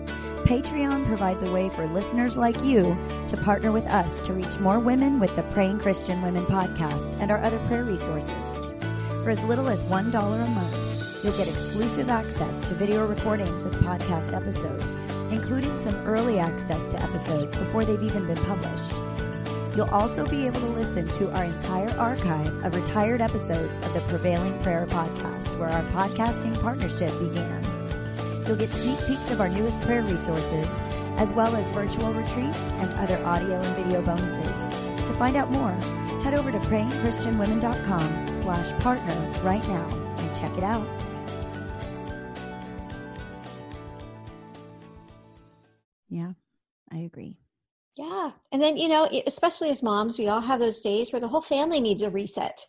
Patreon 0.45 1.07
provides 1.07 1.41
a 1.41 1.51
way 1.51 1.69
for 1.69 1.87
listeners 1.87 2.37
like 2.37 2.63
you 2.63 2.95
to 3.29 3.35
partner 3.35 3.71
with 3.71 3.85
us 3.87 4.19
to 4.19 4.31
reach 4.31 4.59
more 4.59 4.79
women 4.79 5.19
with 5.19 5.35
the 5.35 5.41
Praying 5.41 5.79
Christian 5.79 6.21
Women 6.21 6.45
podcast 6.45 7.19
and 7.19 7.31
our 7.31 7.41
other 7.41 7.57
prayer 7.65 7.83
resources. 7.83 8.55
For 9.23 9.31
as 9.31 9.41
little 9.41 9.67
as 9.67 9.83
$1 9.85 10.13
a 10.13 10.47
month, 10.47 11.23
you'll 11.23 11.35
get 11.35 11.47
exclusive 11.47 12.09
access 12.09 12.61
to 12.65 12.75
video 12.75 13.07
recordings 13.07 13.65
of 13.65 13.73
podcast 13.77 14.35
episodes, 14.35 14.93
including 15.33 15.75
some 15.77 15.95
early 16.05 16.37
access 16.37 16.87
to 16.89 17.01
episodes 17.01 17.55
before 17.55 17.83
they've 17.83 18.03
even 18.03 18.27
been 18.27 18.37
published. 18.45 18.91
You'll 19.75 19.89
also 19.89 20.27
be 20.27 20.45
able 20.45 20.59
to 20.59 20.67
listen 20.67 21.07
to 21.07 21.31
our 21.31 21.45
entire 21.45 21.89
archive 21.97 22.63
of 22.63 22.75
retired 22.75 23.19
episodes 23.19 23.79
of 23.79 23.95
the 23.95 24.01
Prevailing 24.01 24.61
Prayer 24.61 24.85
podcast, 24.85 25.57
where 25.57 25.69
our 25.69 25.83
podcasting 25.85 26.61
partnership 26.61 27.17
began. 27.17 27.74
You'll 28.45 28.55
get 28.57 28.71
sneak 28.73 28.99
peeks 29.07 29.31
of 29.31 29.41
our 29.41 29.49
newest 29.49 29.81
prayer 29.81 30.03
resources, 30.03 30.79
as 31.17 31.33
well 31.33 31.55
as 31.55 31.71
virtual 31.71 32.13
retreats 32.13 32.59
and 32.59 32.91
other 32.93 33.23
audio 33.25 33.59
and 33.59 33.75
video 33.75 34.01
bonuses. 34.01 34.67
To 35.07 35.13
find 35.17 35.35
out 35.35 35.51
more, 35.51 35.71
head 36.21 36.33
over 36.33 36.51
to 36.51 36.59
prayingchristianwomen.com 36.59 38.37
slash 38.37 38.71
partner 38.81 39.41
right 39.43 39.67
now 39.67 39.87
and 40.17 40.35
check 40.35 40.55
it 40.57 40.63
out. 40.63 40.85
Yeah, 46.09 46.33
I 46.91 46.97
agree. 46.99 47.39
Yeah. 47.97 48.31
And 48.51 48.61
then, 48.61 48.75
you 48.75 48.89
know, 48.89 49.07
especially 49.25 49.69
as 49.69 49.81
moms, 49.81 50.19
we 50.19 50.27
all 50.27 50.41
have 50.41 50.59
those 50.59 50.81
days 50.81 51.13
where 51.13 51.21
the 51.21 51.29
whole 51.29 51.41
family 51.41 51.79
needs 51.79 52.01
a 52.01 52.09
reset, 52.09 52.59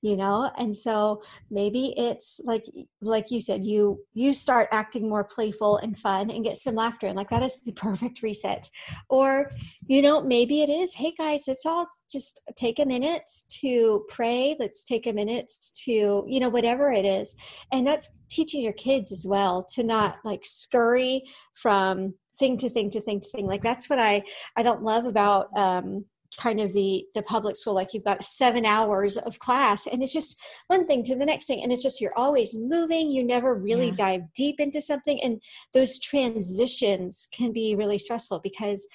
you 0.00 0.16
know? 0.16 0.48
And 0.58 0.76
so 0.76 1.22
maybe 1.50 1.92
it's 1.96 2.40
like 2.44 2.64
like 3.00 3.32
you 3.32 3.40
said, 3.40 3.66
you 3.66 3.98
you 4.14 4.32
start 4.32 4.68
acting 4.70 5.08
more 5.08 5.24
playful 5.24 5.78
and 5.78 5.98
fun 5.98 6.30
and 6.30 6.44
get 6.44 6.56
some 6.56 6.76
laughter 6.76 7.08
and 7.08 7.16
like 7.16 7.30
that 7.30 7.42
is 7.42 7.64
the 7.64 7.72
perfect 7.86 8.22
reset. 8.22 8.70
Or, 9.10 9.50
you 9.88 10.02
know, 10.02 10.22
maybe 10.22 10.62
it 10.62 10.70
is, 10.70 10.94
hey 10.94 11.12
guys, 11.18 11.48
it's 11.48 11.66
all 11.66 11.88
just 12.08 12.40
take 12.54 12.78
a 12.78 12.86
minute 12.86 13.28
to 13.60 14.04
pray. 14.08 14.54
Let's 14.60 14.84
take 14.84 15.08
a 15.08 15.12
minute 15.12 15.50
to, 15.84 16.24
you 16.28 16.38
know, 16.38 16.48
whatever 16.48 16.92
it 16.92 17.04
is. 17.04 17.34
And 17.72 17.84
that's 17.84 18.20
teaching 18.28 18.62
your 18.62 18.74
kids 18.74 19.10
as 19.10 19.26
well 19.26 19.66
to 19.74 19.82
not 19.82 20.18
like 20.24 20.42
scurry 20.44 21.22
from 21.54 22.14
thing 22.38 22.56
to 22.58 22.70
thing 22.70 22.90
to 22.90 23.00
thing 23.00 23.20
to 23.20 23.28
thing. 23.30 23.46
Like 23.46 23.62
that's 23.62 23.88
what 23.88 23.98
i 23.98 24.22
i 24.56 24.62
don't 24.62 24.82
love 24.82 25.04
about 25.06 25.48
um 25.56 26.04
kind 26.36 26.60
of 26.60 26.72
the 26.72 27.06
the 27.14 27.22
public 27.22 27.56
school. 27.56 27.74
Like 27.74 27.94
you've 27.94 28.04
got 28.04 28.24
seven 28.24 28.66
hours 28.66 29.16
of 29.16 29.38
class 29.38 29.86
and 29.86 30.02
it's 30.02 30.12
just 30.12 30.36
one 30.68 30.86
thing 30.86 31.02
to 31.04 31.16
the 31.16 31.26
next 31.26 31.46
thing. 31.46 31.62
And 31.62 31.72
it's 31.72 31.82
just 31.82 32.00
you're 32.00 32.16
always 32.16 32.56
moving. 32.56 33.10
You 33.10 33.24
never 33.24 33.54
really 33.54 33.88
yeah. 33.88 33.96
dive 33.96 34.20
deep 34.34 34.60
into 34.60 34.80
something. 34.80 35.20
And 35.22 35.40
those 35.72 35.98
transitions 35.98 37.28
can 37.32 37.52
be 37.52 37.74
really 37.74 37.98
stressful 37.98 38.40
because 38.40 38.86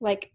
like 0.00 0.32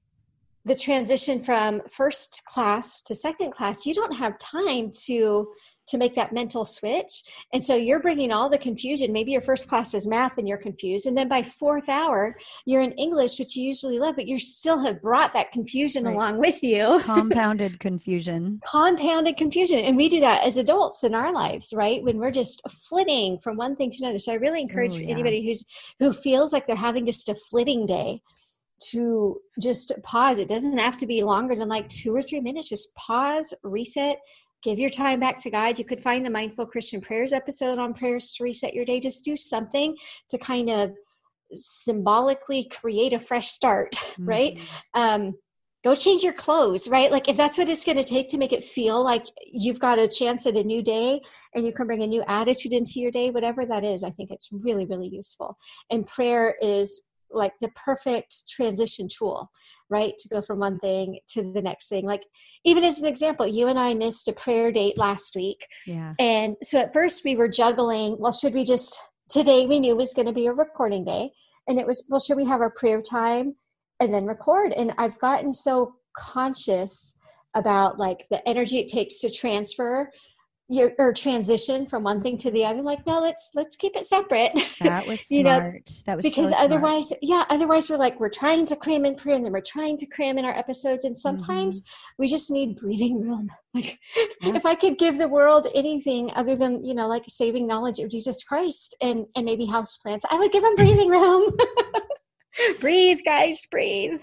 the 0.65 0.75
transition 0.75 1.41
from 1.41 1.81
first 1.89 2.41
class 2.45 3.01
to 3.01 3.15
second 3.15 3.51
class 3.51 3.85
you 3.85 3.93
don't 3.93 4.15
have 4.15 4.37
time 4.39 4.91
to 5.05 5.47
to 5.89 5.97
make 5.97 6.15
that 6.15 6.33
mental 6.33 6.65
switch. 6.65 7.23
And 7.53 7.63
so 7.63 7.75
you're 7.75 8.01
bringing 8.01 8.31
all 8.31 8.49
the 8.49 8.57
confusion. 8.57 9.11
Maybe 9.11 9.31
your 9.31 9.41
first 9.41 9.67
class 9.67 9.93
is 9.93 10.07
math 10.07 10.37
and 10.37 10.47
you're 10.47 10.57
confused. 10.57 11.05
And 11.05 11.17
then 11.17 11.27
by 11.27 11.43
fourth 11.43 11.89
hour, 11.89 12.35
you're 12.65 12.81
in 12.81 12.91
English, 12.93 13.39
which 13.39 13.55
you 13.55 13.63
usually 13.63 13.99
love, 13.99 14.15
but 14.15 14.27
you 14.27 14.39
still 14.39 14.79
have 14.83 15.01
brought 15.01 15.33
that 15.33 15.51
confusion 15.51 16.03
right. 16.03 16.13
along 16.13 16.39
with 16.39 16.61
you. 16.63 17.01
Compounded 17.03 17.79
confusion. 17.79 18.61
Compounded 18.65 19.37
confusion. 19.37 19.79
And 19.79 19.97
we 19.97 20.09
do 20.09 20.19
that 20.19 20.45
as 20.45 20.57
adults 20.57 21.03
in 21.03 21.15
our 21.15 21.33
lives, 21.33 21.73
right? 21.73 22.03
When 22.03 22.17
we're 22.17 22.31
just 22.31 22.61
flitting 22.69 23.39
from 23.39 23.57
one 23.57 23.75
thing 23.75 23.89
to 23.89 23.97
another. 24.01 24.19
So 24.19 24.31
I 24.31 24.35
really 24.35 24.59
oh, 24.59 24.63
encourage 24.63 24.95
Ooh, 24.95 25.01
yeah. 25.01 25.11
anybody 25.11 25.45
who's 25.45 25.65
who 25.99 26.13
feels 26.13 26.53
like 26.53 26.65
they're 26.65 26.75
having 26.75 27.05
just 27.05 27.29
a 27.29 27.35
flitting 27.35 27.85
day 27.85 28.21
to 28.81 29.39
just 29.59 29.91
pause. 30.03 30.37
It 30.37 30.47
doesn't 30.47 30.77
have 30.77 30.97
to 30.97 31.07
be 31.07 31.23
longer 31.23 31.55
than 31.55 31.69
like 31.69 31.89
two 31.89 32.15
or 32.15 32.21
three 32.21 32.39
minutes. 32.39 32.69
Just 32.69 32.95
pause, 32.95 33.53
reset, 33.63 34.19
give 34.63 34.79
your 34.79 34.89
time 34.89 35.19
back 35.19 35.37
to 35.39 35.49
God. 35.49 35.79
You 35.79 35.85
could 35.85 36.01
find 36.01 36.25
the 36.25 36.29
Mindful 36.29 36.65
Christian 36.65 37.01
Prayers 37.01 37.33
episode 37.33 37.79
on 37.79 37.93
prayers 37.93 38.31
to 38.33 38.43
reset 38.43 38.73
your 38.73 38.85
day. 38.85 38.99
Just 38.99 39.25
do 39.25 39.35
something 39.35 39.95
to 40.29 40.37
kind 40.37 40.69
of 40.69 40.93
symbolically 41.53 42.65
create 42.65 43.13
a 43.13 43.19
fresh 43.19 43.49
start, 43.49 43.95
right? 44.19 44.55
Mm-hmm. 44.55 44.99
Um, 44.99 45.35
go 45.83 45.95
change 45.95 46.23
your 46.23 46.33
clothes, 46.33 46.89
right? 46.89 47.11
Like 47.11 47.29
if 47.29 47.37
that's 47.37 47.57
what 47.57 47.69
it's 47.69 47.85
going 47.85 47.97
to 47.97 48.03
take 48.03 48.29
to 48.29 48.37
make 48.37 48.51
it 48.51 48.63
feel 48.63 49.03
like 49.03 49.25
you've 49.45 49.79
got 49.79 49.97
a 49.97 50.07
chance 50.07 50.45
at 50.45 50.57
a 50.57 50.63
new 50.63 50.81
day 50.81 51.21
and 51.55 51.65
you 51.65 51.73
can 51.73 51.87
bring 51.87 52.01
a 52.01 52.07
new 52.07 52.23
attitude 52.27 52.73
into 52.73 52.99
your 52.99 53.11
day, 53.11 53.31
whatever 53.31 53.65
that 53.65 53.83
is, 53.83 54.03
I 54.03 54.09
think 54.09 54.29
it's 54.31 54.49
really, 54.51 54.85
really 54.85 55.07
useful. 55.07 55.57
And 55.89 56.05
prayer 56.05 56.55
is 56.61 57.03
like 57.31 57.53
the 57.61 57.69
perfect 57.75 58.49
transition 58.49 59.07
tool 59.07 59.49
right 59.89 60.13
to 60.19 60.29
go 60.29 60.41
from 60.41 60.59
one 60.59 60.79
thing 60.79 61.19
to 61.29 61.51
the 61.51 61.61
next 61.61 61.89
thing. 61.89 62.05
Like 62.05 62.23
even 62.65 62.83
as 62.83 63.01
an 63.01 63.07
example 63.07 63.47
you 63.47 63.67
and 63.67 63.79
i 63.79 63.93
missed 63.93 64.27
a 64.27 64.33
prayer 64.33 64.71
date 64.71 64.97
last 64.97 65.35
week. 65.35 65.65
Yeah. 65.85 66.13
And 66.19 66.55
so 66.63 66.79
at 66.79 66.93
first 66.93 67.23
we 67.25 67.35
were 67.35 67.47
juggling 67.47 68.17
well 68.19 68.33
should 68.33 68.53
we 68.53 68.63
just 68.63 68.99
today 69.29 69.65
we 69.65 69.79
knew 69.79 69.95
was 69.95 70.13
going 70.13 70.27
to 70.27 70.33
be 70.33 70.47
a 70.47 70.53
recording 70.53 71.05
day. 71.05 71.31
And 71.67 71.79
it 71.79 71.85
was 71.85 72.05
well 72.09 72.19
should 72.19 72.37
we 72.37 72.45
have 72.45 72.61
our 72.61 72.71
prayer 72.71 73.01
time 73.01 73.55
and 73.99 74.13
then 74.13 74.25
record? 74.25 74.73
And 74.73 74.93
i've 74.97 75.19
gotten 75.19 75.53
so 75.53 75.95
conscious 76.15 77.13
about 77.55 77.97
like 77.97 78.25
the 78.29 78.47
energy 78.47 78.79
it 78.79 78.87
takes 78.87 79.19
to 79.19 79.31
transfer 79.31 80.09
your 80.69 80.91
or 80.99 81.11
transition 81.11 81.87
from 81.87 82.03
one 82.03 82.21
thing 82.21 82.37
to 82.37 82.51
the 82.51 82.63
other 82.63 82.83
like 82.83 83.05
no 83.07 83.19
let's 83.19 83.51
let's 83.55 83.75
keep 83.75 83.95
it 83.95 84.05
separate 84.05 84.51
that 84.79 85.05
was 85.07 85.25
you 85.31 85.41
smart. 85.41 85.73
know 85.73 85.79
that 86.05 86.15
was 86.15 86.23
because 86.23 86.51
so 86.51 86.55
otherwise 86.63 87.11
yeah 87.23 87.43
otherwise 87.49 87.89
we're 87.89 87.97
like 87.97 88.19
we're 88.19 88.29
trying 88.29 88.67
to 88.67 88.75
cram 88.75 89.03
in 89.03 89.15
prayer 89.15 89.35
and 89.35 89.43
then 89.43 89.51
we're 89.51 89.61
trying 89.61 89.97
to 89.97 90.05
cram 90.05 90.37
in 90.37 90.45
our 90.45 90.55
episodes 90.55 91.05
and 91.05 91.17
sometimes 91.17 91.81
mm-hmm. 91.81 92.13
we 92.19 92.27
just 92.27 92.51
need 92.51 92.75
breathing 92.75 93.19
room 93.19 93.49
like 93.73 93.97
yeah. 94.41 94.55
if 94.55 94.65
i 94.65 94.75
could 94.75 94.99
give 94.99 95.17
the 95.17 95.27
world 95.27 95.67
anything 95.73 96.31
other 96.35 96.55
than 96.55 96.83
you 96.83 96.93
know 96.93 97.07
like 97.07 97.23
saving 97.27 97.65
knowledge 97.65 97.97
of 97.99 98.09
jesus 98.09 98.43
christ 98.43 98.95
and 99.01 99.25
and 99.35 99.45
maybe 99.45 99.65
house 99.65 99.97
plants 99.97 100.23
i 100.29 100.37
would 100.37 100.51
give 100.51 100.61
them 100.61 100.75
breathing 100.75 101.09
room 101.09 101.51
breathe 102.79 103.19
guys 103.25 103.65
breathe 103.71 104.21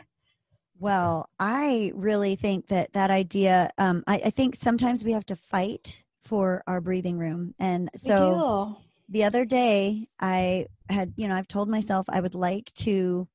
well, 0.79 1.31
I 1.39 1.91
really 1.95 2.37
think 2.37 2.67
that 2.67 2.93
that 2.93 3.11
idea, 3.11 3.71
um, 3.79 4.05
I, 4.07 4.21
I 4.27 4.31
think 4.31 4.55
sometimes 4.55 5.07
we 5.07 5.13
have 5.13 5.25
to 5.25 5.35
fight 5.35 6.05
for 6.27 6.63
our 6.67 6.81
breathing 6.81 7.19
room. 7.19 7.55
And 7.59 7.91
so 7.95 8.77
the 9.09 9.25
other 9.25 9.45
day, 9.45 10.09
I 10.21 10.67
had, 10.89 11.13
you 11.17 11.29
know, 11.29 11.35
I've 11.35 11.49
told 11.49 11.69
myself 11.69 12.07
I 12.09 12.21
would 12.21 12.35
like 12.35 12.73
to, 12.75 13.29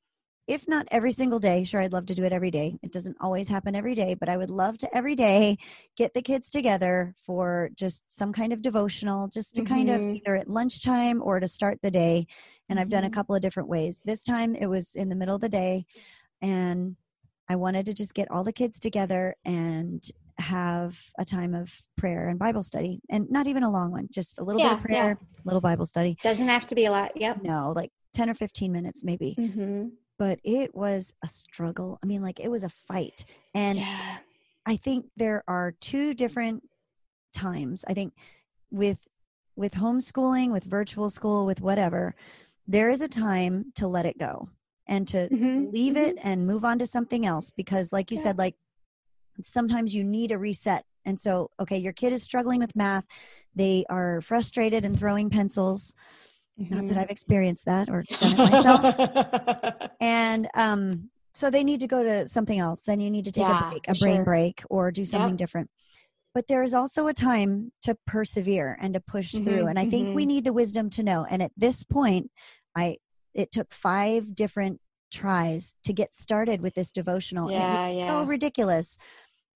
if 0.48 0.68
not 0.68 0.88
every 0.92 1.12
single 1.12 1.40
day, 1.40 1.64
sure, 1.64 1.82
I'd 1.82 1.94
love 1.94 2.08
to 2.08 2.16
do 2.16 2.24
it 2.24 2.34
every 2.34 2.52
day. 2.52 2.78
It 2.84 2.92
doesn't 2.92 3.18
always 3.22 3.48
happen 3.48 3.76
every 3.76 3.96
day, 3.96 4.16
but 4.16 4.28
I 4.28 4.38
would 4.38 4.50
love 4.50 4.78
to 4.80 4.96
every 4.96 5.16
day 5.16 5.58
get 5.96 6.14
the 6.14 6.22
kids 6.22 6.50
together 6.50 7.16
for 7.26 7.70
just 7.76 8.04
some 8.12 8.34
kind 8.34 8.52
of 8.52 8.62
devotional, 8.62 9.30
just 9.30 9.56
to 9.56 9.62
mm-hmm. 9.62 9.74
kind 9.74 9.90
of 9.90 10.02
mm-hmm. 10.02 10.16
either 10.16 10.36
at 10.36 10.50
lunchtime 10.50 11.22
or 11.22 11.40
to 11.40 11.48
start 11.48 11.80
the 11.82 11.92
day. 11.92 12.28
And. 12.70 12.80
I've 12.80 12.90
done 12.90 13.04
a 13.04 13.08
mm-hmm. 13.08 13.14
couple 13.14 13.36
of 13.36 13.42
different 13.42 13.70
ways. 13.70 14.02
This 14.04 14.24
time 14.24 14.56
it 14.56 14.68
was 14.68 14.96
in 14.96 15.10
the 15.10 15.16
middle 15.16 15.36
of 15.36 15.42
the 15.42 15.50
day. 15.50 15.86
And 16.42 16.96
I 17.48 17.56
wanted 17.58 17.86
to 17.88 17.94
just 17.94 18.14
get 18.14 18.32
all 18.32 18.44
the 18.46 18.54
kids 18.54 18.80
together 18.80 19.36
and 19.44 20.02
have 20.42 21.00
a 21.18 21.26
time 21.26 21.54
of 21.54 21.74
prayer 21.98 22.28
and 22.28 22.38
Bible 22.38 22.64
study, 22.64 23.02
and 23.10 23.30
not 23.30 23.48
even 23.48 23.64
a 23.64 23.70
long 23.72 23.92
one, 23.92 24.08
just 24.12 24.40
a 24.40 24.44
little 24.44 24.60
yeah, 24.62 24.70
bit 24.76 24.80
of 24.80 24.86
prayer, 24.86 25.18
yeah. 25.20 25.28
little 25.46 25.62
Bible 25.62 25.86
study. 25.86 26.18
Doesn't 26.24 26.48
have 26.48 26.66
to 26.68 26.76
be 26.76 26.86
a 26.86 26.92
lot. 26.92 27.12
Yep. 27.16 27.44
No, 27.44 27.74
like 27.76 27.92
10 28.14 28.30
or 28.30 28.34
15 28.34 28.72
minutes 28.72 29.04
maybe. 29.04 29.36
Mm-hmm. 29.40 29.88
But 30.20 30.40
it 30.44 30.76
was 30.76 31.14
a 31.24 31.28
struggle. 31.28 31.98
I 32.04 32.06
mean, 32.06 32.22
like 32.22 32.40
it 32.40 32.52
was 32.52 32.64
a 32.64 32.70
fight. 32.70 33.26
And 33.54 33.80
yeah. 33.80 34.18
I 34.66 34.76
think 34.76 35.06
there 35.18 35.44
are 35.48 35.74
two 35.80 36.14
different 36.14 36.64
times. 37.34 37.86
I 37.88 37.94
think 37.94 38.14
with 38.70 39.08
with 39.56 39.74
homeschooling 39.74 40.52
with 40.52 40.64
virtual 40.64 41.10
school 41.10 41.46
with 41.46 41.62
whatever 41.62 42.16
there 42.68 42.90
is 42.90 43.02
a 43.02 43.08
time 43.08 43.66
to 43.76 43.88
let 43.88 44.06
it 44.06 44.18
go 44.18 44.48
and 44.88 45.08
to 45.08 45.28
Mhm, 45.30 45.72
leave 45.74 45.98
it 45.98 46.18
and 46.24 46.48
move 46.48 46.64
on 46.64 46.80
to 46.80 46.86
something 46.86 47.26
else 47.26 47.52
because 47.52 47.92
like 47.92 48.12
you 48.12 48.18
Yeah. 48.18 48.24
said 48.24 48.38
like 48.38 48.56
sometimes 49.46 49.94
you 49.96 50.04
need 50.04 50.32
a 50.32 50.38
reset. 50.38 50.84
And 51.06 51.20
so 51.20 51.50
okay 51.60 51.78
your 51.78 51.94
kid 51.94 52.14
is 52.14 52.24
struggling 52.24 52.60
with 52.60 52.76
math. 52.76 53.06
They 53.56 53.86
are 53.90 54.22
frustrated 54.22 54.86
and 54.86 54.98
throwing 54.98 55.30
pencils. 55.30 55.94
Not 56.70 56.88
that 56.88 56.98
Mhm. 56.98 57.02
i've 57.02 57.10
experienced 57.10 57.66
that 57.66 57.90
or 57.90 58.04
done 58.20 58.34
it 58.34 58.38
myself. 58.38 58.98
And 60.00 60.50
um 60.56 61.10
so 61.34 61.50
they 61.50 61.64
need 61.64 61.80
to 61.80 61.88
go 61.88 62.04
to 62.04 62.28
something 62.28 62.60
else. 62.60 62.82
Then 62.82 63.00
you 63.00 63.10
need 63.10 63.26
to 63.26 63.32
take 63.32 63.48
Yeah, 63.48 63.60
a 63.62 63.72
break 63.72 63.88
a 63.88 63.94
for 63.94 64.00
brain 64.00 64.24
break 64.24 64.64
or 64.70 64.92
do 64.92 65.06
something 65.06 65.32
Yep. 65.34 65.38
different. 65.38 65.70
But 66.34 66.48
there 66.48 66.64
is 66.64 66.74
also 66.74 67.08
a 67.08 67.14
time 67.14 67.72
to 67.82 67.98
persevere 68.08 68.78
and 68.82 68.94
to 68.94 69.00
push 69.02 69.34
through. 69.34 69.66
Mhm, 69.66 69.70
and 69.72 69.80
i 69.80 69.86
think 69.86 70.14
we 70.14 70.24
mhm. 70.24 70.28
need 70.28 70.44
the 70.46 70.54
wisdom 70.54 70.90
to 70.92 71.04
know. 71.04 71.26
And 71.30 71.42
at 71.42 71.52
this 71.58 71.84
point 71.84 72.32
i 72.76 72.98
it 73.34 73.52
took 73.52 73.74
five 73.74 74.36
different 74.36 74.82
tries 75.12 75.76
to 75.84 75.94
get 75.94 76.14
started 76.14 76.62
with 76.62 76.74
this 76.74 76.92
devotional 76.92 77.48
and 77.50 77.58
Yeah, 77.58 77.68
it 77.68 77.72
was 77.72 78.06
so 78.08 78.20
yeah. 78.22 78.26
ridiculous 78.26 78.98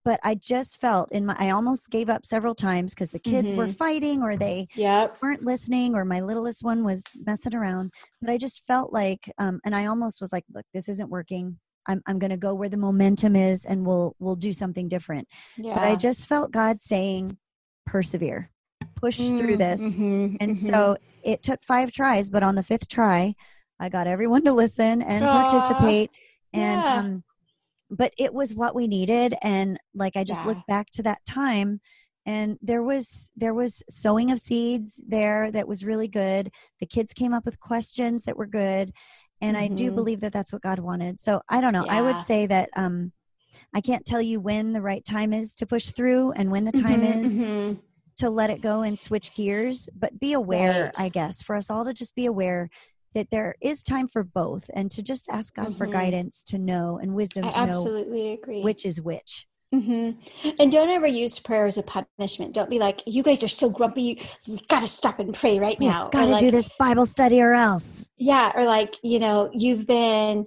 but 0.05 0.19
i 0.23 0.33
just 0.35 0.79
felt 0.79 1.11
in 1.11 1.25
my 1.25 1.35
i 1.39 1.49
almost 1.49 1.89
gave 1.89 2.09
up 2.09 2.25
several 2.25 2.55
times 2.55 2.93
because 2.93 3.09
the 3.09 3.19
kids 3.19 3.53
were 3.53 3.67
Mhm. 3.67 3.75
fighting 3.77 4.21
or 4.23 4.37
they 4.37 4.67
Yep. 4.75 5.17
weren't 5.21 5.43
listening 5.43 5.95
or 5.95 6.05
my 6.05 6.21
littlest 6.21 6.63
one 6.63 6.83
was 6.85 7.03
messing 7.25 7.55
around 7.55 7.91
but 8.21 8.29
i 8.29 8.37
just 8.37 8.65
felt 8.65 8.93
like 8.93 9.29
um, 9.37 9.59
and 9.65 9.75
i 9.75 9.87
almost 9.87 10.21
was 10.21 10.31
like 10.31 10.45
look 10.53 10.65
this 10.73 10.87
isn't 10.87 11.09
working 11.09 11.57
i'm, 11.87 12.01
I'm 12.07 12.19
going 12.19 12.31
to 12.31 12.37
go 12.37 12.53
where 12.55 12.69
the 12.69 12.77
momentum 12.77 13.35
is 13.35 13.65
and 13.65 13.85
we'll 13.85 14.15
we'll 14.19 14.35
do 14.35 14.53
something 14.53 14.87
different 14.87 15.27
Yeah. 15.57 15.73
but 15.73 15.83
i 15.83 15.95
just 15.95 16.27
felt 16.27 16.51
god 16.51 16.81
saying 16.81 17.37
persevere 17.85 18.49
push 18.95 19.31
through 19.31 19.55
Mm, 19.55 19.57
this 19.57 19.81
mhm, 19.95 20.37
and 20.39 20.51
mhm. 20.51 20.55
so 20.55 20.97
it 21.23 21.41
took 21.43 21.63
five 21.63 21.91
tries 21.91 22.29
but 22.29 22.43
on 22.43 22.55
the 22.55 22.63
fifth 22.63 22.87
try 22.87 23.33
i 23.79 23.89
got 23.89 24.07
everyone 24.07 24.43
to 24.43 24.53
listen 24.53 25.01
and 25.01 25.23
Aw, 25.25 25.31
participate 25.31 26.09
and 26.53 26.81
yeah. 26.83 26.99
um 26.99 27.23
but 27.89 28.13
it 28.17 28.33
was 28.33 28.53
what 28.55 28.75
we 28.75 28.87
needed 28.87 29.35
and 29.41 29.77
like 29.93 30.15
i 30.15 30.23
just 30.23 30.43
Yeah. 30.43 30.53
look 30.53 30.57
back 30.67 30.89
to 30.91 31.03
that 31.03 31.23
time 31.25 31.79
and 32.25 32.57
there 32.61 32.81
was 32.83 33.31
there 33.35 33.53
was 33.53 33.83
sowing 33.89 34.31
of 34.31 34.39
seeds 34.39 35.03
there 35.07 35.51
that 35.51 35.67
was 35.67 35.85
really 35.85 36.07
good 36.07 36.51
the 36.79 36.87
kids 36.87 37.13
came 37.13 37.33
up 37.33 37.45
with 37.45 37.59
questions 37.59 38.23
that 38.23 38.37
were 38.37 38.47
good 38.47 38.91
and 39.41 39.55
i 39.57 39.67
do 39.67 39.91
Mhm. 39.91 39.95
believe 39.95 40.21
that 40.21 40.33
that's 40.33 40.51
what 40.53 40.61
god 40.61 40.79
wanted 40.79 41.19
so 41.19 41.41
i 41.49 41.61
don't 41.61 41.73
know 41.73 41.85
i 41.89 42.01
would 42.01 42.19
say 42.25 42.45
that 42.47 42.69
um 42.75 43.11
i 43.73 43.81
can't 43.81 44.05
tell 44.05 44.21
you 44.21 44.39
when 44.39 44.73
the 44.73 44.81
right 44.81 45.05
time 45.05 45.33
is 45.33 45.53
to 45.53 45.65
push 45.67 45.89
through 45.91 46.31
and 46.31 46.49
when 46.51 46.63
the 46.65 46.71
time 46.71 47.01
Mhm, 47.01 47.23
is 47.25 47.43
mhm. 47.43 47.79
to 48.17 48.29
let 48.29 48.49
it 48.49 48.61
go 48.61 48.81
and 48.81 48.97
switch 48.97 49.33
gears 49.35 49.89
but 49.95 50.17
be 50.19 50.33
aware 50.33 50.85
Right. 50.85 50.91
i 50.97 51.09
guess 51.09 51.41
for 51.43 51.55
us 51.55 51.69
all 51.69 51.85
to 51.85 51.93
just 51.93 52.15
be 52.15 52.25
aware 52.25 52.69
that 53.15 53.31
there 53.31 53.55
is 53.61 53.81
time 53.81 54.07
for 54.07 54.23
both 54.23 54.69
and 54.73 54.91
to 54.91 55.01
just 55.01 55.27
ask 55.29 55.55
god 55.55 55.75
for 55.77 55.87
Mhm. 55.87 55.91
guidance 55.91 56.43
to 56.43 56.57
know 56.59 56.99
and 57.01 57.15
wisdom 57.15 57.45
I 57.45 57.49
to 57.51 57.57
know 57.57 57.69
absolutely 57.69 58.33
agree. 58.33 58.61
which 58.61 58.85
is 58.85 59.01
which 59.01 59.47
hmm 59.73 60.11
And 60.59 60.71
don't 60.71 60.89
ever 60.89 61.07
use 61.07 61.39
prayer 61.39 61.65
as 61.65 61.77
a 61.77 61.83
punishment. 61.83 62.53
Don't 62.53 62.69
be 62.69 62.77
like, 62.79 63.01
you 63.07 63.23
guys 63.23 63.43
are 63.43 63.47
so 63.49 63.69
grumpy. 63.69 64.03
You, 64.03 64.15
you 64.45 64.59
got 64.69 64.81
to 64.81 64.87
stop 64.87 65.19
and 65.19 65.33
pray 65.33 65.57
right 65.59 65.79
now. 65.81 66.09
Got 66.09 66.25
to 66.25 66.31
like, 66.31 66.39
do 66.39 66.51
this 66.51 66.69
bible 66.79 67.05
study 67.07 67.41
or 67.41 67.53
else 67.53 68.09
Yeah. 68.17 68.51
Or 68.55 68.63
like, 68.65 68.95
you 69.03 69.19
know, 69.19 69.49
you've 69.53 69.85
been 69.87 70.45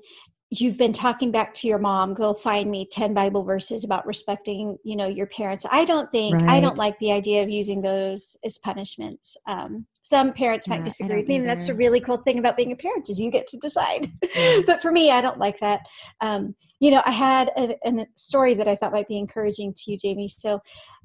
you've 0.51 0.79
been 0.79 0.93
talking 0.93 1.31
back 1.31 1.53
to 1.53 1.69
your 1.69 1.79
mom 1.79 2.15
go 2.15 2.33
find 2.33 2.71
me 2.71 2.87
10 2.91 3.13
bible 3.13 3.43
verses 3.43 3.85
about 3.85 4.07
respecting 4.07 4.79
you 4.83 4.97
know 4.97 5.07
your 5.07 5.27
parents. 5.27 5.67
I 5.71 5.85
don't 5.85 6.11
think 6.11 6.43
i 6.49 6.61
don't 6.61 6.79
like 6.79 6.99
the 6.99 7.13
idea 7.13 7.43
of 7.43 7.51
using 7.51 7.83
those 7.83 8.37
as 8.45 8.59
punishments. 8.59 9.37
Um, 9.47 9.87
some 10.03 10.33
parents 10.33 10.67
Yeah, 10.67 10.77
might 10.77 10.85
disagree 10.85 11.19
with 11.19 11.29
me 11.29 11.37
and 11.37 11.49
that's 11.49 11.67
the 11.67 11.75
really 11.75 12.01
cool 12.01 12.17
thing 12.17 12.39
about 12.39 12.57
being 12.57 12.73
a 12.73 12.77
parent 12.77 13.11
is 13.11 13.21
you 13.21 13.31
get 13.31 13.47
to 13.49 13.59
decide. 13.59 14.11
Yeah. 14.35 14.61
but 14.67 14.81
for 14.81 14.91
me 14.91 15.11
i 15.11 15.21
don't 15.21 15.39
like 15.39 15.61
that. 15.61 15.81
Um, 16.21 16.55
you 16.81 16.91
know 16.91 17.03
i 17.05 17.11
had 17.11 17.51
a, 17.57 17.77
a 17.87 18.07
story 18.15 18.55
that 18.55 18.69
i 18.69 18.75
thought 18.75 18.93
might 18.93 19.09
be 19.09 19.19
encouraging 19.19 19.75
to 19.75 19.91
you 19.91 19.99
jamie. 19.99 20.29
So 20.29 20.61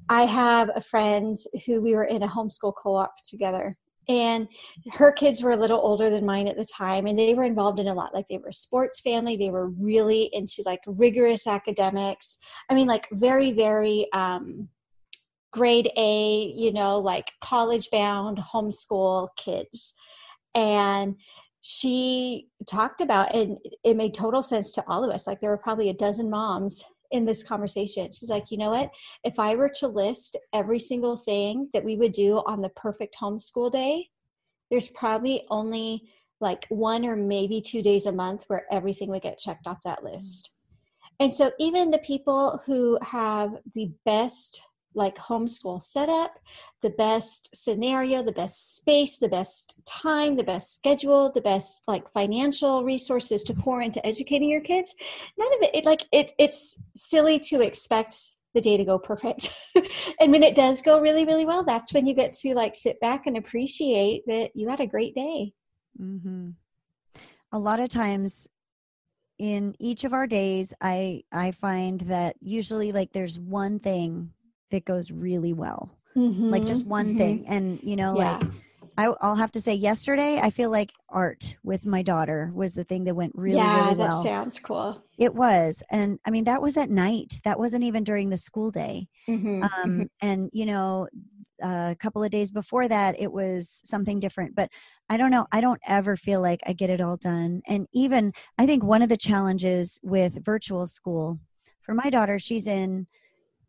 i 0.08 0.22
have 0.22 0.70
a 0.74 0.80
friend 0.80 1.36
who 1.66 1.82
we 1.82 1.94
were 1.94 2.04
in 2.04 2.22
a 2.22 2.28
homeschool 2.28 2.74
co-op 2.82 3.14
together 3.28 3.76
and 4.08 4.48
her 4.92 5.12
kids 5.12 5.42
were 5.42 5.52
a 5.52 5.56
little 5.56 5.80
older 5.80 6.10
than 6.10 6.26
mine 6.26 6.48
at 6.48 6.56
the 6.56 6.64
time 6.64 7.06
and 7.06 7.18
they 7.18 7.34
were 7.34 7.44
involved 7.44 7.78
in 7.78 7.88
a 7.88 7.94
lot. 7.94 8.14
Like 8.14 8.26
they 8.28 8.38
were 8.38 8.48
a 8.48 8.52
sports 8.52 9.00
family. 9.00 9.36
They 9.36 9.50
were 9.50 9.68
really 9.68 10.30
into 10.32 10.62
like 10.66 10.80
rigorous 10.86 11.46
academics. 11.46 12.38
I 12.70 12.74
mean 12.74 12.88
like 12.88 13.08
very 13.12 13.52
very 13.52 14.06
um 14.12 14.68
grade 15.52 15.90
a 15.96 16.52
you 16.56 16.72
know 16.72 16.98
like 16.98 17.30
college 17.40 17.90
bound 17.90 18.38
homeschool 18.38 19.28
kids. 19.36 19.94
And 20.54 21.16
she 21.60 22.48
talked 22.66 23.00
about 23.00 23.34
and 23.34 23.58
it 23.82 23.96
made 23.96 24.12
total 24.12 24.42
sense 24.42 24.70
to 24.72 24.84
all 24.86 25.02
of 25.02 25.10
us. 25.10 25.26
Like 25.26 25.40
there 25.40 25.50
were 25.50 25.56
probably 25.56 25.88
a 25.88 25.94
dozen 25.94 26.28
moms 26.28 26.84
in 27.14 27.24
this 27.24 27.42
conversation. 27.42 28.10
She's 28.12 28.30
like 28.30 28.50
you 28.50 28.58
know 28.58 28.70
what? 28.70 28.90
If 29.24 29.38
i 29.38 29.54
were 29.54 29.72
to 29.80 29.88
list 29.88 30.36
every 30.52 30.78
single 30.78 31.16
thing 31.16 31.68
that 31.72 31.84
we 31.84 31.96
would 31.96 32.12
do 32.12 32.42
on 32.46 32.60
the 32.60 32.70
perfect 32.70 33.16
homeschool 33.20 33.72
day 33.72 34.08
there's 34.70 34.88
probably 34.90 35.44
only 35.50 36.02
like 36.40 36.66
one 36.68 37.04
or 37.04 37.16
maybe 37.16 37.60
two 37.60 37.82
days 37.82 38.06
a 38.06 38.12
month 38.12 38.44
where 38.48 38.66
everything 38.70 39.08
would 39.08 39.22
get 39.22 39.38
checked 39.38 39.66
off 39.66 39.78
that 39.84 40.02
list. 40.02 40.52
And 41.20 41.32
so 41.32 41.52
even 41.60 41.90
the 41.90 41.98
people 41.98 42.60
who 42.66 42.98
have 43.02 43.52
the 43.74 43.92
best 44.04 44.60
like 44.94 45.16
homeschool 45.16 45.80
setup, 45.82 46.38
the 46.82 46.90
best 46.90 47.54
scenario, 47.54 48.22
the 48.22 48.32
best 48.32 48.76
space, 48.76 49.18
the 49.18 49.28
best 49.28 49.80
time, 49.86 50.36
the 50.36 50.44
best 50.44 50.74
schedule, 50.74 51.30
the 51.32 51.40
best 51.40 51.82
like 51.88 52.08
financial 52.08 52.84
resources 52.84 53.42
to 53.44 53.54
pour 53.54 53.80
into 53.80 54.04
educating 54.06 54.50
your 54.50 54.60
kids, 54.60 54.94
none 55.38 55.52
of 55.54 55.58
it, 55.62 55.74
it 55.74 55.84
like 55.84 56.04
it 56.12 56.32
it's 56.38 56.82
silly 56.94 57.38
to 57.38 57.60
expect 57.60 58.14
the 58.54 58.60
day 58.60 58.76
to 58.76 58.84
go 58.84 58.98
perfect. 58.98 59.52
and 60.20 60.30
when 60.30 60.42
it 60.42 60.54
does 60.54 60.80
go 60.80 61.00
really, 61.00 61.24
really 61.24 61.44
well, 61.44 61.64
that's 61.64 61.92
when 61.92 62.06
you 62.06 62.14
get 62.14 62.32
to 62.32 62.54
like 62.54 62.74
sit 62.74 63.00
back 63.00 63.26
and 63.26 63.36
appreciate 63.36 64.22
that 64.26 64.50
you 64.54 64.68
had 64.68 64.80
a 64.80 64.86
great 64.86 65.14
day. 65.14 65.52
Mm-hmm. 66.00 66.50
A 67.52 67.58
lot 67.58 67.80
of 67.80 67.88
times 67.88 68.48
in 69.38 69.74
each 69.78 70.04
of 70.04 70.12
our 70.12 70.26
days, 70.26 70.72
I 70.80 71.24
I 71.32 71.50
find 71.52 72.00
that 72.02 72.36
usually 72.40 72.92
like 72.92 73.12
there's 73.12 73.38
one 73.38 73.78
thing 73.80 74.32
that 74.70 74.84
goes 74.84 75.10
really 75.10 75.52
well, 75.52 75.98
like 76.50 76.64
just 76.64 76.86
one 76.86 77.14
mhm. 77.14 77.16
thing, 77.16 77.44
and 77.46 77.80
you 77.82 77.96
know, 77.96 78.16
Yeah. 78.16 78.38
like 78.38 78.48
I, 78.96 79.06
I'll 79.20 79.36
have 79.36 79.52
to 79.52 79.60
say, 79.60 79.74
yesterday 79.74 80.38
I 80.40 80.50
feel 80.50 80.70
like 80.70 80.92
art 81.08 81.56
with 81.64 81.84
my 81.86 82.02
daughter 82.02 82.52
was 82.54 82.74
the 82.74 82.84
thing 82.84 83.04
that 83.04 83.16
went 83.16 83.32
really 83.34 83.56
well. 83.56 83.64
yeah, 83.66 83.92
really 83.92 83.94
that 83.94 84.14
sounds 84.22 84.60
cool. 84.60 85.02
It 85.18 85.34
was, 85.34 85.82
and 85.90 86.18
I 86.26 86.30
mean 86.30 86.44
that 86.44 86.62
was 86.62 86.76
at 86.76 86.90
night. 86.90 87.40
That 87.44 87.58
wasn't 87.58 87.84
even 87.84 88.04
during 88.04 88.30
the 88.30 88.36
school 88.36 88.70
day. 88.70 89.08
Mhm, 89.28 89.70
mhm. 89.84 90.02
um, 90.02 90.08
and 90.22 90.50
you 90.52 90.66
know 90.66 91.08
uh, 91.62 91.90
a 91.92 91.96
couple 91.98 92.22
of 92.22 92.30
days 92.30 92.50
before 92.50 92.88
that 92.88 93.14
it 93.18 93.32
was 93.32 93.80
something 93.84 94.18
different 94.20 94.54
but 94.56 94.68
i 95.08 95.16
don't 95.16 95.30
know 95.30 95.46
i 95.52 95.60
don't 95.60 95.80
ever 95.86 96.16
feel 96.16 96.40
like 96.42 96.60
i 96.66 96.72
get 96.72 96.90
it 96.90 97.00
all 97.00 97.16
done 97.16 97.62
and 97.68 97.86
even 97.94 98.32
i 98.58 98.66
think 98.66 98.82
one 98.82 99.02
of 99.02 99.08
the 99.08 99.16
challenges 99.16 100.00
with 100.02 100.44
virtual 100.44 100.86
school 100.86 101.38
for 101.82 101.94
my 101.94 102.10
daughter 102.10 102.38
she's 102.38 102.66
in 102.66 103.06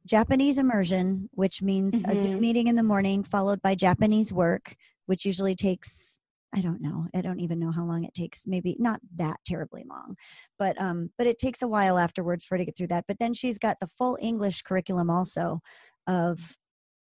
japanese 0.06 0.58
immersion 0.58 1.28
which 1.34 1.62
means 1.62 2.01
a 2.08 2.16
zoom 2.16 2.34
Mhm. 2.34 2.39
meeting 2.39 2.68
in 2.68 2.76
the 2.76 2.84
morning 2.84 3.24
followed 3.24 3.62
by 3.62 3.76
japanese 3.76 4.32
work 4.32 4.76
which 5.08 5.26
usually 5.26 5.56
takes 5.56 6.20
i 6.53 6.62
don't 6.62 6.82
know 6.82 7.08
i 7.16 7.22
don't 7.22 7.39
even 7.39 7.60
know 7.60 7.72
how 7.72 7.84
long 7.84 8.03
it 8.03 8.14
takes 8.14 8.45
maybe 8.47 8.76
not 8.80 8.99
that 9.16 9.38
terribly 9.45 9.84
long 9.89 10.16
but 10.60 10.80
um 10.80 11.10
but 11.18 11.28
it 11.28 11.38
takes 11.38 11.62
a 11.62 11.68
while 11.68 11.97
afterwards 11.97 12.45
for 12.45 12.56
her 12.56 12.60
to 12.60 12.66
get 12.66 12.78
through 12.78 12.88
that 12.88 13.06
but 13.08 13.18
then 13.20 13.34
she's 13.34 13.58
got 13.58 13.78
the 13.82 13.88
full 13.88 14.18
english 14.22 14.62
curriculum 14.62 15.10
also 15.10 15.60
of 16.08 16.56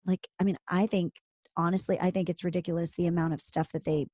like 0.07 0.27
i 0.41 0.45
mean 0.45 0.57
i 0.69 0.87
think 0.87 1.13
honestly 1.57 1.99
i 2.01 2.11
think 2.11 2.29
it's 2.29 2.45
ridiculous 2.45 2.93
the 2.95 3.07
amount 3.07 3.35
of 3.35 3.41
stuff 3.43 3.69
that 3.73 3.85
they 3.85 4.07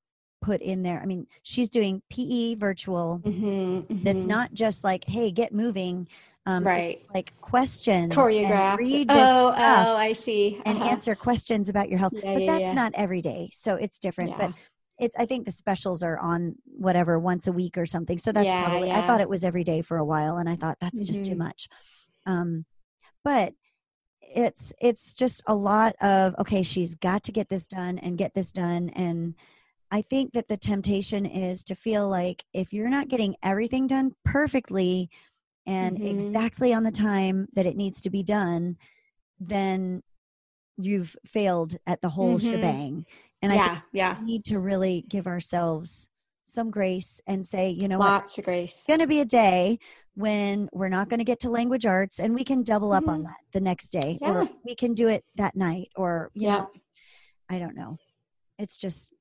put 0.42 0.60
in 0.60 0.82
there 0.82 1.00
i 1.00 1.06
mean 1.06 1.26
she's 1.42 1.68
doing 1.70 2.02
pe 2.10 2.54
virtual 2.54 3.20
Mhm, 3.24 3.86
that's 4.02 4.24
mhm. 4.24 4.28
not 4.28 4.52
just 4.52 4.84
like 4.84 5.04
hey 5.08 5.30
get 5.30 5.52
moving 5.52 6.06
um 6.46 6.64
Right. 6.64 6.98
like 7.14 7.32
questions 7.40 8.12
and 8.12 8.18
choreographed. 8.18 8.76
read 8.78 9.08
this 9.08 9.30
oh, 9.30 9.54
oh, 9.56 9.96
I 9.96 10.12
see. 10.12 10.60
and 10.66 10.78
Uh-huh. 10.78 10.90
answer 10.90 11.14
questions 11.14 11.68
about 11.68 11.88
your 11.88 11.98
health 11.98 12.12
Yeah, 12.14 12.34
but 12.34 12.42
yeah, 12.42 12.52
that's 12.58 12.70
yeah. 12.74 12.74
not 12.74 12.92
every 12.94 13.22
day 13.22 13.50
so 13.52 13.74
it's 13.76 13.98
different 13.98 14.36
but 14.36 14.52
it's 14.98 15.16
i 15.18 15.26
think 15.26 15.44
the 15.46 15.52
specials 15.52 16.02
are 16.02 16.18
on 16.18 16.54
whatever 16.66 17.18
once 17.18 17.46
a 17.46 17.52
week 17.52 17.76
or 17.76 17.86
something 17.86 18.18
so 18.18 18.30
that's 18.32 18.52
probably 18.54 18.90
i 18.90 19.00
thought 19.02 19.20
it 19.20 19.28
was 19.28 19.42
every 19.44 19.64
day 19.64 19.80
for 19.82 19.96
a 19.96 20.04
while 20.04 20.36
and 20.36 20.48
i 20.48 20.54
thought 20.56 20.76
that's 20.80 21.04
just 21.06 21.24
too 21.24 21.34
Mhm. 21.34 21.38
much 21.38 21.68
um 22.26 22.64
but 23.24 23.54
it's 24.20 24.72
it's 24.80 25.14
just 25.14 25.42
a 25.46 25.54
lot 25.54 25.94
of 26.00 26.34
okay 26.38 26.62
she's 26.62 26.94
got 26.94 27.22
to 27.24 27.32
get 27.32 27.48
this 27.48 27.66
done 27.66 27.98
and 27.98 28.18
get 28.18 28.32
this 28.34 28.52
done 28.52 28.88
and 28.90 29.34
i 29.90 30.00
think 30.00 30.32
that 30.32 30.48
the 30.48 30.56
temptation 30.56 31.26
is 31.26 31.62
to 31.64 31.74
feel 31.74 32.08
like 32.08 32.44
if 32.52 32.72
you're 32.72 32.88
not 32.88 33.08
getting 33.08 33.34
everything 33.42 33.86
done 33.86 34.12
perfectly 34.24 35.10
and 35.66 35.98
Mhm. 35.98 36.10
exactly 36.10 36.72
on 36.74 36.82
the 36.84 36.92
time 36.92 37.46
that 37.54 37.66
it 37.66 37.76
needs 37.76 38.00
to 38.02 38.10
be 38.10 38.22
done 38.22 38.76
then 39.40 40.02
you've 40.76 41.16
failed 41.26 41.76
at 41.86 42.00
the 42.00 42.08
whole 42.10 42.38
Mhm. 42.38 42.50
shebang. 42.50 43.06
And 43.42 43.52
I 43.52 43.56
yeah, 43.56 43.74
think 43.80 43.84
yeah. 43.92 44.18
we 44.20 44.24
need 44.26 44.44
to 44.46 44.58
really 44.60 45.04
give 45.08 45.26
ourselves 45.26 46.08
some 46.44 46.70
grace 46.70 47.20
and 47.26 47.46
say, 47.46 47.70
you 47.70 47.88
know 47.88 47.98
what, 47.98 48.06
Lots 48.06 48.38
of 48.38 48.44
grace. 48.44 48.72
it's 48.72 48.86
going 48.86 49.00
to 49.00 49.06
be 49.06 49.20
a 49.20 49.24
day 49.24 49.78
when 50.14 50.68
we're 50.72 50.88
not 50.88 51.08
going 51.08 51.18
to 51.18 51.24
get 51.24 51.40
to 51.40 51.50
language 51.50 51.84
arts 51.86 52.18
and 52.20 52.34
we 52.34 52.44
can 52.44 52.62
double 52.62 52.92
up 52.92 53.08
on 53.08 53.20
Mhm. 53.22 53.24
that 53.24 53.40
the 53.52 53.60
next 53.60 53.88
day 53.88 54.18
Yeah. 54.20 54.30
or 54.30 54.48
we 54.64 54.74
can 54.74 54.94
do 54.94 55.08
it 55.08 55.24
that 55.36 55.56
night 55.56 55.90
or 55.96 56.30
you 56.34 56.42
Yeah. 56.46 56.58
know 56.58 56.70
i 57.48 57.58
don't 57.58 57.74
know 57.76 57.98
it's 58.58 58.76
just 58.76 59.12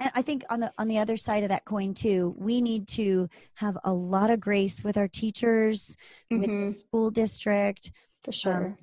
and 0.00 0.10
i 0.14 0.22
think 0.22 0.42
on 0.50 0.60
the 0.60 0.72
on 0.78 0.88
the 0.88 0.98
other 0.98 1.16
side 1.16 1.42
of 1.42 1.48
that 1.50 1.64
coin 1.64 1.94
too 1.94 2.34
we 2.38 2.60
need 2.60 2.88
to 2.88 3.28
have 3.54 3.76
a 3.84 3.92
lot 3.92 4.30
of 4.30 4.40
grace 4.40 4.82
with 4.82 4.96
our 4.96 5.08
teachers 5.08 5.96
with 6.30 6.46
the 6.46 6.46
Mhm, 6.66 6.74
school 6.74 7.10
district 7.10 7.92
For 8.24 8.32
sure. 8.32 8.76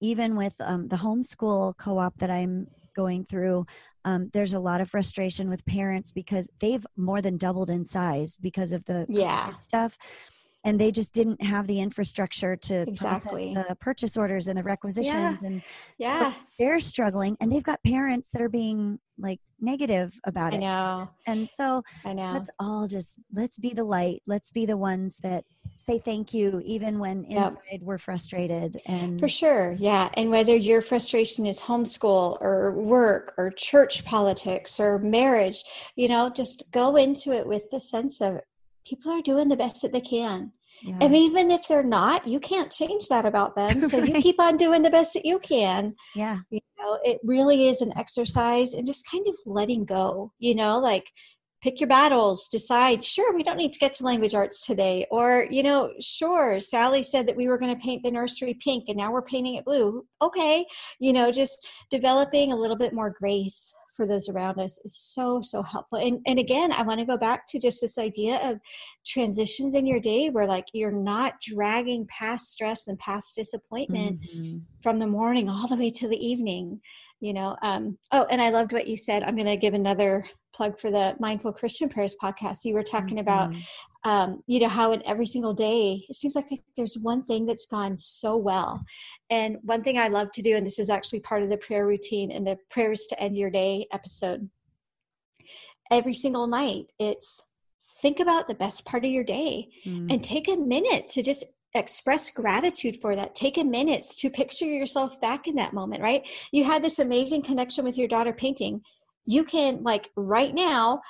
even 0.00 0.36
with 0.36 0.54
um, 0.60 0.88
the 0.88 0.96
homeschool 0.96 1.76
co-op 1.76 2.16
that 2.18 2.30
i'm 2.30 2.66
going 2.94 3.24
through 3.24 3.66
um, 4.04 4.30
there's 4.32 4.54
a 4.54 4.60
lot 4.60 4.80
of 4.80 4.88
frustration 4.88 5.50
with 5.50 5.64
parents 5.66 6.10
because 6.10 6.48
they've 6.58 6.86
more 6.96 7.20
than 7.20 7.36
doubled 7.36 7.68
in 7.68 7.84
size 7.84 8.36
because 8.36 8.72
of 8.72 8.82
the 8.86 9.04
Yeah. 9.08 9.54
Stuff 9.58 9.98
and 10.64 10.78
they 10.78 10.90
just 10.90 11.12
didn't 11.14 11.42
have 11.42 11.66
the 11.66 11.80
infrastructure 11.80 12.54
to 12.56 12.82
Exactly. 12.82 13.54
process 13.54 13.68
the 13.68 13.76
purchase 13.76 14.16
orders 14.16 14.46
and 14.46 14.58
the 14.58 14.62
requisitions 14.62 15.42
and 15.42 15.62
yeah. 15.98 16.32
they're 16.58 16.80
struggling 16.80 17.36
and 17.40 17.50
they've 17.52 17.62
got 17.62 17.82
parents 17.82 18.30
that 18.30 18.40
are 18.42 18.48
being 18.48 18.98
like 19.20 19.40
negative 19.60 20.12
about 20.24 20.52
it. 20.54 20.56
I 20.56 20.58
it 20.58 20.60
know. 20.60 21.08
and 21.26 21.48
so 21.50 21.82
I 22.04 22.12
know. 22.14 22.32
let's 22.32 22.50
all 22.58 22.86
just 22.86 23.16
let's 23.32 23.58
be 23.58 23.74
the 23.74 23.84
light 23.84 24.22
let's 24.26 24.50
be 24.50 24.64
the 24.66 24.76
ones 24.76 25.18
that 25.22 25.44
say 25.76 25.98
thank 25.98 26.32
you 26.34 26.62
even 26.64 26.98
when 26.98 27.24
Yep. 27.24 27.52
inside 27.52 27.80
we're 27.82 27.98
frustrated 27.98 28.80
and 28.86 29.18
For 29.20 29.28
sure. 29.28 29.76
Yeah. 29.78 30.08
And 30.14 30.30
whether 30.30 30.54
your 30.56 30.80
frustration 30.82 31.46
is 31.46 31.60
homeschool 31.60 32.38
or 32.40 32.72
work 32.72 33.34
or 33.38 33.50
church 33.50 34.04
politics 34.04 34.78
or 34.80 34.98
marriage, 34.98 35.62
you 35.96 36.08
know, 36.08 36.30
just 36.30 36.70
go 36.72 36.96
into 36.96 37.32
it 37.32 37.46
with 37.46 37.70
the 37.70 37.80
sense 37.80 38.20
of 38.20 38.40
people 38.86 39.10
are 39.12 39.22
doing 39.22 39.48
the 39.48 39.56
best 39.56 39.82
that 39.82 39.92
they 39.92 40.00
can. 40.00 40.52
Yeah. 40.82 40.98
And 41.00 41.14
even 41.14 41.50
if 41.50 41.68
they're 41.68 41.82
not, 41.82 42.26
you 42.26 42.40
can't 42.40 42.72
change 42.72 43.08
that 43.08 43.26
about 43.26 43.56
them. 43.56 43.80
So 43.82 43.98
you 43.98 44.14
keep 44.22 44.40
on 44.40 44.56
doing 44.56 44.82
the 44.82 44.90
best 44.90 45.14
that 45.14 45.24
you 45.24 45.38
can. 45.38 45.94
yeah 46.14 46.38
You 46.50 46.60
know, 46.78 46.98
it 47.04 47.18
really 47.24 47.68
is 47.68 47.80
an 47.80 47.92
exercise 47.96 48.74
and 48.74 48.86
just 48.86 49.08
kind 49.10 49.26
of 49.28 49.36
letting 49.46 49.84
go, 49.84 50.32
you 50.38 50.54
know, 50.54 50.78
like 50.78 51.04
pick 51.62 51.78
your 51.80 51.88
battles, 51.88 52.48
decide, 52.48 53.04
sure, 53.04 53.34
we 53.34 53.42
don't 53.42 53.58
need 53.58 53.72
to 53.72 53.78
get 53.78 53.92
to 53.92 54.04
language 54.04 54.34
arts 54.34 54.66
today. 54.66 55.06
Or, 55.10 55.46
you 55.50 55.62
know, 55.62 55.92
sure, 56.00 56.58
Sally 56.58 57.02
said 57.02 57.26
that 57.26 57.36
we 57.36 57.48
were 57.48 57.58
going 57.58 57.74
to 57.74 57.80
paint 57.80 58.02
the 58.02 58.10
nursery 58.10 58.54
pink 58.54 58.84
and 58.88 58.96
now 58.96 59.12
we're 59.12 59.22
painting 59.22 59.56
it 59.56 59.64
blue. 59.64 60.04
Okay. 60.22 60.64
You 60.98 61.12
know, 61.12 61.30
just 61.30 61.66
developing 61.90 62.52
a 62.52 62.56
little 62.56 62.76
bit 62.76 62.94
more 62.94 63.10
grace 63.10 63.74
for 64.00 64.06
those 64.06 64.30
around 64.30 64.58
us 64.58 64.78
is 64.82 64.96
so, 64.96 65.42
so 65.42 65.62
helpful. 65.62 65.98
And, 65.98 66.20
and 66.26 66.38
again, 66.38 66.72
I 66.72 66.82
want 66.82 67.00
to 67.00 67.04
go 67.06 67.18
back 67.18 67.46
to 67.48 67.58
just 67.58 67.82
this 67.82 67.98
idea 67.98 68.40
of 68.42 68.58
transitions 69.04 69.74
in 69.74 69.86
your 69.86 70.00
day 70.00 70.30
where 70.30 70.46
like 70.46 70.64
you're 70.72 70.90
not 70.90 71.34
dragging 71.42 72.06
past 72.06 72.50
stress 72.50 72.88
and 72.88 72.98
past 72.98 73.36
disappointment 73.36 74.16
Mhm. 74.20 74.62
from 74.82 74.98
the 74.98 75.06
morning 75.06 75.50
all 75.50 75.68
the 75.68 75.76
way 75.76 75.90
to 75.90 76.08
the 76.08 76.16
evening 76.16 76.80
you 77.20 77.34
know 77.34 77.56
um 77.62 77.98
oh 78.12 78.26
and 78.30 78.40
i 78.40 78.48
loved 78.48 78.72
what 78.72 78.86
you 78.86 78.96
said 78.96 79.22
i'm 79.22 79.36
going 79.36 79.46
to 79.46 79.56
give 79.56 79.74
another 79.74 80.24
plug 80.52 80.78
for 80.78 80.90
the 80.90 81.16
mindful 81.20 81.52
christian 81.52 81.88
prayers 81.88 82.14
podcast. 82.22 82.64
You 82.64 82.74
were 82.74 82.82
talking 82.82 83.18
about 83.18 83.50
Mhm. 83.50 83.62
um 84.04 84.42
you 84.46 84.58
know 84.60 84.68
how 84.68 84.92
in 84.92 85.02
every 85.06 85.26
single 85.26 85.52
day 85.54 86.04
it 86.08 86.16
seems 86.16 86.34
like 86.34 86.46
there's 86.76 86.96
one 86.98 87.24
thing 87.24 87.46
that's 87.46 87.66
gone 87.66 87.96
so 87.98 88.36
well. 88.36 88.82
And 89.28 89.58
one 89.62 89.82
thing 89.84 89.98
i 89.98 90.08
love 90.08 90.30
to 90.32 90.42
do 90.42 90.56
and 90.56 90.64
this 90.66 90.78
is 90.78 90.90
actually 90.90 91.20
part 91.20 91.42
of 91.42 91.50
the 91.50 91.56
prayer 91.58 91.86
routine 91.86 92.30
in 92.30 92.44
the 92.44 92.56
prayers 92.70 93.06
to 93.10 93.20
end 93.22 93.36
your 93.36 93.50
day 93.50 93.86
episode 93.92 94.48
every 95.90 96.14
single 96.14 96.46
night 96.46 96.86
it's 96.98 97.42
think 98.00 98.20
about 98.20 98.48
the 98.48 98.54
best 98.54 98.84
part 98.84 99.04
of 99.04 99.10
your 99.10 99.24
day 99.24 99.68
Mm. 99.86 100.12
and 100.12 100.22
take 100.22 100.48
a 100.48 100.56
minute 100.56 101.08
to 101.08 101.22
just 101.22 101.44
express 101.74 102.30
gratitude 102.30 103.00
for 103.00 103.14
that. 103.14 103.34
Take 103.36 103.56
a 103.56 103.62
minute 103.64 104.04
to 104.18 104.28
picture 104.28 104.64
yourself 104.64 105.20
back 105.20 105.46
in 105.46 105.54
that 105.56 105.72
moment 105.72 106.02
right? 106.02 106.22
You 106.50 106.64
had 106.64 106.82
this 106.82 106.98
amazing 106.98 107.42
connection 107.42 107.84
with 107.84 107.96
your 107.96 108.08
daughter 108.08 108.32
painting 108.32 108.82
you 109.30 109.44
can 109.44 109.82
like 109.82 110.10
right 110.16 110.54
now 110.54 111.00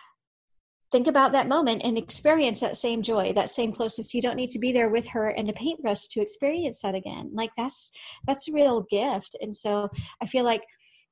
think 0.92 1.06
about 1.06 1.32
that 1.32 1.48
moment 1.48 1.82
and 1.84 1.96
experience 1.96 2.60
that 2.60 2.76
same 2.76 3.02
joy 3.02 3.32
that 3.32 3.50
same 3.50 3.72
closeness. 3.72 4.12
You 4.12 4.22
don't 4.22 4.36
need 4.36 4.50
to 4.50 4.58
be 4.58 4.72
there 4.72 4.88
with 4.88 5.06
her 5.08 5.28
and 5.28 5.48
a 5.48 5.52
paintbrush 5.52 6.08
to 6.08 6.20
experience 6.20 6.82
that 6.82 6.94
again. 6.94 7.30
Like 7.32 7.50
that's 7.56 7.90
that's 8.26 8.48
a 8.48 8.52
real 8.52 8.86
gift. 8.90 9.36
And 9.40 9.54
so 9.54 9.88
i 10.20 10.26
feel 10.26 10.44
like 10.44 10.62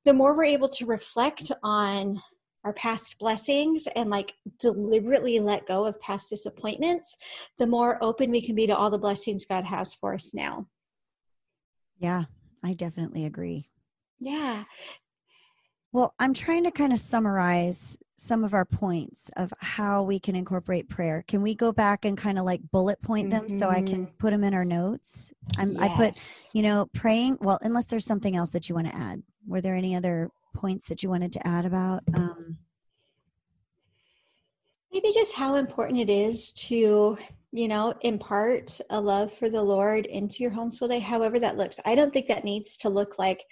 the 0.05 0.13
more 0.13 0.35
we're 0.35 0.45
able 0.45 0.69
to 0.69 0.85
reflect 0.85 1.51
on 1.63 2.21
our 2.65 2.73
past 2.73 3.17
blessings 3.19 3.87
and 3.95 4.09
like 4.09 4.33
deliberately 4.59 5.39
let 5.39 5.65
go 5.65 5.85
of 5.85 5.99
past 6.01 6.29
disappointments 6.29 7.17
the 7.57 7.67
more 7.67 8.03
open 8.03 8.31
we 8.31 8.45
can 8.45 8.55
be 8.55 8.67
to 8.67 8.75
all 8.75 8.89
the 8.89 8.97
blessings 8.97 9.45
god 9.45 9.63
has 9.63 9.93
for 9.93 10.13
us 10.13 10.33
now. 10.33 10.67
Yeah 11.97 12.25
i 12.63 12.73
definitely 12.73 13.25
agree. 13.25 13.69
Yeah 14.19 14.65
Well, 15.91 16.13
I'm 16.19 16.33
trying 16.33 16.63
to 16.65 16.71
kind 16.71 16.93
of 16.93 16.99
summarize 16.99 17.97
some 18.15 18.43
of 18.43 18.53
our 18.53 18.65
points 18.65 19.31
of 19.37 19.51
how 19.59 20.03
we 20.03 20.19
can 20.19 20.35
incorporate 20.35 20.87
prayer. 20.89 21.23
Can 21.27 21.41
we 21.41 21.55
go 21.55 21.71
back 21.71 22.05
and 22.05 22.17
kind 22.17 22.37
of 22.37 22.45
like 22.45 22.61
bullet 22.71 23.01
point 23.01 23.31
them 23.31 23.49
so 23.49 23.69
I 23.69 23.81
can 23.81 24.05
put 24.19 24.31
them 24.31 24.43
in 24.43 24.53
our 24.53 24.65
notes? 24.65 25.33
I'm, 25.57 25.79
I 25.79 25.87
put, 25.95 26.15
you 26.53 26.61
know, 26.61 26.87
praying. 26.93 27.37
Well, 27.41 27.57
unless 27.61 27.87
there's 27.87 28.05
something 28.05 28.35
else 28.35 28.51
that 28.51 28.69
you 28.69 28.75
want 28.75 28.87
to 28.87 28.95
add. 28.95 29.23
Were 29.47 29.61
there 29.61 29.73
any 29.73 29.95
other 29.95 30.29
points 30.53 30.89
that 30.89 31.01
you 31.01 31.09
wanted 31.09 31.33
to 31.33 31.47
add 31.47 31.65
about? 31.65 32.03
Um, 32.13 32.57
maybe 34.91 35.11
just 35.11 35.33
how 35.33 35.55
important 35.55 35.99
it 35.99 36.09
is 36.09 36.51
to 36.67 37.17
you 37.51 37.67
know 37.67 37.93
impart 38.01 38.79
a 38.91 39.01
love 39.01 39.31
for 39.31 39.49
the 39.49 39.61
lord 39.61 40.05
into 40.05 40.43
your 40.43 40.51
homeschool 40.51 40.89
day 40.89 40.99
however 40.99 41.39
that 41.39 41.57
looks. 41.57 41.79
I 41.85 41.95
don't 41.95 42.13
think 42.13 42.27
that 42.27 42.43
needs 42.43 42.77
to 42.77 42.89
look 42.89 43.17
like 43.17 43.43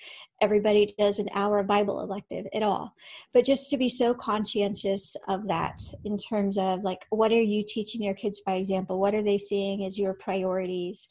everybody 0.41 0.93
does 0.99 1.19
an 1.19 1.29
hour 1.33 1.59
of 1.59 1.67
bible 1.67 2.01
elective 2.01 2.45
at 2.53 2.63
all. 2.63 2.93
But 3.33 3.45
just 3.45 3.69
to 3.71 3.77
be 3.77 3.89
so 3.89 4.13
conscientious 4.13 5.15
of 5.27 5.47
that 5.47 5.81
in 6.05 6.17
terms 6.17 6.57
of 6.57 6.83
like 6.83 7.05
what 7.09 7.31
are 7.31 7.41
you 7.41 7.63
teaching 7.67 8.03
your 8.03 8.13
kids 8.13 8.41
by 8.45 8.53
example? 8.53 8.99
What 8.99 9.15
are 9.15 9.23
they 9.23 9.37
seeing 9.37 9.85
as 9.85 9.97
your 9.97 10.13
priorities? 10.13 11.07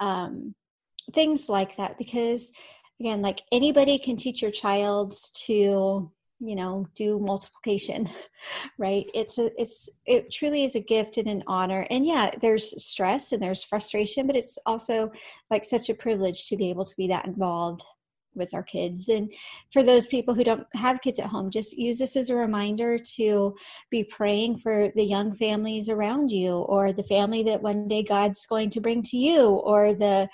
Um, 0.00 0.54
things 1.14 1.48
like 1.48 1.76
that 1.76 1.98
because 1.98 2.52
again 3.00 3.20
like 3.22 3.42
anybody 3.52 3.98
can 3.98 4.16
teach 4.16 4.42
your 4.42 4.50
child 4.50 5.14
to 5.34 6.10
you 6.40 6.56
know 6.56 6.86
do 6.94 7.18
multiplication 7.18 8.08
right? 8.78 9.06
It's 9.14 9.38
a 9.38 9.50
it's 9.60 9.88
it 10.06 10.30
truly 10.30 10.64
is 10.64 10.74
a 10.74 10.80
gift 10.80 11.18
and 11.18 11.28
an 11.28 11.42
honor. 11.46 11.86
And 11.90 12.06
yeah 12.06 12.30
there's 12.40 12.82
stress 12.82 13.32
and 13.32 13.42
there's 13.42 13.64
frustration 13.64 14.26
but 14.26 14.36
it's 14.36 14.58
also 14.66 15.10
like 15.50 15.64
such 15.64 15.88
a 15.88 15.94
privilege 15.94 16.46
to 16.46 16.56
be 16.56 16.70
able 16.70 16.84
to 16.84 16.96
be 16.96 17.08
that 17.08 17.26
involved 17.26 17.82
with 18.34 18.54
our 18.54 18.62
kids. 18.62 19.08
And 19.08 19.32
for 19.72 19.82
those 19.82 20.06
people 20.06 20.34
who 20.34 20.44
don't 20.44 20.66
have 20.74 21.00
kids 21.00 21.18
at 21.18 21.26
home 21.26 21.50
just 21.50 21.76
use 21.76 21.98
this 21.98 22.16
as 22.16 22.30
a 22.30 22.36
reminder 22.36 22.98
to 23.16 23.54
be 23.90 24.04
praying 24.04 24.58
for 24.58 24.90
the 24.94 25.04
young 25.04 25.34
families 25.34 25.88
around 25.88 26.30
you 26.30 26.58
or 26.58 26.92
the 26.92 27.02
family 27.02 27.42
that 27.42 27.62
one 27.62 27.88
day 27.88 28.02
god's 28.04 28.46
going 28.46 28.70
to 28.70 28.80
bring 28.80 29.02
to 29.02 29.16
you 29.16 29.48
or 29.48 29.94
the 29.94 30.28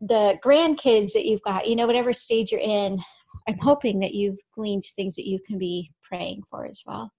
the 0.00 0.38
grandkids 0.44 1.12
that 1.12 1.24
you've 1.24 1.42
got 1.42 1.68
you 1.68 1.76
know 1.76 1.86
whatever 1.86 2.12
stage 2.12 2.50
you're 2.50 2.60
in 2.60 3.00
i'm 3.48 3.58
hoping 3.58 3.98
that 4.00 4.14
you've 4.14 4.38
gleaned 4.54 4.82
things 4.84 5.14
that 5.16 5.26
you 5.28 5.38
can 5.46 5.58
be 5.58 5.90
praying 6.02 6.42
for 6.48 6.66
as 6.66 6.82
well 6.86 7.10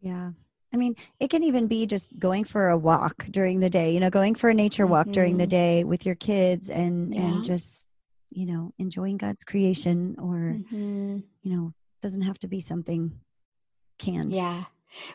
yeah. 0.00 0.30
I 0.72 0.76
mean, 0.76 0.94
it 1.18 1.28
can 1.30 1.42
even 1.42 1.66
be 1.66 1.86
just 1.86 2.18
going 2.18 2.44
for 2.44 2.68
a 2.68 2.76
walk 2.76 3.26
during 3.30 3.58
the 3.58 3.70
day, 3.70 3.92
you 3.92 4.00
know, 4.00 4.10
going 4.10 4.34
for 4.34 4.50
a 4.50 4.54
nature 4.54 4.86
walk 4.86 5.08
during 5.10 5.38
the 5.38 5.46
Mhm. 5.46 5.50
day 5.50 5.84
with 5.84 6.04
your 6.04 6.14
kids 6.14 6.68
and 6.70 7.12
Yeah. 7.12 7.20
and 7.36 7.44
just, 7.44 7.88
you 8.30 8.46
know, 8.46 8.72
enjoying 8.78 9.16
God's 9.16 9.44
creation 9.44 10.14
or, 10.18 10.60
Mhm. 10.70 11.24
you 11.42 11.56
know, 11.56 11.72
doesn't 12.02 12.22
have 12.22 12.38
to 12.40 12.48
be 12.48 12.60
something 12.60 13.18
canned. 13.98 14.34
Yeah. 14.34 14.66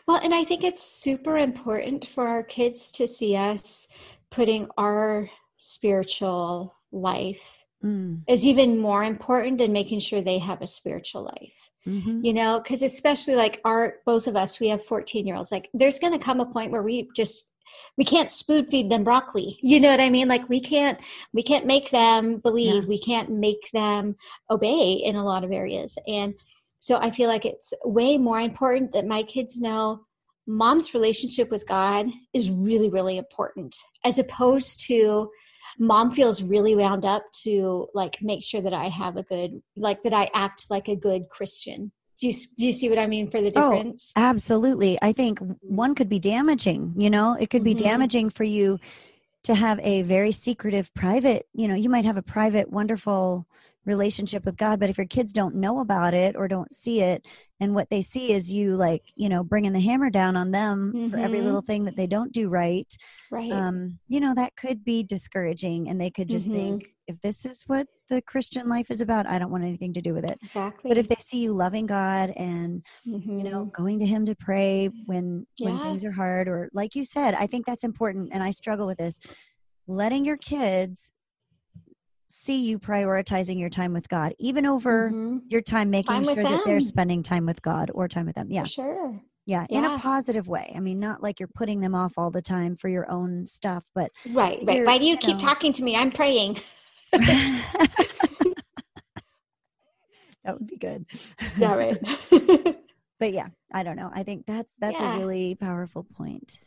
Well, 0.06 0.20
and 0.22 0.34
I 0.34 0.44
think 0.44 0.64
it's 0.64 0.82
super 0.82 1.38
important 1.38 2.06
for 2.06 2.26
our 2.26 2.42
kids 2.42 2.90
to 2.92 3.06
see 3.06 3.36
us 3.36 3.88
putting 4.30 4.68
our 4.76 5.30
spiritual 5.56 6.74
life 6.92 7.63
Mm, 7.84 8.22
is 8.28 8.46
even 8.46 8.78
more 8.80 9.04
important 9.04 9.58
than 9.58 9.72
making 9.72 9.98
sure 9.98 10.20
they 10.22 10.38
have 10.38 10.62
a 10.62 10.66
spiritual 10.66 11.22
life. 11.24 11.70
mhm. 11.86 12.24
You 12.24 12.32
know, 12.32 12.60
because 12.60 12.82
especially 12.82 13.36
like 13.36 13.60
our 13.64 13.96
both 14.06 14.26
of 14.26 14.36
us, 14.36 14.58
we 14.58 14.68
have 14.68 14.82
14 14.82 15.26
year 15.26 15.36
olds. 15.36 15.52
Like 15.52 15.68
there's 15.74 15.98
gonna 15.98 16.18
come 16.18 16.40
a 16.40 16.46
point 16.46 16.72
where 16.72 16.82
we 16.82 17.08
just 17.14 17.50
we 17.98 18.04
can't 18.04 18.30
spoon 18.30 18.66
feed 18.66 18.90
them 18.90 19.04
broccoli. 19.04 19.58
You 19.62 19.80
know 19.80 19.90
what 19.90 20.00
I 20.00 20.08
mean? 20.10 20.28
Like 20.28 20.48
we 20.48 20.60
can't 20.60 20.98
we 21.34 21.42
can't 21.42 21.66
make 21.66 21.90
them 21.90 22.38
believe, 22.38 22.84
Yeah. 22.84 22.88
we 22.88 22.98
can't 22.98 23.30
make 23.30 23.70
them 23.72 24.16
obey 24.48 24.92
in 25.04 25.16
a 25.16 25.24
lot 25.24 25.44
of 25.44 25.52
areas. 25.52 25.98
And 26.08 26.34
so 26.80 26.96
I 26.98 27.10
feel 27.10 27.28
like 27.28 27.44
it's 27.44 27.74
way 27.84 28.16
more 28.18 28.40
important 28.40 28.92
that 28.92 29.06
my 29.06 29.22
kids 29.22 29.60
know 29.60 30.06
mom's 30.46 30.94
relationship 30.94 31.50
with 31.50 31.66
God 31.66 32.06
is 32.32 32.50
really, 32.50 32.88
really 32.90 33.16
important, 33.18 33.74
as 34.04 34.18
opposed 34.18 34.86
to 34.88 35.30
mom 35.78 36.10
feels 36.10 36.42
really 36.42 36.74
wound 36.74 37.04
up 37.04 37.24
to 37.32 37.88
like 37.94 38.18
make 38.22 38.42
sure 38.42 38.60
that 38.60 38.74
i 38.74 38.84
have 38.84 39.16
a 39.16 39.22
good 39.24 39.62
like 39.76 40.02
that 40.02 40.14
i 40.14 40.28
act 40.34 40.66
like 40.70 40.88
a 40.88 40.96
good 40.96 41.28
christian 41.30 41.90
do 42.20 42.28
you, 42.28 42.34
do 42.56 42.66
you 42.66 42.72
see 42.72 42.88
what 42.88 42.98
i 42.98 43.06
mean 43.06 43.30
for 43.30 43.40
the 43.40 43.50
Oh, 43.56 43.70
difference 43.70 44.12
Absolutely. 44.16 44.98
I 45.02 45.12
think 45.12 45.38
one 45.60 45.94
could 45.94 46.08
be 46.08 46.18
damaging, 46.18 46.94
you 46.96 47.10
know, 47.10 47.34
it 47.38 47.50
could 47.50 47.64
be 47.64 47.74
Mhm. 47.74 47.78
damaging 47.78 48.30
for 48.30 48.44
you 48.44 48.78
to 49.44 49.54
have 49.54 49.78
a 49.80 50.02
very 50.02 50.32
secretive 50.32 50.92
private, 50.94 51.46
you 51.52 51.68
know, 51.68 51.74
you 51.74 51.88
might 51.90 52.04
have 52.04 52.16
a 52.16 52.22
private 52.22 52.70
wonderful 52.70 53.46
relationship 53.86 54.44
with 54.44 54.56
God, 54.56 54.80
but 54.80 54.90
if 54.90 54.98
your 54.98 55.06
kids 55.06 55.32
don't 55.32 55.54
know 55.54 55.80
about 55.80 56.14
it 56.14 56.36
or 56.36 56.48
don't 56.48 56.74
see 56.74 57.00
it 57.00 57.24
and 57.60 57.74
what 57.74 57.90
they 57.90 58.02
see 58.02 58.32
is 58.32 58.52
you 58.52 58.74
like, 58.76 59.02
you 59.16 59.28
know, 59.28 59.44
bringing 59.44 59.72
the 59.72 59.80
hammer 59.80 60.10
down 60.10 60.36
on 60.36 60.50
them 60.50 60.92
for 61.10 61.18
every 61.18 61.40
Mhm. 61.40 61.44
little 61.44 61.62
thing 61.62 61.84
that 61.84 61.96
they 61.96 62.06
don't 62.06 62.32
do 62.32 62.48
right, 62.48 62.92
right 63.30 63.52
um, 63.52 63.98
you 64.08 64.20
know, 64.20 64.34
that 64.34 64.56
could 64.56 64.84
be 64.84 65.02
discouraging 65.02 65.88
and 65.88 66.00
they 66.00 66.10
could 66.10 66.28
just 66.28 66.48
Mhm. 66.48 66.52
think 66.52 66.94
if 67.06 67.20
this 67.20 67.44
is 67.44 67.62
what 67.66 67.86
the 68.08 68.22
Christian 68.22 68.68
life 68.68 68.90
is 68.90 69.00
about, 69.00 69.26
I 69.26 69.38
don't 69.38 69.50
want 69.50 69.64
anything 69.64 69.92
to 69.94 70.02
do 70.02 70.14
with 70.14 70.24
it. 70.24 70.38
exactly 70.42 70.88
But 70.88 70.98
if 70.98 71.08
they 71.08 71.16
see 71.18 71.38
you 71.40 71.52
loving 71.52 71.86
God 71.86 72.30
and 72.30 72.82
Mhm. 73.06 73.38
you 73.38 73.50
know 73.50 73.64
going 73.66 73.98
to 73.98 74.06
him 74.06 74.24
to 74.26 74.34
pray 74.34 74.88
when 75.06 75.46
when 75.60 75.78
things 75.78 76.04
are 76.04 76.12
hard 76.12 76.48
or 76.48 76.68
like 76.72 76.94
you 76.94 77.04
said 77.04 77.34
i 77.34 77.46
think 77.46 77.66
that's 77.66 77.84
important 77.84 78.30
and 78.32 78.42
i 78.42 78.50
struggle 78.50 78.86
with 78.86 78.98
this 78.98 79.18
letting 79.86 80.24
your 80.24 80.36
kids 80.36 81.12
see 82.36 82.64
you 82.64 82.80
prioritizing 82.80 83.60
your 83.60 83.70
time 83.70 83.92
with 83.92 84.08
god 84.08 84.34
even 84.40 84.66
over 84.66 85.10
Mhm. 85.12 85.42
your 85.48 85.62
time 85.62 85.88
making 85.90 86.14
Time 86.14 86.24
sure 86.24 86.42
that 86.42 86.62
they're 86.64 86.80
spending 86.80 87.22
time 87.22 87.46
with 87.46 87.62
god 87.62 87.92
or 87.94 88.08
time 88.08 88.26
with 88.26 88.34
them. 88.34 88.50
Yeah. 88.50 88.62
For 88.64 88.68
sure. 88.68 89.22
Yeah 89.46 89.66
in 89.70 89.84
Yeah. 89.84 89.94
a 89.96 89.98
positive 90.00 90.48
way. 90.48 90.72
I 90.74 90.80
mean 90.80 90.98
not 90.98 91.22
like 91.22 91.38
you're 91.38 91.54
putting 91.54 91.80
them 91.80 91.94
off 91.94 92.14
all 92.18 92.30
the 92.32 92.42
time 92.42 92.76
for 92.76 92.88
your 92.88 93.08
own 93.10 93.46
stuff 93.46 93.84
but 93.94 94.10
right 94.30 94.58
right. 94.64 94.84
why 94.84 94.98
do 94.98 95.04
you 95.04 95.12
you 95.12 95.16
keep 95.18 95.36
know. 95.36 95.46
talking 95.46 95.72
to 95.74 95.84
me? 95.84 95.94
I'm 95.96 96.10
praying. 96.10 96.58
That 100.44 100.58
would 100.58 100.66
be 100.66 100.76
good. 100.76 101.06
Yeah 101.56 101.74
right. 101.74 101.98
But 103.20 103.32
yeah 103.32 103.48
i 103.72 103.82
don't 103.84 103.96
know. 103.96 104.10
I 104.12 104.24
think 104.24 104.44
that's 104.44 104.74
that's 104.78 105.00
Yeah. 105.00 105.14
a 105.16 105.18
really 105.20 105.54
powerful 105.54 106.02
point 106.02 106.58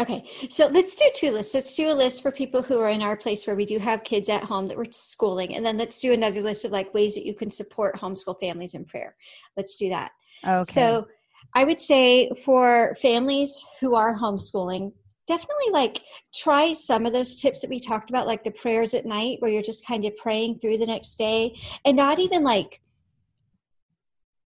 Okay, 0.00 0.24
so 0.48 0.66
let's 0.68 0.94
do 0.94 1.04
two 1.14 1.30
lists. 1.30 1.54
Let's 1.54 1.76
do 1.76 1.92
a 1.92 1.94
list 1.94 2.22
for 2.22 2.32
people 2.32 2.62
who 2.62 2.80
are 2.80 2.88
in 2.88 3.02
our 3.02 3.16
place 3.16 3.46
where 3.46 3.54
we 3.54 3.66
do 3.66 3.78
have 3.78 4.02
kids 4.02 4.30
at 4.30 4.42
home 4.42 4.66
that 4.66 4.76
we're 4.76 4.90
schooling, 4.90 5.54
and 5.54 5.64
then 5.64 5.76
let's 5.76 6.00
do 6.00 6.14
another 6.14 6.40
list 6.40 6.64
of 6.64 6.72
like 6.72 6.94
ways 6.94 7.14
that 7.14 7.26
you 7.26 7.34
can 7.34 7.50
support 7.50 8.00
homeschool 8.00 8.40
families 8.40 8.74
in 8.74 8.86
prayer. 8.86 9.14
Let's 9.58 9.76
do 9.76 9.90
that. 9.90 10.12
okay 10.46 10.64
So, 10.64 11.06
I 11.54 11.64
would 11.64 11.80
say 11.80 12.30
for 12.44 12.96
families 13.02 13.64
who 13.80 13.94
are 13.94 14.16
homeschooling, 14.16 14.92
definitely 15.26 15.70
like 15.72 16.02
try 16.34 16.72
some 16.72 17.04
of 17.06 17.12
those 17.12 17.40
tips 17.42 17.60
that 17.60 17.70
we 17.70 17.78
talked 17.78 18.08
about, 18.08 18.26
like 18.26 18.42
the 18.42 18.52
prayers 18.52 18.94
at 18.94 19.04
night, 19.04 19.36
where 19.40 19.50
you're 19.50 19.62
just 19.62 19.86
kind 19.86 20.04
of 20.06 20.16
praying 20.16 20.60
through 20.60 20.78
the 20.78 20.86
next 20.86 21.16
day, 21.16 21.54
and 21.84 21.96
not 21.96 22.18
even 22.18 22.42
like 22.42 22.80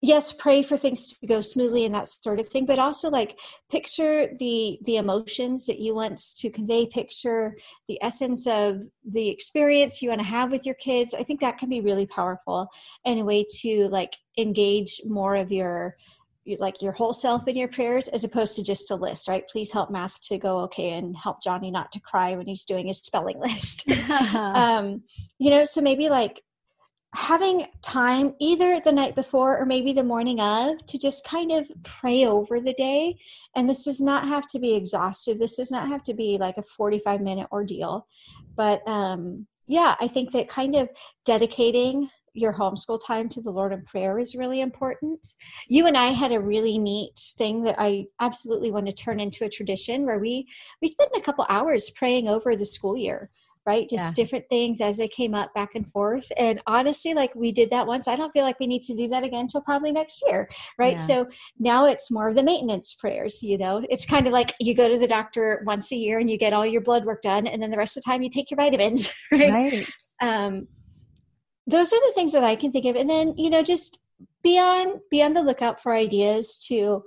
yes 0.01 0.31
pray 0.31 0.61
for 0.61 0.77
things 0.77 1.17
to 1.17 1.27
go 1.27 1.41
smoothly 1.41 1.85
and 1.85 1.95
that 1.95 2.07
sort 2.07 2.39
of 2.39 2.47
thing 2.47 2.65
but 2.65 2.79
also 2.79 3.09
like 3.09 3.39
picture 3.71 4.27
the 4.39 4.77
the 4.85 4.97
emotions 4.97 5.65
that 5.65 5.79
you 5.79 5.95
want 5.95 6.17
to 6.37 6.49
convey 6.49 6.85
picture 6.85 7.55
the 7.87 8.01
essence 8.01 8.47
of 8.47 8.81
the 9.03 9.29
experience 9.29 10.01
you 10.01 10.09
want 10.09 10.21
to 10.21 10.27
have 10.27 10.51
with 10.51 10.65
your 10.65 10.75
kids. 10.75 11.13
I 11.13 11.23
think 11.23 11.41
that 11.41 11.57
can 11.57 11.69
be 11.69 11.81
really 11.81 12.05
powerful 12.05 12.69
and 13.05 13.19
a 13.19 13.23
way 13.23 13.45
to 13.61 13.87
like 13.89 14.15
engage 14.37 15.01
more 15.05 15.35
of 15.35 15.51
your 15.51 15.95
your- 16.43 16.59
like 16.59 16.81
your 16.81 16.91
whole 16.91 17.13
self 17.13 17.47
in 17.47 17.55
your 17.55 17.67
prayers 17.67 18.07
as 18.09 18.23
opposed 18.23 18.55
to 18.55 18.63
just 18.63 18.91
a 18.91 18.95
list 18.95 19.27
right? 19.27 19.47
Please 19.47 19.71
help 19.71 19.89
math 19.89 20.21
to 20.21 20.37
go 20.37 20.59
okay 20.61 20.91
and 20.93 21.15
help 21.17 21.41
johnny 21.41 21.71
not 21.71 21.91
to 21.91 21.99
cry 21.99 22.35
when 22.35 22.47
he's 22.47 22.65
doing 22.65 22.87
his 22.87 22.99
spelling 22.99 23.39
list. 23.47 23.89
Um, 24.09 25.03
you 25.39 25.49
know, 25.49 25.65
so 25.65 25.81
maybe 25.81 26.09
like 26.09 26.41
having 27.15 27.65
time 27.81 28.35
either 28.39 28.79
the 28.79 28.91
night 28.91 29.15
before 29.15 29.57
or 29.57 29.65
maybe 29.65 29.93
the 29.93 30.03
morning 30.03 30.39
of 30.41 30.85
to 30.85 30.97
just 30.97 31.25
kind 31.25 31.51
of 31.51 31.71
pray 31.83 32.25
over 32.25 32.59
the 32.59 32.73
day. 32.73 33.17
And 33.55 33.69
this 33.69 33.85
does 33.85 34.01
not 34.01 34.27
have 34.27 34.47
to 34.47 34.59
be 34.59 34.75
exhaustive. 34.75 35.39
This 35.39 35.57
does 35.57 35.71
not 35.71 35.87
have 35.87 36.03
to 36.03 36.13
be 36.13 36.37
like 36.37 36.57
a 36.57 36.63
45 36.63 37.21
minute 37.21 37.47
ordeal. 37.51 38.07
But 38.55 38.87
um, 38.87 39.47
yeah, 39.67 39.95
I 39.99 40.07
think 40.07 40.31
that 40.31 40.47
kind 40.47 40.75
of 40.75 40.89
dedicating 41.25 42.09
your 42.33 42.53
homeschool 42.53 42.99
time 43.05 43.29
to 43.29 43.41
the 43.41 43.51
Lord 43.51 43.71
in 43.71 43.81
prayer 43.83 44.19
is 44.19 44.35
really 44.35 44.59
important. 44.59 45.25
You 45.69 45.87
and 45.87 45.97
I 45.97 46.07
had 46.07 46.33
a 46.33 46.39
really 46.39 46.77
neat 46.77 47.17
thing 47.37 47.63
that 47.63 47.75
I 47.77 48.07
absolutely 48.19 48.71
want 48.71 48.87
to 48.87 48.91
turn 48.91 49.21
into 49.21 49.45
a 49.45 49.49
tradition 49.49 50.05
where 50.05 50.19
we 50.19 50.47
we 50.81 50.89
spend 50.89 51.11
a 51.15 51.21
couple 51.21 51.45
hours 51.47 51.89
praying 51.91 52.27
over 52.27 52.55
the 52.55 52.65
school 52.65 52.97
year 52.97 53.29
right? 53.65 53.89
Just 53.89 54.17
Yeah. 54.17 54.23
different 54.23 54.45
things 54.49 54.81
as 54.81 54.97
they 54.97 55.07
came 55.07 55.33
up 55.33 55.53
back 55.53 55.75
and 55.75 55.89
forth. 55.89 56.31
And 56.37 56.61
honestly 56.67 57.13
like 57.13 57.33
we 57.35 57.51
did 57.51 57.69
that 57.71 57.87
once. 57.87 58.07
I 58.07 58.15
don't 58.15 58.31
feel 58.31 58.43
like 58.43 58.59
we 58.59 58.67
need 58.67 58.83
to 58.83 58.95
do 58.95 59.07
that 59.09 59.23
again 59.23 59.41
until 59.41 59.61
probably 59.61 59.91
next 59.91 60.23
year 60.27 60.49
right? 60.77 60.97
Yeah. 60.97 61.01
so 61.01 61.27
now 61.59 61.85
it's 61.85 62.11
more 62.11 62.27
of 62.29 62.35
the 62.35 62.43
maintenance 62.43 62.93
prayers 62.93 63.41
you 63.41 63.57
know? 63.57 63.83
It's 63.89 64.05
kind 64.05 64.27
of 64.27 64.33
like 64.33 64.53
you 64.59 64.73
go 64.73 64.87
to 64.87 64.97
the 64.97 65.07
doctor 65.07 65.63
once 65.65 65.91
a 65.91 65.95
year 65.95 66.19
and 66.19 66.29
you 66.29 66.37
get 66.37 66.53
all 66.53 66.65
your 66.65 66.81
blood 66.81 67.05
work 67.05 67.21
done 67.21 67.47
and 67.47 67.61
then 67.61 67.71
the 67.71 67.77
rest 67.77 67.97
of 67.97 68.03
the 68.03 68.09
time 68.11 68.21
you 68.21 68.29
take 68.29 68.51
your 68.51 68.57
vitamins 68.57 69.13
right, 69.31 69.51
right. 69.51 69.87
Um 70.21 70.67
those 71.67 71.91
are 71.91 71.99
the 72.07 72.13
things 72.13 72.31
that 72.33 72.43
i 72.43 72.55
can 72.55 72.71
think 72.71 72.85
of. 72.85 72.95
And 72.95 73.09
then 73.09 73.33
you 73.37 73.49
know 73.49 73.63
just 73.63 73.99
be 74.43 74.57
on 74.59 75.01
be 75.09 75.21
on 75.23 75.33
the 75.33 75.41
lookout 75.41 75.81
for 75.81 75.93
ideas 75.93 76.57
to 76.67 77.03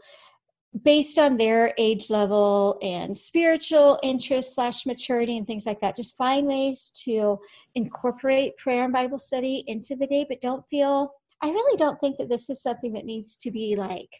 based 0.82 1.18
on 1.18 1.36
their 1.36 1.72
age 1.78 2.10
level 2.10 2.78
and 2.82 3.16
spiritual 3.16 3.98
interest 4.02 4.54
slash 4.54 4.84
maturity 4.84 5.38
and 5.38 5.46
things 5.46 5.64
like 5.66 5.80
that 5.80 5.96
just 5.96 6.16
find 6.16 6.46
ways 6.46 6.90
to 6.90 7.38
incorporate 7.74 8.56
prayer 8.58 8.84
and 8.84 8.92
bible 8.92 9.18
study 9.18 9.64
into 9.66 9.96
the 9.96 10.06
day 10.06 10.26
but 10.28 10.40
don't 10.42 10.68
feel 10.68 11.10
i 11.42 11.48
really 11.48 11.76
don't 11.78 11.98
think 12.00 12.18
that 12.18 12.28
this 12.28 12.50
is 12.50 12.62
something 12.62 12.92
that 12.92 13.06
needs 13.06 13.36
to 13.36 13.50
be 13.50 13.76
like 13.76 14.10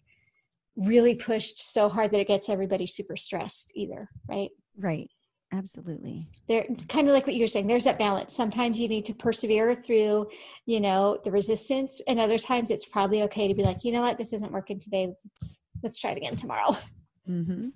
really 0.77 1.15
pushed 1.15 1.61
so 1.61 1.89
hard 1.89 2.11
that 2.11 2.21
it 2.21 2.29
gets 2.29 2.49
everybody 2.49 2.87
super 2.87 3.17
stressed 3.17 3.73
either 3.75 4.09
right? 4.29 4.51
Right. 4.79 5.11
Absolutely. 5.51 6.29
They're 6.47 6.67
kind 6.89 7.09
of 7.09 7.15
like 7.15 7.27
what 7.27 7.35
you 7.35 7.43
were 7.43 7.49
saying 7.49 7.67
there's 7.67 7.85
that 7.85 7.99
balance. 7.99 8.35
Sometimes 8.35 8.79
you 8.79 8.87
need 8.87 9.07
to 9.07 9.15
persevere 9.15 9.75
through 9.75 10.29
you 10.67 10.79
know 10.81 11.19
the 11.25 11.31
resistance 11.31 12.01
and 12.07 12.21
other 12.21 12.39
times 12.39 12.71
it's 12.71 12.85
probably 12.85 13.23
okay 13.23 13.49
to 13.49 13.55
be 13.55 13.65
like 13.65 13.83
you 13.83 13.93
know 13.93 14.03
what? 14.03 14.19
This 14.19 14.35
isn't 14.35 14.53
working 14.53 14.79
today. 14.79 15.07
Let's 15.07 15.59
let's 15.83 15.99
try 16.01 16.11
it 16.13 16.17
again 16.17 16.37
tomorrow 16.37 16.77
hmm 17.27 17.69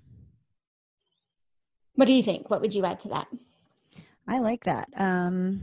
what 1.95 2.05
do 2.05 2.13
you 2.13 2.23
think 2.23 2.49
what 2.49 2.61
would 2.61 2.73
you 2.73 2.83
add 2.85 2.99
to 2.99 3.09
that 3.09 3.27
I 4.27 4.39
like 4.39 4.63
that. 4.63 4.87
Um, 4.95 5.61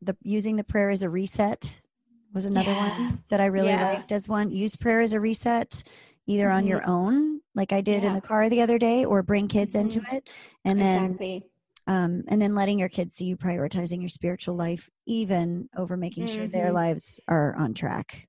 the 0.00 0.16
using 0.22 0.56
the 0.56 0.64
prayer 0.64 0.88
as 0.90 1.02
a 1.02 1.10
reset 1.10 1.80
was 2.32 2.44
another 2.46 2.72
Yeah. 2.72 2.78
one 2.78 3.22
that 3.28 3.40
I 3.40 3.46
really 3.46 3.68
Yeah. 3.68 3.84
liked 3.84 4.12
as 4.12 4.28
one. 4.28 4.50
Use 4.50 4.76
prayer 4.76 5.00
as 5.00 5.12
a 5.12 5.20
reset, 5.20 5.82
either 6.26 6.50
on 6.50 6.64
Mhm. 6.64 6.68
your 6.68 6.88
own, 6.88 7.40
like 7.54 7.72
I 7.72 7.80
did 7.80 8.04
in 8.04 8.14
the 8.14 8.20
car 8.20 8.48
the 8.48 8.62
other 8.62 8.78
day, 8.78 9.04
or 9.04 9.22
bring 9.22 9.48
kids 9.48 9.74
into 9.74 10.00
it, 10.12 10.28
and 10.64 10.80
then 10.80 11.04
exactly 11.12 11.44
um, 11.86 12.22
and 12.28 12.40
then 12.40 12.54
letting 12.54 12.78
your 12.78 12.88
kids 12.90 13.14
see 13.14 13.24
you 13.26 13.36
prioritizing 13.36 14.00
your 14.00 14.10
spiritual 14.10 14.54
life, 14.54 14.90
even 15.06 15.68
over 15.76 15.96
making 15.96 16.26
sure 16.26 16.46
their 16.46 16.70
Mhm. 16.70 16.74
lives 16.74 17.20
are 17.28 17.54
on 17.56 17.72
track. 17.74 18.27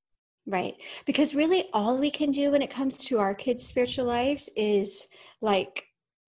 Right. 0.49 0.75
Because 1.05 1.35
really 1.35 1.69
all 1.73 1.97
we 1.99 2.11
can 2.11 2.31
do 2.31 2.51
when 2.51 2.61
it 2.61 2.69
comes 2.71 2.97
to 3.05 3.19
our 3.19 3.33
kids 3.35 3.65
spiritual 3.65 4.05
lives 4.05 4.49
is 4.55 5.07
like 5.41 5.85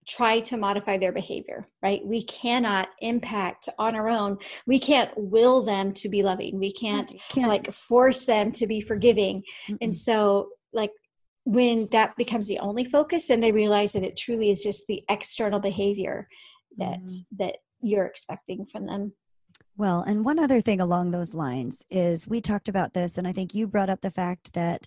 try 0.08 0.40
to 0.40 0.58
modify 0.58 0.98
their 0.98 1.12
behavior 1.12 1.68
right? 1.84 2.02
We 2.06 2.24
cannot 2.24 2.90
impact 3.02 3.70
on 3.78 3.96
our 3.96 4.10
own. 4.10 4.38
We 4.66 4.80
can't 4.80 5.12
will 5.18 5.62
them 5.64 5.94
to 5.94 6.10
be 6.10 6.24
loving. 6.24 6.60
We 6.60 6.72
can't 6.72 7.12
Can't, 7.30 7.48
like 7.50 7.72
force 7.72 8.26
them 8.26 8.52
to 8.54 8.68
be 8.68 8.82
forgiving. 8.82 9.44
And 9.70 9.92
mm-mm. 9.92 9.96
so 9.96 10.50
like 10.74 10.92
when 11.46 11.88
that 11.92 12.16
becomes 12.18 12.48
the 12.48 12.60
only 12.60 12.86
focus 12.86 13.28
then 13.28 13.42
they 13.42 13.52
realize 13.52 13.94
that 13.94 14.04
it 14.04 14.16
truly 14.18 14.52
is 14.52 14.64
just 14.64 14.86
the 14.88 15.04
external 15.10 15.60
behavior 15.60 16.28
that 16.78 17.00
Mhm. 17.00 17.26
that 17.38 17.56
you're 17.82 18.06
expecting 18.06 18.66
from 18.68 18.86
them 18.86 19.14
Well, 19.82 20.04
and 20.04 20.24
one 20.24 20.38
other 20.38 20.62
thing 20.62 20.80
along 20.80 21.10
those 21.10 21.34
lines 21.34 21.84
is 21.90 22.28
we 22.28 22.40
talked 22.40 22.70
about 22.70 22.94
this, 22.94 23.18
and 23.18 23.28
I 23.28 23.32
think 23.32 23.56
you 23.56 23.66
brought 23.66 23.90
up 23.90 24.02
the 24.02 24.12
fact 24.12 24.54
that 24.54 24.86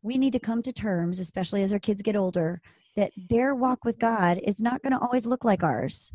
we 0.00 0.16
need 0.16 0.32
to 0.32 0.38
come 0.38 0.62
to 0.62 0.72
terms, 0.72 1.20
especially 1.20 1.62
as 1.62 1.74
our 1.74 1.78
kids 1.78 2.00
get 2.00 2.16
older, 2.16 2.62
that 2.96 3.12
their 3.28 3.54
walk 3.54 3.84
with 3.84 3.98
God 3.98 4.40
is 4.42 4.62
not 4.62 4.80
going 4.80 4.94
to 4.94 4.98
always 4.98 5.26
look 5.26 5.44
like 5.44 5.62
ours. 5.62 6.10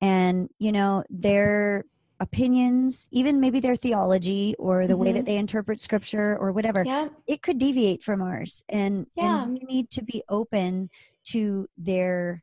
And, 0.00 0.48
you 0.58 0.72
know, 0.72 1.04
their 1.10 1.84
opinions, 2.18 3.10
even 3.12 3.42
maybe 3.42 3.60
their 3.60 3.76
theology 3.76 4.54
or 4.58 4.86
the 4.86 4.96
way 4.96 5.12
that 5.12 5.26
they 5.26 5.36
interpret 5.36 5.80
scripture 5.80 6.38
or 6.40 6.50
whatever, 6.50 6.82
yeah 6.86 7.10
it 7.26 7.42
could 7.42 7.58
deviate 7.58 8.02
from 8.02 8.22
ours. 8.22 8.64
And, 8.70 9.06
Yeah. 9.16 9.42
and 9.42 9.52
we 9.52 9.66
need 9.66 9.90
to 9.90 10.02
be 10.02 10.22
open 10.30 10.88
to 11.24 11.68
their 11.76 12.42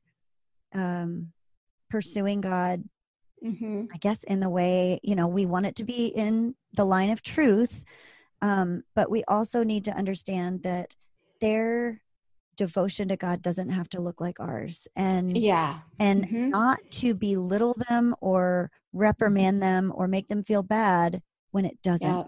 um, 0.76 1.32
pursuing 1.90 2.42
God 2.42 2.84
hmm 3.42 3.86
I 3.94 3.98
guess 3.98 4.24
in 4.24 4.40
the 4.40 4.50
way, 4.50 5.00
you 5.04 5.16
know, 5.16 5.28
we 5.28 5.46
want 5.46 5.66
it 5.66 5.76
to 5.78 5.84
be 5.84 6.08
in 6.08 6.56
the 6.74 6.86
line 6.86 7.10
of 7.10 7.22
truth. 7.22 7.84
Um, 8.42 8.84
but 8.96 9.12
we 9.12 9.24
also 9.28 9.64
need 9.64 9.86
to 9.86 9.92
understand 9.98 10.64
that 10.64 10.96
their 11.42 12.02
devotion 12.58 13.08
to 13.10 13.18
God 13.18 13.42
doesn't 13.42 13.70
have 13.70 13.90
to 13.90 14.02
look 14.02 14.22
like 14.22 14.40
ours 14.40 14.88
and 14.96 15.36
yeah 15.38 15.80
and 16.00 16.26
Mhm. 16.26 16.50
not 16.50 16.80
to 16.92 17.14
belittle 17.14 17.76
them 17.90 18.16
or 18.22 18.72
reprimand 18.94 19.62
them 19.62 19.92
or 19.96 20.08
make 20.08 20.28
them 20.28 20.44
feel 20.44 20.64
bad 20.64 21.22
when 21.52 21.66
it 21.66 21.82
doesn't. 21.82 22.08
yeah 22.10 22.24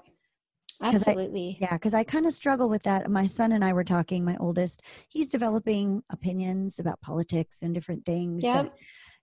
'Cause 0.91 1.07
I- 1.07 1.11
absolutely 1.11 1.57
Yeah, 1.59 1.74
because 1.74 1.93
I 1.93 2.03
kind 2.03 2.26
of 2.26 2.34
struggle 2.34 2.68
with 2.70 2.84
that. 2.84 3.09
My 3.09 3.26
son 3.26 3.51
and 3.51 3.64
I 3.64 3.74
were 3.74 3.84
talking, 3.84 4.24
my 4.26 4.36
oldest, 4.38 4.82
he's 5.09 5.30
developing 5.30 6.03
opinions 6.09 6.80
about 6.80 6.99
politics 7.01 7.59
and 7.61 7.74
different 7.74 8.05
things. 8.05 8.43
that- 8.43 8.66
Yep. 8.66 8.74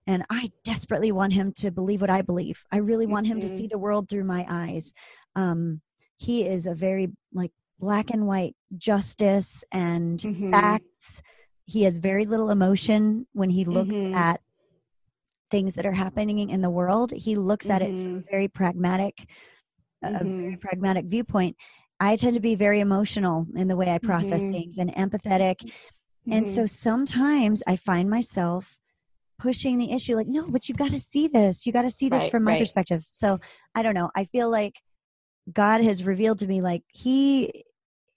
And 0.07 0.25
I 0.29 0.51
desperately 0.63 1.11
want 1.11 1.33
him 1.33 1.51
to 1.57 1.71
believe 1.71 2.01
what 2.01 2.09
I 2.09 2.21
believe. 2.21 2.63
I 2.71 2.77
really 2.77 3.05
want 3.07 3.27
him 3.27 3.39
to 3.39 3.47
see 3.49 3.67
the 3.67 3.77
world 3.79 4.09
through 4.09 4.23
my 4.23 4.45
eyes. 4.49 4.93
Um, 5.35 5.81
he 6.17 6.45
is 6.45 6.65
a 6.65 6.75
very 6.75 7.09
like 7.33 7.51
black 7.79 8.11
and 8.11 8.27
white 8.27 8.55
justice 8.77 9.63
and 9.71 10.19
Mhm. 10.19 10.51
facts. 10.51 11.21
He 11.65 11.83
has 11.83 11.97
very 11.99 12.25
little 12.25 12.49
emotion 12.51 13.27
when 13.33 13.49
he 13.49 13.65
looks 13.65 13.95
Mhm. 14.05 14.15
at 14.15 14.41
things 15.49 15.73
that 15.75 15.85
are 15.85 15.91
happening 15.91 16.49
in 16.49 16.61
the 16.61 16.69
world. 16.69 17.11
He 17.11 17.35
looks 17.35 17.69
at 17.69 17.81
it 17.81 17.97
from 17.97 18.15
a 18.15 18.19
Mhm. 18.21 18.31
very 18.31 18.47
pragmatic, 18.47 19.25
a 20.01 20.23
very 20.23 20.55
Mhm. 20.55 20.61
pragmatic 20.61 21.05
viewpoint. 21.05 21.57
I 21.99 22.15
tend 22.15 22.33
to 22.35 22.39
be 22.41 22.55
very 22.55 22.79
emotional 22.79 23.45
in 23.55 23.67
the 23.67 23.75
way 23.75 23.91
I 23.93 23.99
process 23.99 24.43
Mhm. 24.45 24.51
things 24.51 24.77
and 24.77 24.91
empathetic. 24.95 25.71
And 26.29 26.47
so 26.47 26.65
sometimes 26.65 27.61
I 27.67 27.75
find 27.75 28.09
myself 28.09 28.79
pushing 29.41 29.77
the 29.79 29.91
issue 29.91 30.15
like, 30.15 30.27
no, 30.27 30.47
but 30.47 30.69
you've 30.69 30.77
got 30.77 30.91
to 30.91 30.99
see 30.99 31.27
this. 31.27 31.65
You 31.65 31.73
got 31.73 31.81
to 31.81 31.89
see 31.89 32.09
this 32.09 32.23
Right, 32.23 32.31
from 32.31 32.43
my 32.43 32.51
right. 32.53 32.59
perspective. 32.59 33.05
So 33.09 33.39
I 33.73 33.81
don't 33.81 33.95
know. 33.95 34.11
I 34.15 34.25
feel 34.25 34.51
like 34.51 34.75
God 35.51 35.81
has 35.81 36.03
revealed 36.03 36.39
to 36.39 36.47
me 36.47 36.61
like 36.61 36.83
he 36.89 37.65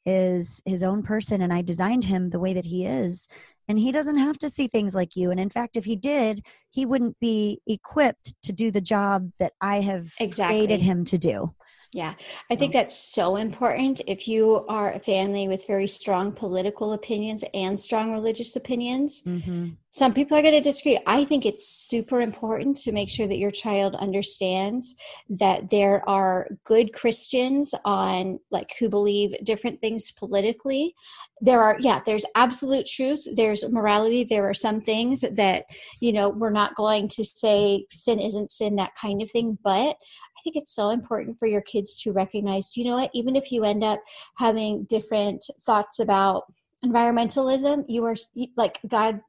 is 0.05 0.61
his 0.67 0.83
own 0.83 1.03
person 1.03 1.41
and 1.41 1.53
I 1.53 1.63
designed 1.63 2.05
him 2.05 2.29
the 2.29 2.39
way 2.39 2.53
that 2.53 2.67
he 2.67 2.85
is. 2.85 3.27
And 3.67 3.79
he 3.79 3.93
doesn't 3.93 4.19
have 4.19 4.39
to 4.41 4.51
see 4.51 4.69
things 4.69 4.95
like 4.95 5.17
you. 5.17 5.31
And 5.31 5.41
in 5.41 5.49
fact, 5.49 5.79
if 5.79 5.87
he 5.87 5.97
did, 5.97 6.45
he 6.71 6.85
wouldn't 6.85 7.19
be 7.19 7.63
equipped 7.67 8.35
to 8.43 8.53
do 8.53 8.71
the 8.71 8.83
job 8.83 9.31
that 9.39 9.55
I 9.63 9.81
have 9.81 10.13
Exactly. 10.21 10.57
created 10.57 10.83
him 10.83 11.07
to 11.07 11.17
do. 11.17 11.55
Yeah, 11.95 12.15
I 12.51 12.57
think 12.57 12.73
that's 12.73 12.97
so 12.97 13.37
important. 13.37 14.01
If 14.09 14.27
you 14.27 14.67
are 14.69 14.93
a 14.93 14.99
family 14.99 15.47
with 15.47 15.67
very 15.67 15.87
strong 15.87 16.33
political 16.33 16.93
opinions 16.93 17.45
and 17.55 17.79
strong 17.81 18.13
religious 18.13 18.57
opinions, 18.57 19.23
Mm-hmm. 19.25 19.69
some 19.91 20.13
people 20.13 20.37
are 20.37 20.43
going 20.43 20.55
to 20.55 20.61
disagree. 20.61 20.99
I 21.07 21.25
think 21.25 21.47
it's 21.47 21.69
super 21.69 22.21
important 22.21 22.77
to 22.79 22.93
make 22.93 23.09
sure 23.09 23.29
that 23.29 23.39
your 23.39 23.51
child 23.53 23.95
understands 23.95 24.95
that 25.31 25.71
there 25.71 26.03
are 26.09 26.49
good 26.65 26.93
Christians 26.93 27.75
on 27.85 28.41
like 28.51 28.73
who 28.79 28.89
believe 28.89 29.37
different 29.45 29.81
things 29.81 30.11
politically. 30.11 30.95
There 31.41 31.63
are, 31.63 31.77
yeah, 31.81 32.01
there's 32.05 32.25
absolute 32.35 32.87
truth. 32.87 33.27
There's 33.35 33.69
morality. 33.71 34.25
There 34.25 34.49
are 34.49 34.55
some 34.55 34.81
things 34.81 35.21
that, 35.21 35.67
you 36.01 36.13
know, 36.13 36.29
we're 36.29 36.51
not 36.51 36.75
going 36.75 37.09
to 37.09 37.25
say 37.25 37.87
sin 37.91 38.19
isn't 38.19 38.51
sin, 38.51 38.77
that 38.77 38.95
kind 39.01 39.23
of 39.23 39.31
thing. 39.31 39.59
But 39.63 39.97
think 40.45 40.57
it's 40.57 40.75
so 40.75 40.91
important 40.91 41.39
for 41.39 41.47
your 41.47 41.63
kids 41.63 42.01
to 42.03 42.13
recognize, 42.13 42.71
do 42.71 42.81
you 42.81 42.89
know 42.89 42.97
what? 42.97 43.11
Even 43.15 43.35
if 43.35 43.51
you 43.51 43.65
end 43.65 43.83
up 43.83 44.01
having 44.37 44.85
different 44.85 45.45
thoughts 45.63 45.99
about 45.99 46.45
environmentalism, 46.85 47.85
you 47.89 48.05
are 48.05 48.15
like 48.57 48.79
God 48.87 49.21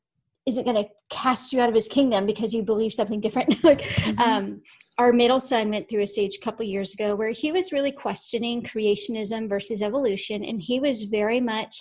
isn't 0.46 0.66
going 0.66 0.76
to 0.76 0.90
cast 1.10 1.52
you 1.52 1.60
out 1.60 1.70
of 1.70 1.74
his 1.74 1.88
kingdom 1.88 2.26
because 2.28 2.54
you 2.54 2.62
believe 2.62 2.94
something 2.94 3.20
different. 3.20 3.64
like, 3.64 3.82
Mhm. 3.82 4.20
um, 4.20 4.62
our 5.00 5.12
middle 5.12 5.40
son 5.40 5.72
went 5.72 5.90
through 5.90 6.04
a 6.04 6.08
stage 6.08 6.38
a 6.40 6.44
couple 6.46 6.66
years 6.66 6.94
ago 6.94 7.16
where 7.16 7.32
he 7.32 7.52
was 7.52 7.72
really 7.72 7.92
questioning 7.92 8.62
creationism 8.62 9.50
versus 9.50 9.82
evolution, 9.82 10.44
and 10.44 10.62
he 10.62 10.80
was 10.80 11.04
very 11.04 11.42
much 11.42 11.76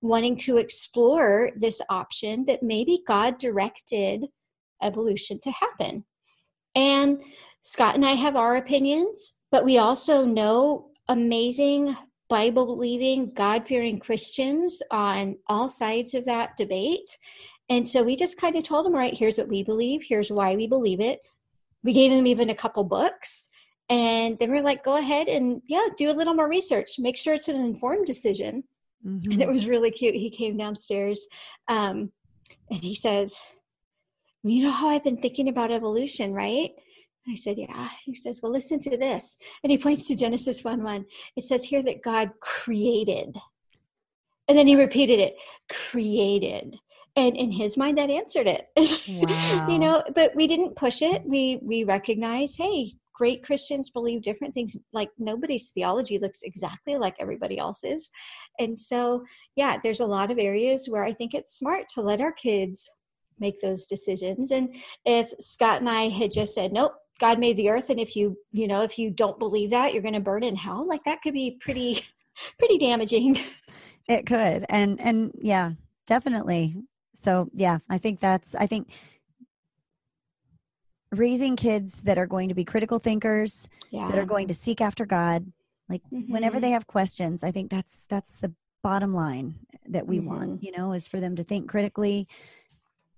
wanting 0.00 0.36
to 0.36 0.58
explore 0.58 1.50
this 1.56 1.80
option 1.88 2.44
that 2.44 2.62
maybe 2.62 3.00
God 3.06 3.38
directed 3.38 4.26
evolution 4.82 5.40
to 5.42 5.50
happen. 5.50 6.04
And 6.74 7.22
Scott 7.64 7.94
and 7.94 8.04
I 8.04 8.12
have 8.12 8.36
our 8.36 8.56
opinions, 8.56 9.40
but 9.50 9.64
we 9.64 9.78
also 9.78 10.22
know 10.22 10.90
amazing 11.08 11.96
Bible 12.28 12.66
believing, 12.66 13.30
God 13.30 13.66
fearing 13.66 13.98
Christians 13.98 14.82
on 14.90 15.38
all 15.46 15.70
sides 15.70 16.12
of 16.12 16.26
that 16.26 16.58
debate. 16.58 17.16
And 17.70 17.88
so 17.88 18.02
we 18.02 18.16
just 18.16 18.38
kind 18.38 18.56
of 18.56 18.64
told 18.64 18.86
him, 18.86 18.94
right, 18.94 19.14
here's 19.14 19.38
what 19.38 19.48
we 19.48 19.62
believe, 19.62 20.04
here's 20.06 20.30
why 20.30 20.54
we 20.54 20.66
believe 20.66 21.00
it. 21.00 21.22
We 21.82 21.94
gave 21.94 22.12
him 22.12 22.26
even 22.26 22.50
a 22.50 22.54
couple 22.54 22.84
books. 22.84 23.48
And 23.88 24.38
then 24.38 24.50
we're 24.50 24.62
like, 24.62 24.84
go 24.84 24.98
ahead 24.98 25.28
and 25.28 25.62
yeah, 25.66 25.86
do 25.96 26.10
a 26.10 26.12
little 26.12 26.34
more 26.34 26.50
research. 26.50 26.98
Make 26.98 27.16
sure 27.16 27.32
it's 27.32 27.48
an 27.48 27.64
informed 27.64 28.06
decision. 28.06 28.64
Mhm. 29.06 29.32
And 29.32 29.42
it 29.42 29.48
was 29.48 29.66
really 29.66 29.90
cute. 29.90 30.14
He 30.14 30.28
came 30.28 30.58
downstairs 30.58 31.26
um, 31.68 32.12
and 32.70 32.80
he 32.80 32.94
says, 32.94 33.40
You 34.42 34.64
know 34.64 34.70
how 34.70 34.88
I've 34.88 35.04
been 35.04 35.16
thinking 35.16 35.48
about 35.48 35.70
evolution, 35.70 36.34
right? 36.34 36.72
I 37.28 37.34
said, 37.34 37.58
Yeah. 37.58 37.88
He 38.04 38.14
says, 38.14 38.40
Well, 38.42 38.52
listen 38.52 38.78
to 38.80 38.96
this. 38.96 39.38
And 39.62 39.70
he 39.70 39.78
points 39.78 40.08
to 40.08 40.16
Genesis 40.16 40.64
1 40.64 40.82
1. 40.82 41.04
It 41.36 41.44
says 41.44 41.64
here 41.64 41.82
that 41.82 42.02
God 42.02 42.30
created. 42.40 43.36
And 44.48 44.58
then 44.58 44.66
he 44.66 44.76
repeated 44.76 45.20
it 45.20 45.36
created. 45.70 46.76
And 47.16 47.36
in 47.36 47.50
his 47.52 47.76
mind, 47.76 47.98
that 47.98 48.10
answered 48.10 48.46
it. 48.46 48.68
Wow. 49.06 49.68
you 49.68 49.78
know, 49.78 50.02
but 50.14 50.32
we 50.34 50.46
didn't 50.46 50.76
push 50.76 51.02
it. 51.02 51.22
We 51.26 51.60
we 51.62 51.84
recognize, 51.84 52.56
hey, 52.56 52.94
great 53.14 53.42
Christians 53.44 53.90
believe 53.90 54.22
different 54.22 54.52
things. 54.54 54.76
Like 54.92 55.10
nobody's 55.18 55.70
theology 55.70 56.18
looks 56.18 56.42
exactly 56.42 56.96
like 56.96 57.14
everybody 57.20 57.58
else's. 57.58 58.10
And 58.58 58.78
so, 58.78 59.24
yeah, 59.56 59.78
there's 59.82 60.00
a 60.00 60.06
lot 60.06 60.30
of 60.30 60.38
areas 60.38 60.88
where 60.88 61.04
I 61.04 61.12
think 61.12 61.32
it's 61.32 61.56
smart 61.56 61.86
to 61.94 62.02
let 62.02 62.20
our 62.20 62.32
kids 62.32 62.90
make 63.38 63.60
those 63.60 63.86
decisions. 63.86 64.50
And 64.50 64.74
if 65.04 65.32
Scott 65.38 65.80
and 65.80 65.88
I 65.88 66.08
had 66.08 66.32
just 66.32 66.54
said, 66.54 66.72
nope, 66.72 66.94
God 67.20 67.38
made 67.38 67.56
the 67.56 67.68
earth, 67.70 67.90
and 67.90 68.00
if 68.00 68.16
you, 68.16 68.36
you 68.52 68.66
know, 68.66 68.82
if 68.82 68.98
you 68.98 69.10
don't 69.10 69.38
believe 69.38 69.70
that, 69.70 69.92
you're 69.92 70.02
going 70.02 70.14
to 70.14 70.20
burn 70.20 70.42
in 70.42 70.56
hell, 70.56 70.86
like 70.86 71.04
that 71.04 71.22
could 71.22 71.34
be 71.34 71.52
pretty, 71.60 72.00
pretty 72.58 72.78
damaging. 72.78 73.38
It 74.08 74.26
could. 74.26 74.66
And 74.68 75.00
and 75.00 75.32
yeah, 75.40 75.72
definitely. 76.06 76.76
So 77.14 77.48
yeah, 77.54 77.78
I 77.88 77.98
think 77.98 78.20
that's 78.20 78.54
I 78.54 78.66
think 78.66 78.88
raising 81.12 81.56
kids 81.56 82.02
that 82.02 82.18
are 82.18 82.26
going 82.26 82.48
to 82.48 82.54
be 82.54 82.64
critical 82.64 82.98
thinkers, 82.98 83.68
Yeah. 83.90 84.08
that 84.08 84.18
are 84.18 84.24
going 84.26 84.48
to 84.48 84.54
seek 84.54 84.80
after 84.80 85.06
God, 85.06 85.50
like 85.88 86.02
whenever 86.10 86.58
Mhm. 86.58 86.62
they 86.62 86.70
have 86.70 86.86
questions, 86.86 87.42
I 87.44 87.50
think 87.50 87.70
that's 87.70 88.04
that's 88.06 88.36
the 88.38 88.52
bottom 88.82 89.14
line 89.14 89.54
that 89.86 90.06
we 90.06 90.18
Mm-hmm. 90.18 90.26
want, 90.28 90.62
you 90.62 90.72
know, 90.72 90.92
is 90.92 91.06
for 91.06 91.20
them 91.20 91.36
to 91.36 91.44
think 91.44 91.70
critically 91.70 92.28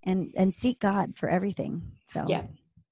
and 0.05 0.33
and 0.37 0.55
seek 0.55 0.79
God 0.79 1.17
for 1.17 1.29
everything. 1.29 1.83
So 2.07 2.25
Yeah. 2.29 2.43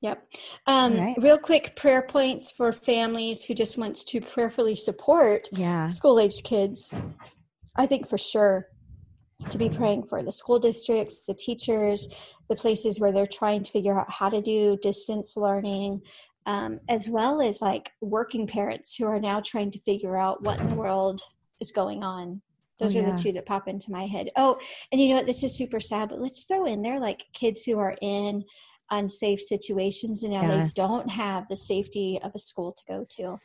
Yep. 0.04 0.28
Um, 0.66 0.98
right. 0.98 1.16
Real 1.18 1.38
quick 1.38 1.76
prayer 1.76 2.02
points 2.02 2.50
for 2.50 2.74
families 2.74 3.42
who 3.42 3.54
just 3.54 3.78
wants 3.78 4.04
to 4.04 4.20
prayerfully 4.20 4.76
support 4.76 5.48
yeah. 5.50 5.88
school 5.88 6.20
aged 6.20 6.44
kids. 6.44 6.92
I 7.74 7.86
think 7.86 8.06
for 8.06 8.18
sure 8.18 8.68
to 9.48 9.56
be 9.56 9.70
praying 9.70 10.02
for 10.04 10.22
the 10.22 10.30
school 10.30 10.58
districts, 10.58 11.22
the 11.22 11.32
teachers, 11.32 12.08
the 12.50 12.54
places 12.54 13.00
where 13.00 13.12
they're 13.12 13.26
trying 13.26 13.62
to 13.62 13.70
figure 13.70 13.98
out 13.98 14.10
how 14.10 14.28
to 14.28 14.42
do 14.42 14.76
distance 14.82 15.38
learning, 15.38 16.00
um, 16.44 16.80
as 16.90 17.08
well 17.08 17.40
as 17.40 17.62
like 17.62 17.90
working 18.02 18.46
parents 18.46 18.94
who 18.94 19.06
are 19.06 19.18
now 19.18 19.40
trying 19.40 19.70
to 19.70 19.78
figure 19.78 20.18
out 20.18 20.42
what 20.42 20.60
in 20.60 20.68
the 20.68 20.76
world 20.76 21.22
is 21.60 21.72
going 21.72 22.04
on. 22.04 22.42
Those 22.78 22.94
Oh, 22.94 23.00
are 23.00 23.10
the 23.10 23.16
two 23.16 23.32
that 23.32 23.46
pop 23.46 23.68
into 23.68 23.90
my 23.90 24.04
head. 24.04 24.28
Oh, 24.36 24.58
and 24.92 25.00
you 25.00 25.08
know 25.08 25.14
what? 25.14 25.26
This 25.26 25.42
is 25.44 25.56
super 25.56 25.80
sad, 25.80 26.10
but 26.10 26.20
let's 26.20 26.44
throw 26.44 26.66
in 26.66 26.82
there 26.82 27.00
like 27.00 27.24
kids 27.32 27.64
who 27.64 27.78
are 27.78 27.96
in 28.02 28.44
unsafe 28.90 29.40
situations 29.40 30.22
and 30.22 30.32
now 30.32 30.42
Yes. 30.42 30.74
they 30.74 30.82
don't 30.82 31.08
have 31.10 31.48
the 31.48 31.56
safety 31.56 32.18
of 32.22 32.32
a 32.34 32.38
school 32.38 32.72
to 32.72 32.82
go 32.86 33.04
to. 33.10 33.38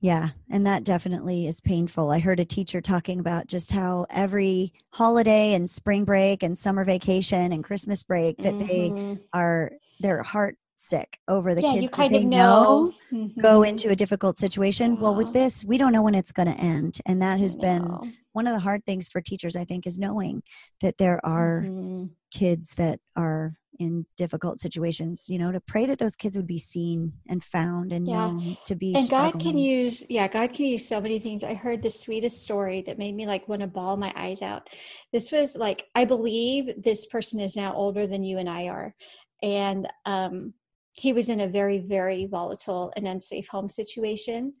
Yeah, 0.00 0.30
and 0.50 0.66
that 0.66 0.84
definitely 0.84 1.46
is 1.46 1.60
painful. 1.60 2.10
I 2.10 2.18
heard 2.18 2.38
a 2.38 2.44
teacher 2.44 2.80
talking 2.80 3.18
about 3.18 3.46
just 3.46 3.72
how 3.72 4.06
every 4.10 4.72
holiday 4.90 5.54
and 5.54 5.68
spring 5.68 6.04
break 6.04 6.42
and 6.42 6.56
summer 6.56 6.84
vacation 6.84 7.50
and 7.52 7.64
Christmas 7.64 8.02
break 8.02 8.36
that 8.38 8.58
they 8.58 8.90
Mhm. 8.90 9.20
are 9.32 9.72
they're 9.98 10.22
heart 10.22 10.58
sick 10.76 11.18
over 11.26 11.54
the 11.54 11.62
yeah, 11.62 11.72
kids 11.72 11.82
you 11.84 11.88
that 11.88 11.96
kind 11.96 12.14
they 12.14 12.22
of 12.24 12.28
know. 12.28 12.92
go 13.40 13.60
Mhm. 13.60 13.68
into 13.68 13.88
a 13.90 13.96
difficult 13.96 14.38
situation. 14.38 15.00
Well, 15.00 15.14
with 15.14 15.32
this, 15.32 15.64
we 15.64 15.78
don't 15.78 15.92
know 15.92 16.02
when 16.02 16.14
it's 16.14 16.32
going 16.32 16.48
to 16.48 16.60
end, 16.60 17.00
and 17.06 17.20
that 17.22 17.40
has 17.40 17.56
been 17.56 17.98
one 18.32 18.46
of 18.46 18.52
the 18.52 18.60
hard 18.60 18.84
things 18.84 19.08
for 19.08 19.20
teachers. 19.22 19.56
I 19.56 19.64
think 19.64 19.86
is 19.86 19.98
knowing 19.98 20.42
that 20.82 20.98
there 20.98 21.24
are 21.24 21.62
Mhm. 21.62 22.10
kids 22.30 22.74
that 22.74 23.00
are 23.16 23.54
in 23.78 24.06
difficult 24.16 24.60
situations. 24.60 25.28
You 25.28 25.38
know, 25.38 25.52
to 25.52 25.60
pray 25.60 25.86
that 25.86 25.98
those 25.98 26.16
kids 26.16 26.36
would 26.36 26.46
be 26.46 26.58
seen 26.58 27.12
and 27.28 27.42
found 27.42 27.92
and 27.92 28.06
Yeah. 28.06 28.28
known 28.28 28.56
to 28.64 28.74
be. 28.74 28.94
and 28.94 29.08
God 29.08 29.38
can 29.38 29.58
use, 29.58 30.08
yeah, 30.10 30.28
God 30.28 30.52
can 30.52 30.66
use 30.66 30.86
so 30.86 31.00
many 31.00 31.18
things. 31.18 31.44
I 31.44 31.54
heard 31.54 31.82
the 31.82 31.90
sweetest 31.90 32.42
story 32.42 32.82
that 32.82 32.98
made 32.98 33.14
me 33.14 33.26
like 33.26 33.48
want 33.48 33.60
to 33.62 33.66
bawl 33.66 33.96
my 33.96 34.12
eyes 34.16 34.42
out. 34.42 34.68
This 35.12 35.32
was 35.32 35.56
like, 35.56 35.86
I 35.94 36.04
believe 36.04 36.82
this 36.82 37.06
person 37.06 37.40
is 37.40 37.56
now 37.56 37.74
older 37.74 38.06
than 38.06 38.24
you 38.24 38.38
and 38.38 38.48
I 38.48 38.68
are. 38.68 38.94
And 39.42 39.88
um, 40.04 40.54
he 40.96 41.12
was 41.12 41.28
in 41.28 41.40
a 41.40 41.48
very, 41.48 41.78
very 41.78 42.26
volatile 42.26 42.92
and 42.96 43.06
unsafe 43.06 43.48
home 43.48 43.68
situation. 43.68 44.54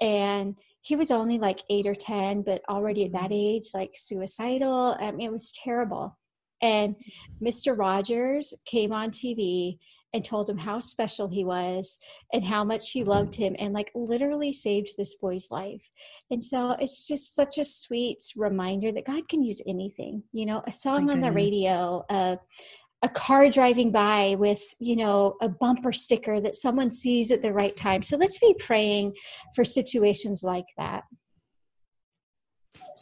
And 0.00 0.56
he 0.80 0.96
was 0.96 1.10
only 1.10 1.38
like 1.38 1.60
eight 1.70 1.86
or 1.86 1.94
10, 1.94 2.42
but 2.42 2.62
already 2.68 3.04
at 3.04 3.12
that 3.12 3.30
age, 3.32 3.64
like 3.74 3.90
suicidal. 3.94 4.96
I 4.98 5.10
mean, 5.12 5.28
it 5.28 5.32
was 5.32 5.52
terrible. 5.52 6.16
And 6.62 6.96
Mr. 7.42 7.76
Rogers 7.76 8.54
came 8.66 8.92
on 8.92 9.10
TV 9.10 9.78
and 10.14 10.24
told 10.24 10.48
him 10.48 10.56
how 10.56 10.80
special 10.80 11.28
he 11.28 11.44
was 11.44 11.98
and 12.32 12.44
how 12.44 12.64
much 12.64 12.90
he 12.90 13.04
loved 13.04 13.34
him 13.34 13.54
and 13.58 13.74
like 13.74 13.90
literally 13.94 14.52
saved 14.52 14.90
this 14.96 15.16
boy's 15.16 15.50
life. 15.50 15.90
And 16.30 16.42
so 16.42 16.72
it's 16.80 17.06
just 17.06 17.34
such 17.34 17.58
a 17.58 17.64
sweet 17.64 18.22
reminder 18.36 18.90
that 18.92 19.06
God 19.06 19.28
can 19.28 19.42
use 19.42 19.60
anything. 19.66 20.22
You 20.32 20.46
know, 20.46 20.62
a 20.66 20.72
song 20.72 21.10
on 21.10 21.20
the 21.20 21.30
radio, 21.30 22.04
uh, 22.08 22.36
a 23.02 23.08
car 23.08 23.48
driving 23.48 23.92
by 23.92 24.34
with 24.38 24.62
you 24.80 24.96
know 24.96 25.36
a 25.40 25.48
bumper 25.48 25.92
sticker 25.92 26.40
that 26.40 26.56
someone 26.56 26.90
sees 26.90 27.30
at 27.30 27.42
the 27.42 27.52
right 27.52 27.76
time 27.76 28.02
so 28.02 28.16
let's 28.16 28.38
be 28.38 28.54
praying 28.58 29.14
for 29.54 29.64
situations 29.64 30.42
like 30.42 30.66
that 30.76 31.04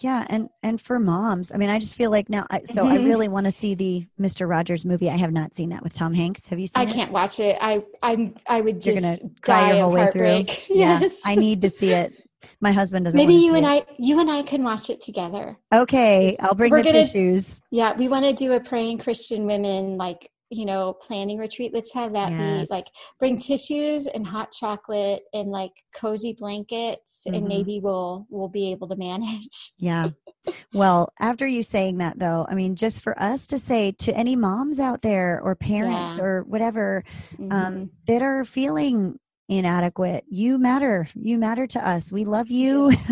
yeah 0.02 0.26
and 0.28 0.48
and 0.62 0.80
for 0.80 0.98
moms 0.98 1.52
i 1.52 1.56
mean 1.56 1.70
i 1.70 1.78
just 1.78 1.94
feel 1.94 2.10
like 2.10 2.28
now 2.28 2.46
I, 2.50 2.62
so 2.64 2.84
mm-hmm. 2.84 2.92
i 2.92 2.96
really 2.96 3.28
want 3.28 3.46
to 3.46 3.52
see 3.52 3.74
the 3.74 4.06
mr 4.20 4.48
rogers 4.48 4.84
movie. 4.84 5.10
I 5.10 5.16
have 5.16 5.32
not 5.32 5.54
seen 5.54 5.70
that 5.70 5.82
with 5.82 5.92
tom 5.92 6.14
hanks. 6.14 6.46
Have 6.46 6.58
you 6.58 6.66
seen 6.66 6.86
i 6.86 6.90
it? 6.90 6.92
can't 6.92 7.12
watch 7.12 7.40
it. 7.40 7.56
I 7.60 7.84
i'm 8.02 8.34
i 8.48 8.60
would 8.60 8.80
just 8.80 9.04
You're 9.04 9.16
gonna 9.16 9.30
cry 9.40 9.72
your 9.72 9.82
whole 9.84 9.92
way 9.92 10.10
through. 10.12 10.46
yes. 10.74 11.20
yeah 11.24 11.30
i 11.30 11.34
need 11.34 11.62
to 11.62 11.70
see 11.70 11.92
it. 11.92 12.14
My 12.60 12.70
husband 12.70 13.04
doesn't 13.04 13.18
maybe 13.18 13.34
you 13.34 13.54
and 13.54 13.66
it. 13.66 13.68
i 13.68 13.94
you 13.98 14.20
and 14.20 14.30
i 14.30 14.42
can 14.42 14.62
watch 14.62 14.90
it 14.90 15.00
together. 15.00 15.56
Okay 15.74 16.36
i'll 16.40 16.54
bring 16.54 16.70
We're 16.70 16.82
the 16.82 16.92
gonna, 16.92 17.04
tissues. 17.04 17.60
Yeah 17.70 17.94
we 17.96 18.08
want 18.08 18.24
to 18.24 18.32
do 18.32 18.52
a 18.52 18.60
praying 18.60 18.98
christian 18.98 19.46
women 19.46 19.96
like 19.96 20.30
you 20.50 20.64
know 20.64 20.92
planning 20.92 21.38
retreat 21.38 21.72
let's 21.74 21.92
have 21.92 22.12
that 22.12 22.30
yes. 22.30 22.68
be 22.68 22.74
like 22.74 22.86
bring 23.18 23.38
tissues 23.38 24.06
and 24.06 24.26
hot 24.26 24.52
chocolate 24.52 25.22
and 25.32 25.50
like 25.50 25.72
cozy 25.94 26.36
blankets 26.38 27.24
mm-hmm. 27.26 27.36
and 27.36 27.48
maybe 27.48 27.80
we'll 27.82 28.26
we'll 28.30 28.48
be 28.48 28.70
able 28.70 28.88
to 28.88 28.96
manage 28.96 29.72
yeah 29.78 30.08
well 30.72 31.12
after 31.18 31.46
you 31.46 31.62
saying 31.62 31.98
that 31.98 32.18
though 32.18 32.46
i 32.48 32.54
mean 32.54 32.76
just 32.76 33.02
for 33.02 33.20
us 33.20 33.46
to 33.46 33.58
say 33.58 33.90
to 33.92 34.14
any 34.16 34.36
moms 34.36 34.78
out 34.78 35.02
there 35.02 35.40
or 35.42 35.54
parents 35.56 36.18
yeah. 36.18 36.24
or 36.24 36.42
whatever 36.44 37.02
um, 37.38 37.48
mm-hmm. 37.48 37.52
um, 37.52 37.90
that 38.06 38.22
are 38.22 38.44
feeling 38.44 39.18
inadequate 39.48 40.24
you 40.28 40.58
matter 40.58 41.08
you 41.14 41.38
matter 41.38 41.68
to 41.68 41.88
us 41.88 42.12
we 42.12 42.24
love 42.24 42.50
you 42.50 42.90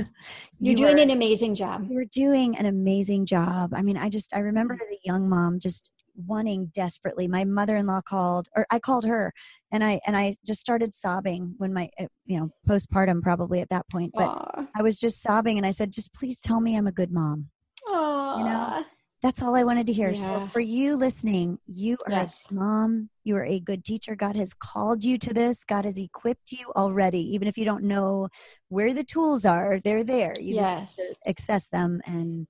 you're 0.59 0.71
you 0.71 0.77
doing 0.77 0.99
are, 0.99 1.03
an 1.03 1.11
amazing 1.11 1.55
job 1.55 1.83
you're 1.89 2.05
doing 2.07 2.57
an 2.59 2.67
amazing 2.67 3.25
job 3.25 3.73
i 3.73 3.81
mean 3.81 3.97
i 3.97 4.09
just 4.09 4.35
i 4.35 4.41
remember 4.41 4.75
mm-hmm. 4.75 4.83
as 4.83 4.89
a 4.89 4.99
young 5.05 5.29
mom 5.29 5.61
just 5.61 5.91
wanting 6.17 6.71
desperately 6.75 7.27
my 7.27 7.45
mother-in-law 7.45 8.01
called 8.03 8.49
or 8.57 8.67
i 8.71 8.79
called 8.79 9.05
her 9.05 9.33
and 9.73 9.83
i 9.83 10.01
and 10.07 10.17
i 10.17 10.35
just 10.47 10.61
started 10.61 10.95
sobbing 10.95 11.55
when 11.59 11.73
my 11.73 11.89
eh, 11.99 12.07
you 12.27 12.39
know 12.39 12.51
postpartum 12.69 13.23
probably 13.23 13.61
at 13.61 13.69
that 13.69 13.89
point 13.91 14.13
but 14.15 14.29
Aww. 14.29 14.69
i 14.77 14.83
was 14.83 14.99
just 14.99 15.23
sobbing 15.23 15.57
and 15.57 15.67
i 15.67 15.71
said 15.71 15.93
just 15.93 16.13
please 16.15 16.41
tell 16.41 16.61
me 16.61 16.77
i'm 16.77 16.87
a 16.87 16.93
good 16.93 17.13
mom 17.13 17.49
Aww. 17.89 18.39
you 18.39 18.45
know 18.45 18.85
that's 19.23 19.43
all 19.43 19.57
i 19.57 19.65
wanted 19.65 19.87
to 19.87 19.93
hear 19.93 20.11
yeah. 20.11 20.41
so 20.41 20.47
for 20.49 20.61
you 20.61 20.97
listening 20.97 21.59
you 21.67 21.97
are 22.07 22.13
yes. 22.13 22.51
a 22.51 22.55
mom 22.55 23.09
you 23.25 23.35
are 23.37 23.45
a 23.45 23.59
good 23.61 23.85
teacher 23.85 24.15
god 24.15 24.37
has 24.37 24.55
called 24.55 25.03
you 25.03 25.19
to 25.19 25.35
this 25.35 25.65
god 25.65 25.85
has 25.85 25.99
equipped 25.99 26.53
you 26.53 26.71
already 26.77 27.21
even 27.35 27.49
if 27.49 27.57
you 27.57 27.65
don't 27.65 27.83
know 27.83 28.29
where 28.69 28.95
the 28.95 29.05
tools 29.05 29.45
are 29.45 29.81
they're 29.83 30.05
there 30.05 30.35
you 30.39 30.55
yes. 30.55 30.97
just 30.97 31.19
access 31.27 31.69
them 31.69 32.01
and 32.07 32.47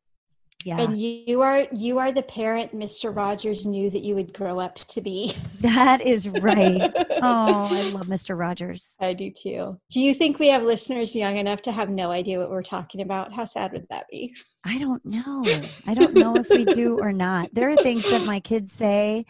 yeah. 0.64 0.80
And 0.80 0.98
you 0.98 1.42
are 1.42 1.66
you 1.72 1.98
are 1.98 2.10
the 2.10 2.22
parent 2.22 2.72
Mr. 2.72 3.14
Rogers 3.14 3.66
knew 3.66 3.90
that 3.90 4.02
you 4.02 4.14
would 4.14 4.32
grow 4.32 4.58
up 4.58 4.76
to 4.76 5.00
be. 5.00 5.34
That 5.64 6.02
is 6.02 6.28
right. 6.28 6.92
oh, 7.22 7.68
I 7.70 7.82
love 7.94 8.06
Mr. 8.06 8.38
Rogers. 8.38 8.96
I 9.00 9.14
do 9.14 9.30
too. 9.30 9.80
Do 9.90 10.00
you 10.00 10.12
think 10.12 10.38
we 10.38 10.48
have 10.48 10.62
listeners 10.62 11.16
young 11.16 11.38
enough 11.38 11.62
to 11.62 11.72
have 11.72 11.88
no 11.88 12.10
idea 12.10 12.38
what 12.38 12.50
we're 12.50 12.62
talking 12.62 13.00
about? 13.00 13.32
How 13.32 13.46
sad 13.46 13.72
would 13.72 13.86
that 13.88 14.04
be? 14.10 14.34
I 14.62 14.76
don't 14.76 15.02
know. 15.06 15.42
I 15.86 15.94
don't 15.94 16.12
know 16.12 16.36
if 16.36 16.50
we 16.50 16.66
do 16.66 16.98
or 17.00 17.12
not. 17.12 17.48
There 17.54 17.70
are 17.70 17.76
things 17.76 18.04
that 18.10 18.26
my 18.26 18.40
kids 18.40 18.74
say 18.74 19.24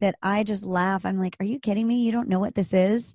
that 0.00 0.14
I 0.22 0.44
just 0.44 0.64
laugh. 0.64 1.04
I'm 1.04 1.18
like, 1.18 1.36
"Are 1.40 1.44
you 1.44 1.58
kidding 1.58 1.88
me? 1.88 2.02
You 2.02 2.12
don't 2.12 2.28
know 2.28 2.40
what 2.40 2.54
this 2.54 2.72
is?" 2.72 3.14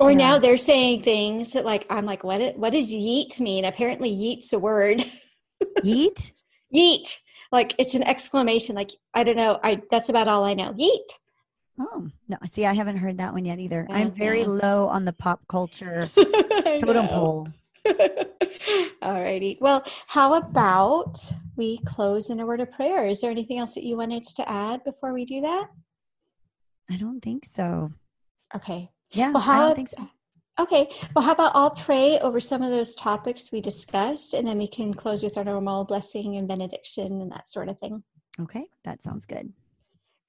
Or 0.00 0.10
yeah. 0.10 0.16
now 0.16 0.38
they're 0.38 0.56
saying 0.56 1.02
things 1.02 1.52
that 1.52 1.66
like 1.66 1.84
I'm 1.90 2.06
like, 2.06 2.24
"What 2.24 2.40
it, 2.40 2.58
what 2.58 2.72
does 2.72 2.92
yeet 2.92 3.38
mean?" 3.38 3.66
Apparently 3.66 4.08
yeet's 4.08 4.52
a 4.54 4.58
word. 4.58 5.04
Yeet? 5.84 6.32
Yeet. 6.74 7.18
Like 7.50 7.74
it's 7.78 7.94
an 7.94 8.02
exclamation. 8.02 8.74
Like 8.74 8.90
i 9.14 9.24
don't 9.24 9.36
know. 9.36 9.58
I 9.62 9.82
that's 9.90 10.08
about 10.08 10.28
all 10.28 10.44
i 10.44 10.54
know. 10.54 10.72
Yeet. 10.72 11.08
Oh 11.80 12.08
no 12.28 12.36
see 12.46 12.66
i 12.66 12.74
haven't 12.74 12.96
heard 12.96 13.18
that 13.18 13.32
one 13.32 13.44
yet 13.44 13.58
either. 13.58 13.86
Yeah, 13.88 13.96
i'm 13.96 14.10
very 14.10 14.42
uh-huh. 14.42 14.60
low 14.62 14.86
on 14.88 15.04
the 15.04 15.12
pop 15.12 15.40
culture 15.48 16.10
totem 16.16 17.08
pole. 17.08 17.48
All 19.02 19.22
righty. 19.22 19.58
Well 19.60 19.82
how 20.06 20.34
about 20.34 21.16
we 21.56 21.78
close 21.86 22.30
in 22.30 22.40
a 22.40 22.46
word 22.46 22.60
of 22.60 22.70
prayer? 22.72 23.06
Is 23.06 23.20
there 23.20 23.30
anything 23.30 23.58
else 23.58 23.74
that 23.74 23.84
you 23.84 23.96
wanted 23.96 24.24
to 24.24 24.48
add 24.48 24.84
before 24.84 25.12
we 25.14 25.24
do 25.24 25.40
that? 25.40 25.68
I 26.90 26.96
don't 26.96 27.20
think 27.20 27.44
so. 27.44 27.92
Okay. 28.54 28.90
Yeah 29.10 29.30
well 29.30 29.42
how, 29.42 29.62
I 29.62 29.66
don't 29.66 29.76
think 29.76 29.88
so. 29.88 30.08
Okay, 30.58 30.88
well, 31.14 31.24
how 31.24 31.32
about 31.32 31.52
I'll 31.54 31.70
pray 31.70 32.18
over 32.18 32.40
some 32.40 32.62
of 32.62 32.70
those 32.70 32.96
topics 32.96 33.52
we 33.52 33.60
discussed, 33.60 34.34
and 34.34 34.46
then 34.46 34.58
we 34.58 34.66
can 34.66 34.92
close 34.92 35.22
with 35.22 35.38
our 35.38 35.44
normal 35.44 35.84
blessing 35.84 36.36
and 36.36 36.48
benediction 36.48 37.20
and 37.20 37.30
that 37.30 37.46
sort 37.46 37.68
of 37.68 37.78
thing. 37.78 38.02
Okay, 38.40 38.66
that 38.84 39.02
sounds 39.02 39.24
good. 39.24 39.52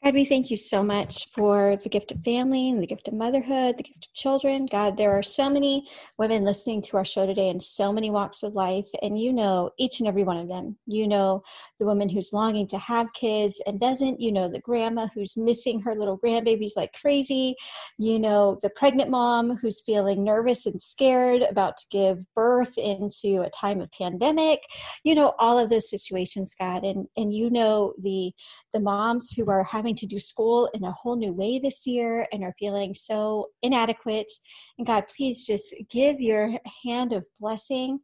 God, 0.01 0.13
we 0.13 0.23
thank 0.23 0.49
you 0.49 0.55
so 0.55 0.81
much 0.81 1.27
for 1.27 1.75
the 1.83 1.89
gift 1.89 2.13
of 2.13 2.23
family 2.23 2.69
and 2.69 2.81
the 2.81 2.87
gift 2.87 3.09
of 3.09 3.13
motherhood, 3.13 3.75
the 3.75 3.83
gift 3.83 4.07
of 4.07 4.13
children. 4.13 4.65
God, 4.65 4.95
there 4.95 5.11
are 5.11 5.21
so 5.21 5.49
many 5.49 5.85
women 6.17 6.45
listening 6.45 6.81
to 6.83 6.95
our 6.95 7.03
show 7.03 7.25
today 7.25 7.49
in 7.49 7.59
so 7.59 7.91
many 7.91 8.09
walks 8.09 8.41
of 8.41 8.53
life, 8.53 8.87
and 9.01 9.19
you 9.19 9.33
know 9.33 9.71
each 9.77 9.99
and 9.99 10.07
every 10.07 10.23
one 10.23 10.37
of 10.37 10.47
them. 10.47 10.77
You 10.85 11.05
know 11.05 11.43
the 11.79 11.85
woman 11.85 12.07
who's 12.07 12.31
longing 12.31 12.65
to 12.67 12.77
have 12.77 13.11
kids 13.11 13.61
and 13.67 13.77
doesn't. 13.77 14.21
You 14.21 14.31
know 14.31 14.47
the 14.47 14.61
grandma 14.61 15.07
who's 15.13 15.35
missing 15.35 15.81
her 15.81 15.95
little 15.95 16.17
grandbabies 16.17 16.77
like 16.77 16.93
crazy. 16.93 17.55
You 17.97 18.21
know 18.21 18.57
the 18.63 18.69
pregnant 18.69 19.09
mom 19.09 19.57
who's 19.57 19.81
feeling 19.81 20.23
nervous 20.23 20.65
and 20.65 20.79
scared 20.79 21.41
about 21.41 21.77
to 21.77 21.85
give 21.91 22.19
birth 22.35 22.77
into 22.77 23.41
a 23.41 23.49
time 23.49 23.81
of 23.81 23.91
pandemic. 23.91 24.61
You 25.03 25.13
know 25.15 25.33
all 25.39 25.59
of 25.59 25.69
those 25.69 25.89
situations, 25.89 26.55
God, 26.57 26.85
and 26.85 27.05
and 27.17 27.33
you 27.33 27.49
know 27.49 27.95
the 27.97 28.31
the 28.73 28.79
moms 28.79 29.33
who 29.33 29.49
are 29.49 29.63
having 29.89 29.95
to 29.95 30.05
do 30.05 30.19
school 30.19 30.69
in 30.75 30.83
a 30.83 30.91
whole 30.91 31.15
new 31.15 31.33
way 31.33 31.57
this 31.57 31.87
year 31.87 32.27
and 32.31 32.43
are 32.43 32.53
feeling 32.59 32.93
so 32.93 33.47
inadequate. 33.63 34.31
And 34.77 34.85
God, 34.85 35.05
please 35.15 35.47
just 35.47 35.73
give 35.89 36.21
your 36.21 36.59
hand 36.83 37.11
of 37.11 37.25
blessing 37.39 37.99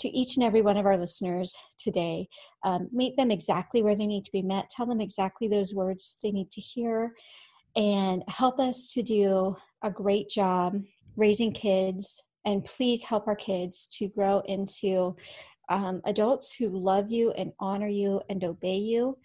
to 0.00 0.08
each 0.08 0.36
and 0.36 0.44
every 0.44 0.60
one 0.60 0.76
of 0.76 0.86
our 0.86 0.98
listeners 0.98 1.56
today. 1.78 2.26
Um, 2.64 2.88
meet 2.92 3.16
them 3.16 3.30
exactly 3.30 3.80
where 3.80 3.94
they 3.94 4.08
need 4.08 4.24
to 4.24 4.32
be 4.32 4.42
met. 4.42 4.70
Tell 4.70 4.86
them 4.86 5.00
exactly 5.00 5.46
those 5.46 5.72
words 5.72 6.18
they 6.20 6.32
need 6.32 6.50
to 6.50 6.60
hear. 6.60 7.12
And 7.76 8.24
help 8.26 8.58
us 8.58 8.92
to 8.94 9.02
do 9.02 9.56
a 9.84 9.90
great 9.90 10.28
job 10.28 10.82
raising 11.16 11.52
kids. 11.52 12.20
And 12.44 12.64
please 12.64 13.04
help 13.04 13.28
our 13.28 13.36
kids 13.36 13.88
to 13.98 14.08
grow 14.08 14.42
into 14.46 15.14
um, 15.68 16.00
adults 16.06 16.52
who 16.52 16.70
love 16.70 17.12
you 17.12 17.30
and 17.32 17.52
honor 17.60 17.86
you 17.86 18.20
and 18.28 18.42
obey 18.42 18.78
you 18.78 19.16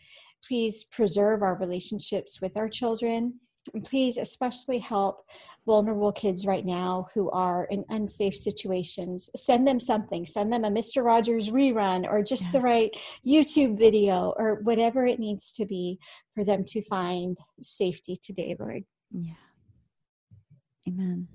please 0.48 0.86
preserve 0.86 1.42
our 1.42 1.58
relationships 1.58 2.42
with 2.42 2.58
our 2.58 2.70
children. 2.70 3.40
And 3.74 3.84
please, 3.84 4.18
especially 4.18 4.78
help 4.78 5.26
vulnerable 5.66 6.12
kids 6.12 6.46
right 6.46 6.66
now 6.66 7.08
who 7.14 7.32
are 7.32 7.66
in 7.72 7.84
unsafe 7.90 8.36
situations. 8.36 9.30
Send 9.36 9.68
them 9.68 9.80
something. 9.80 10.26
Send 10.28 10.54
them 10.54 10.64
a 10.64 10.70
Mr. 10.70 11.04
Rogers 11.04 11.50
rerun 11.50 12.08
or 12.08 12.22
just 12.22 12.44
yes. 12.44 12.52
the 12.52 12.60
right 12.60 12.92
YouTube 13.26 13.78
video 13.78 14.34
or 14.38 14.60
whatever 14.62 15.06
it 15.06 15.20
needs 15.20 15.52
to 15.54 15.66
be 15.66 15.98
for 16.36 16.44
them 16.46 16.64
to 16.66 16.82
find 16.84 17.38
safety 17.62 18.16
today, 18.22 18.56
Lord. 18.60 18.84
Yeah. 19.12 19.34
Amen. 20.88 21.28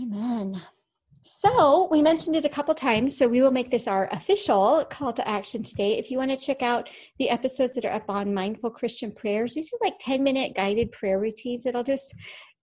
Amen. 0.00 0.62
So, 1.26 1.88
we 1.90 2.02
mentioned 2.02 2.36
it 2.36 2.44
a 2.44 2.50
couple 2.50 2.74
times, 2.74 3.16
so 3.16 3.26
we 3.26 3.40
will 3.40 3.50
make 3.50 3.70
this 3.70 3.88
our 3.88 4.10
official 4.12 4.84
call 4.90 5.14
to 5.14 5.26
action 5.26 5.62
today. 5.62 5.96
If 5.96 6.10
you 6.10 6.18
want 6.18 6.30
to 6.32 6.36
check 6.36 6.60
out 6.60 6.90
the 7.18 7.30
episodes 7.30 7.72
that 7.74 7.86
are 7.86 7.94
up 7.94 8.10
on 8.10 8.34
Mindful 8.34 8.68
Christian 8.68 9.10
Prayers, 9.10 9.54
these 9.54 9.72
are 9.72 9.78
like 9.82 9.94
10 10.00 10.22
minute 10.22 10.54
guided 10.54 10.92
prayer 10.92 11.18
routines 11.18 11.64
that'll 11.64 11.82
just 11.82 12.14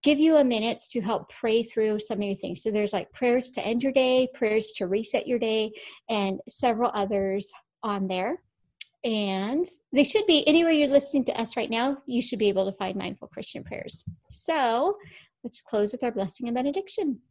give 0.04 0.20
you 0.20 0.36
a 0.36 0.44
minute 0.44 0.80
to 0.92 1.02
help 1.02 1.32
pray 1.32 1.64
through 1.64 2.02
some 2.02 2.20
of 2.20 2.24
your 2.24 2.36
things. 2.36 2.62
So, 2.62 2.70
there's 2.70 2.94
like 2.94 3.12
prayers 3.12 3.50
to 3.52 3.66
end 3.66 3.82
your 3.82 3.94
day, 3.94 4.28
prayers 4.36 4.74
to 4.76 4.86
reset 4.86 5.26
your 5.26 5.40
day, 5.40 5.72
and 6.08 6.40
several 6.48 6.92
others 6.94 7.52
on 7.82 8.08
there. 8.08 8.44
And 9.04 9.66
they 9.92 10.04
should 10.04 10.28
be 10.28 10.48
anywhere 10.48 10.72
you're 10.72 10.88
listening 10.88 11.26
to 11.26 11.42
us 11.42 11.58
right 11.58 11.72
now, 11.72 11.98
you 12.06 12.22
should 12.22 12.38
be 12.38 12.50
able 12.50 12.72
to 12.72 12.78
find 12.78 12.96
Mindful 12.96 13.30
Christian 13.30 13.64
Prayers. 13.64 14.04
So, 14.30 14.98
let's 15.44 15.64
close 15.64 15.94
with 15.94 16.04
our 16.04 16.12
blessing 16.12 16.48
and 16.48 16.54
benediction. 16.54 17.22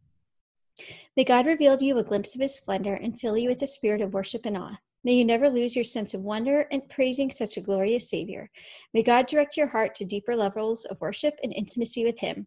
May 1.16 1.24
God 1.24 1.46
reveal 1.46 1.76
to 1.76 1.84
you 1.84 1.98
a 1.98 2.04
glimpse 2.04 2.34
of 2.34 2.40
his 2.40 2.54
splendor 2.54 2.94
and 2.94 3.18
fill 3.18 3.36
you 3.36 3.48
with 3.48 3.62
a 3.62 3.66
spirit 3.66 4.00
of 4.00 4.14
worship 4.14 4.46
and 4.46 4.56
awe. 4.56 4.78
May 5.02 5.14
you 5.14 5.24
never 5.24 5.48
lose 5.48 5.74
your 5.74 5.84
sense 5.84 6.12
of 6.12 6.20
wonder 6.20 6.66
and 6.70 6.88
praising 6.88 7.30
such 7.30 7.56
a 7.56 7.62
glorious 7.62 8.10
Savior. 8.10 8.50
May 8.92 9.02
God 9.02 9.26
direct 9.26 9.56
your 9.56 9.68
heart 9.68 9.94
to 9.94 10.04
deeper 10.04 10.36
levels 10.36 10.84
of 10.84 11.00
worship 11.00 11.34
and 11.42 11.52
intimacy 11.54 12.04
with 12.04 12.18
Him. 12.18 12.46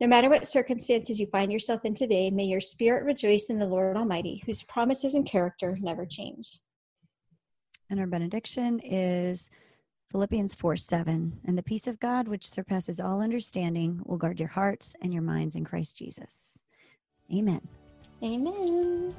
No 0.00 0.06
matter 0.06 0.28
what 0.28 0.46
circumstances 0.46 1.18
you 1.18 1.26
find 1.26 1.50
yourself 1.52 1.84
in 1.84 1.94
today, 1.94 2.30
may 2.30 2.44
your 2.44 2.60
spirit 2.60 3.04
rejoice 3.04 3.48
in 3.48 3.58
the 3.58 3.66
Lord 3.66 3.96
Almighty, 3.96 4.42
whose 4.44 4.62
promises 4.64 5.14
and 5.14 5.24
character 5.24 5.78
never 5.80 6.04
change. 6.04 6.58
And 7.88 8.00
our 8.00 8.06
benediction 8.06 8.80
is 8.80 9.50
Philippians 10.10 10.54
4 10.54 10.76
7. 10.76 11.40
And 11.44 11.56
the 11.56 11.62
peace 11.62 11.86
of 11.86 12.00
God, 12.00 12.28
which 12.28 12.48
surpasses 12.48 13.00
all 13.00 13.20
understanding, 13.20 14.02
will 14.04 14.18
guard 14.18 14.38
your 14.38 14.48
hearts 14.48 14.94
and 15.00 15.12
your 15.12 15.22
minds 15.22 15.54
in 15.54 15.64
Christ 15.64 15.96
Jesus. 15.96 16.63
Amen. 17.34 17.60
Amen. 18.22 19.14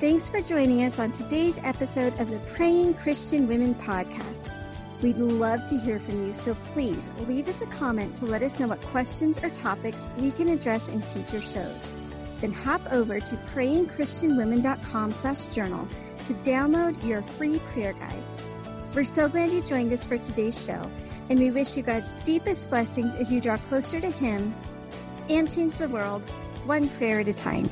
Thanks 0.00 0.28
for 0.28 0.42
joining 0.42 0.82
us 0.84 0.98
on 0.98 1.12
today's 1.12 1.58
episode 1.62 2.18
of 2.18 2.30
the 2.30 2.38
Praying 2.54 2.94
Christian 2.94 3.46
Women 3.46 3.74
podcast. 3.76 4.52
We'd 5.00 5.16
love 5.16 5.66
to 5.66 5.78
hear 5.78 5.98
from 5.98 6.26
you, 6.26 6.34
so 6.34 6.56
please 6.74 7.10
leave 7.26 7.48
us 7.48 7.62
a 7.62 7.66
comment 7.66 8.16
to 8.16 8.26
let 8.26 8.42
us 8.42 8.58
know 8.58 8.68
what 8.68 8.80
questions 8.82 9.38
or 9.38 9.50
topics 9.50 10.08
we 10.18 10.32
can 10.32 10.48
address 10.48 10.88
in 10.88 11.02
future 11.02 11.40
shows. 11.40 11.92
Then 12.40 12.52
hop 12.52 12.80
over 12.92 13.20
to 13.20 13.36
prayingchristianwomen.com 13.54 15.12
slash 15.12 15.46
journal 15.46 15.88
to 16.26 16.34
download 16.34 17.02
your 17.04 17.22
free 17.22 17.60
prayer 17.68 17.92
guide. 17.92 18.22
We're 18.94 19.04
so 19.04 19.28
glad 19.28 19.50
you 19.50 19.62
joined 19.62 19.92
us 19.92 20.04
for 20.04 20.18
today's 20.18 20.62
show, 20.62 20.90
and 21.28 21.38
we 21.38 21.50
wish 21.50 21.76
you 21.76 21.82
God's 21.82 22.14
deepest 22.16 22.70
blessings 22.70 23.14
as 23.14 23.30
you 23.32 23.40
draw 23.40 23.56
closer 23.56 24.00
to 24.00 24.10
Him 24.10 24.54
and 25.28 25.50
change 25.52 25.76
the 25.76 25.88
world 25.88 26.24
one 26.64 26.88
prayer 26.90 27.20
at 27.20 27.28
a 27.28 27.34
time. 27.34 27.68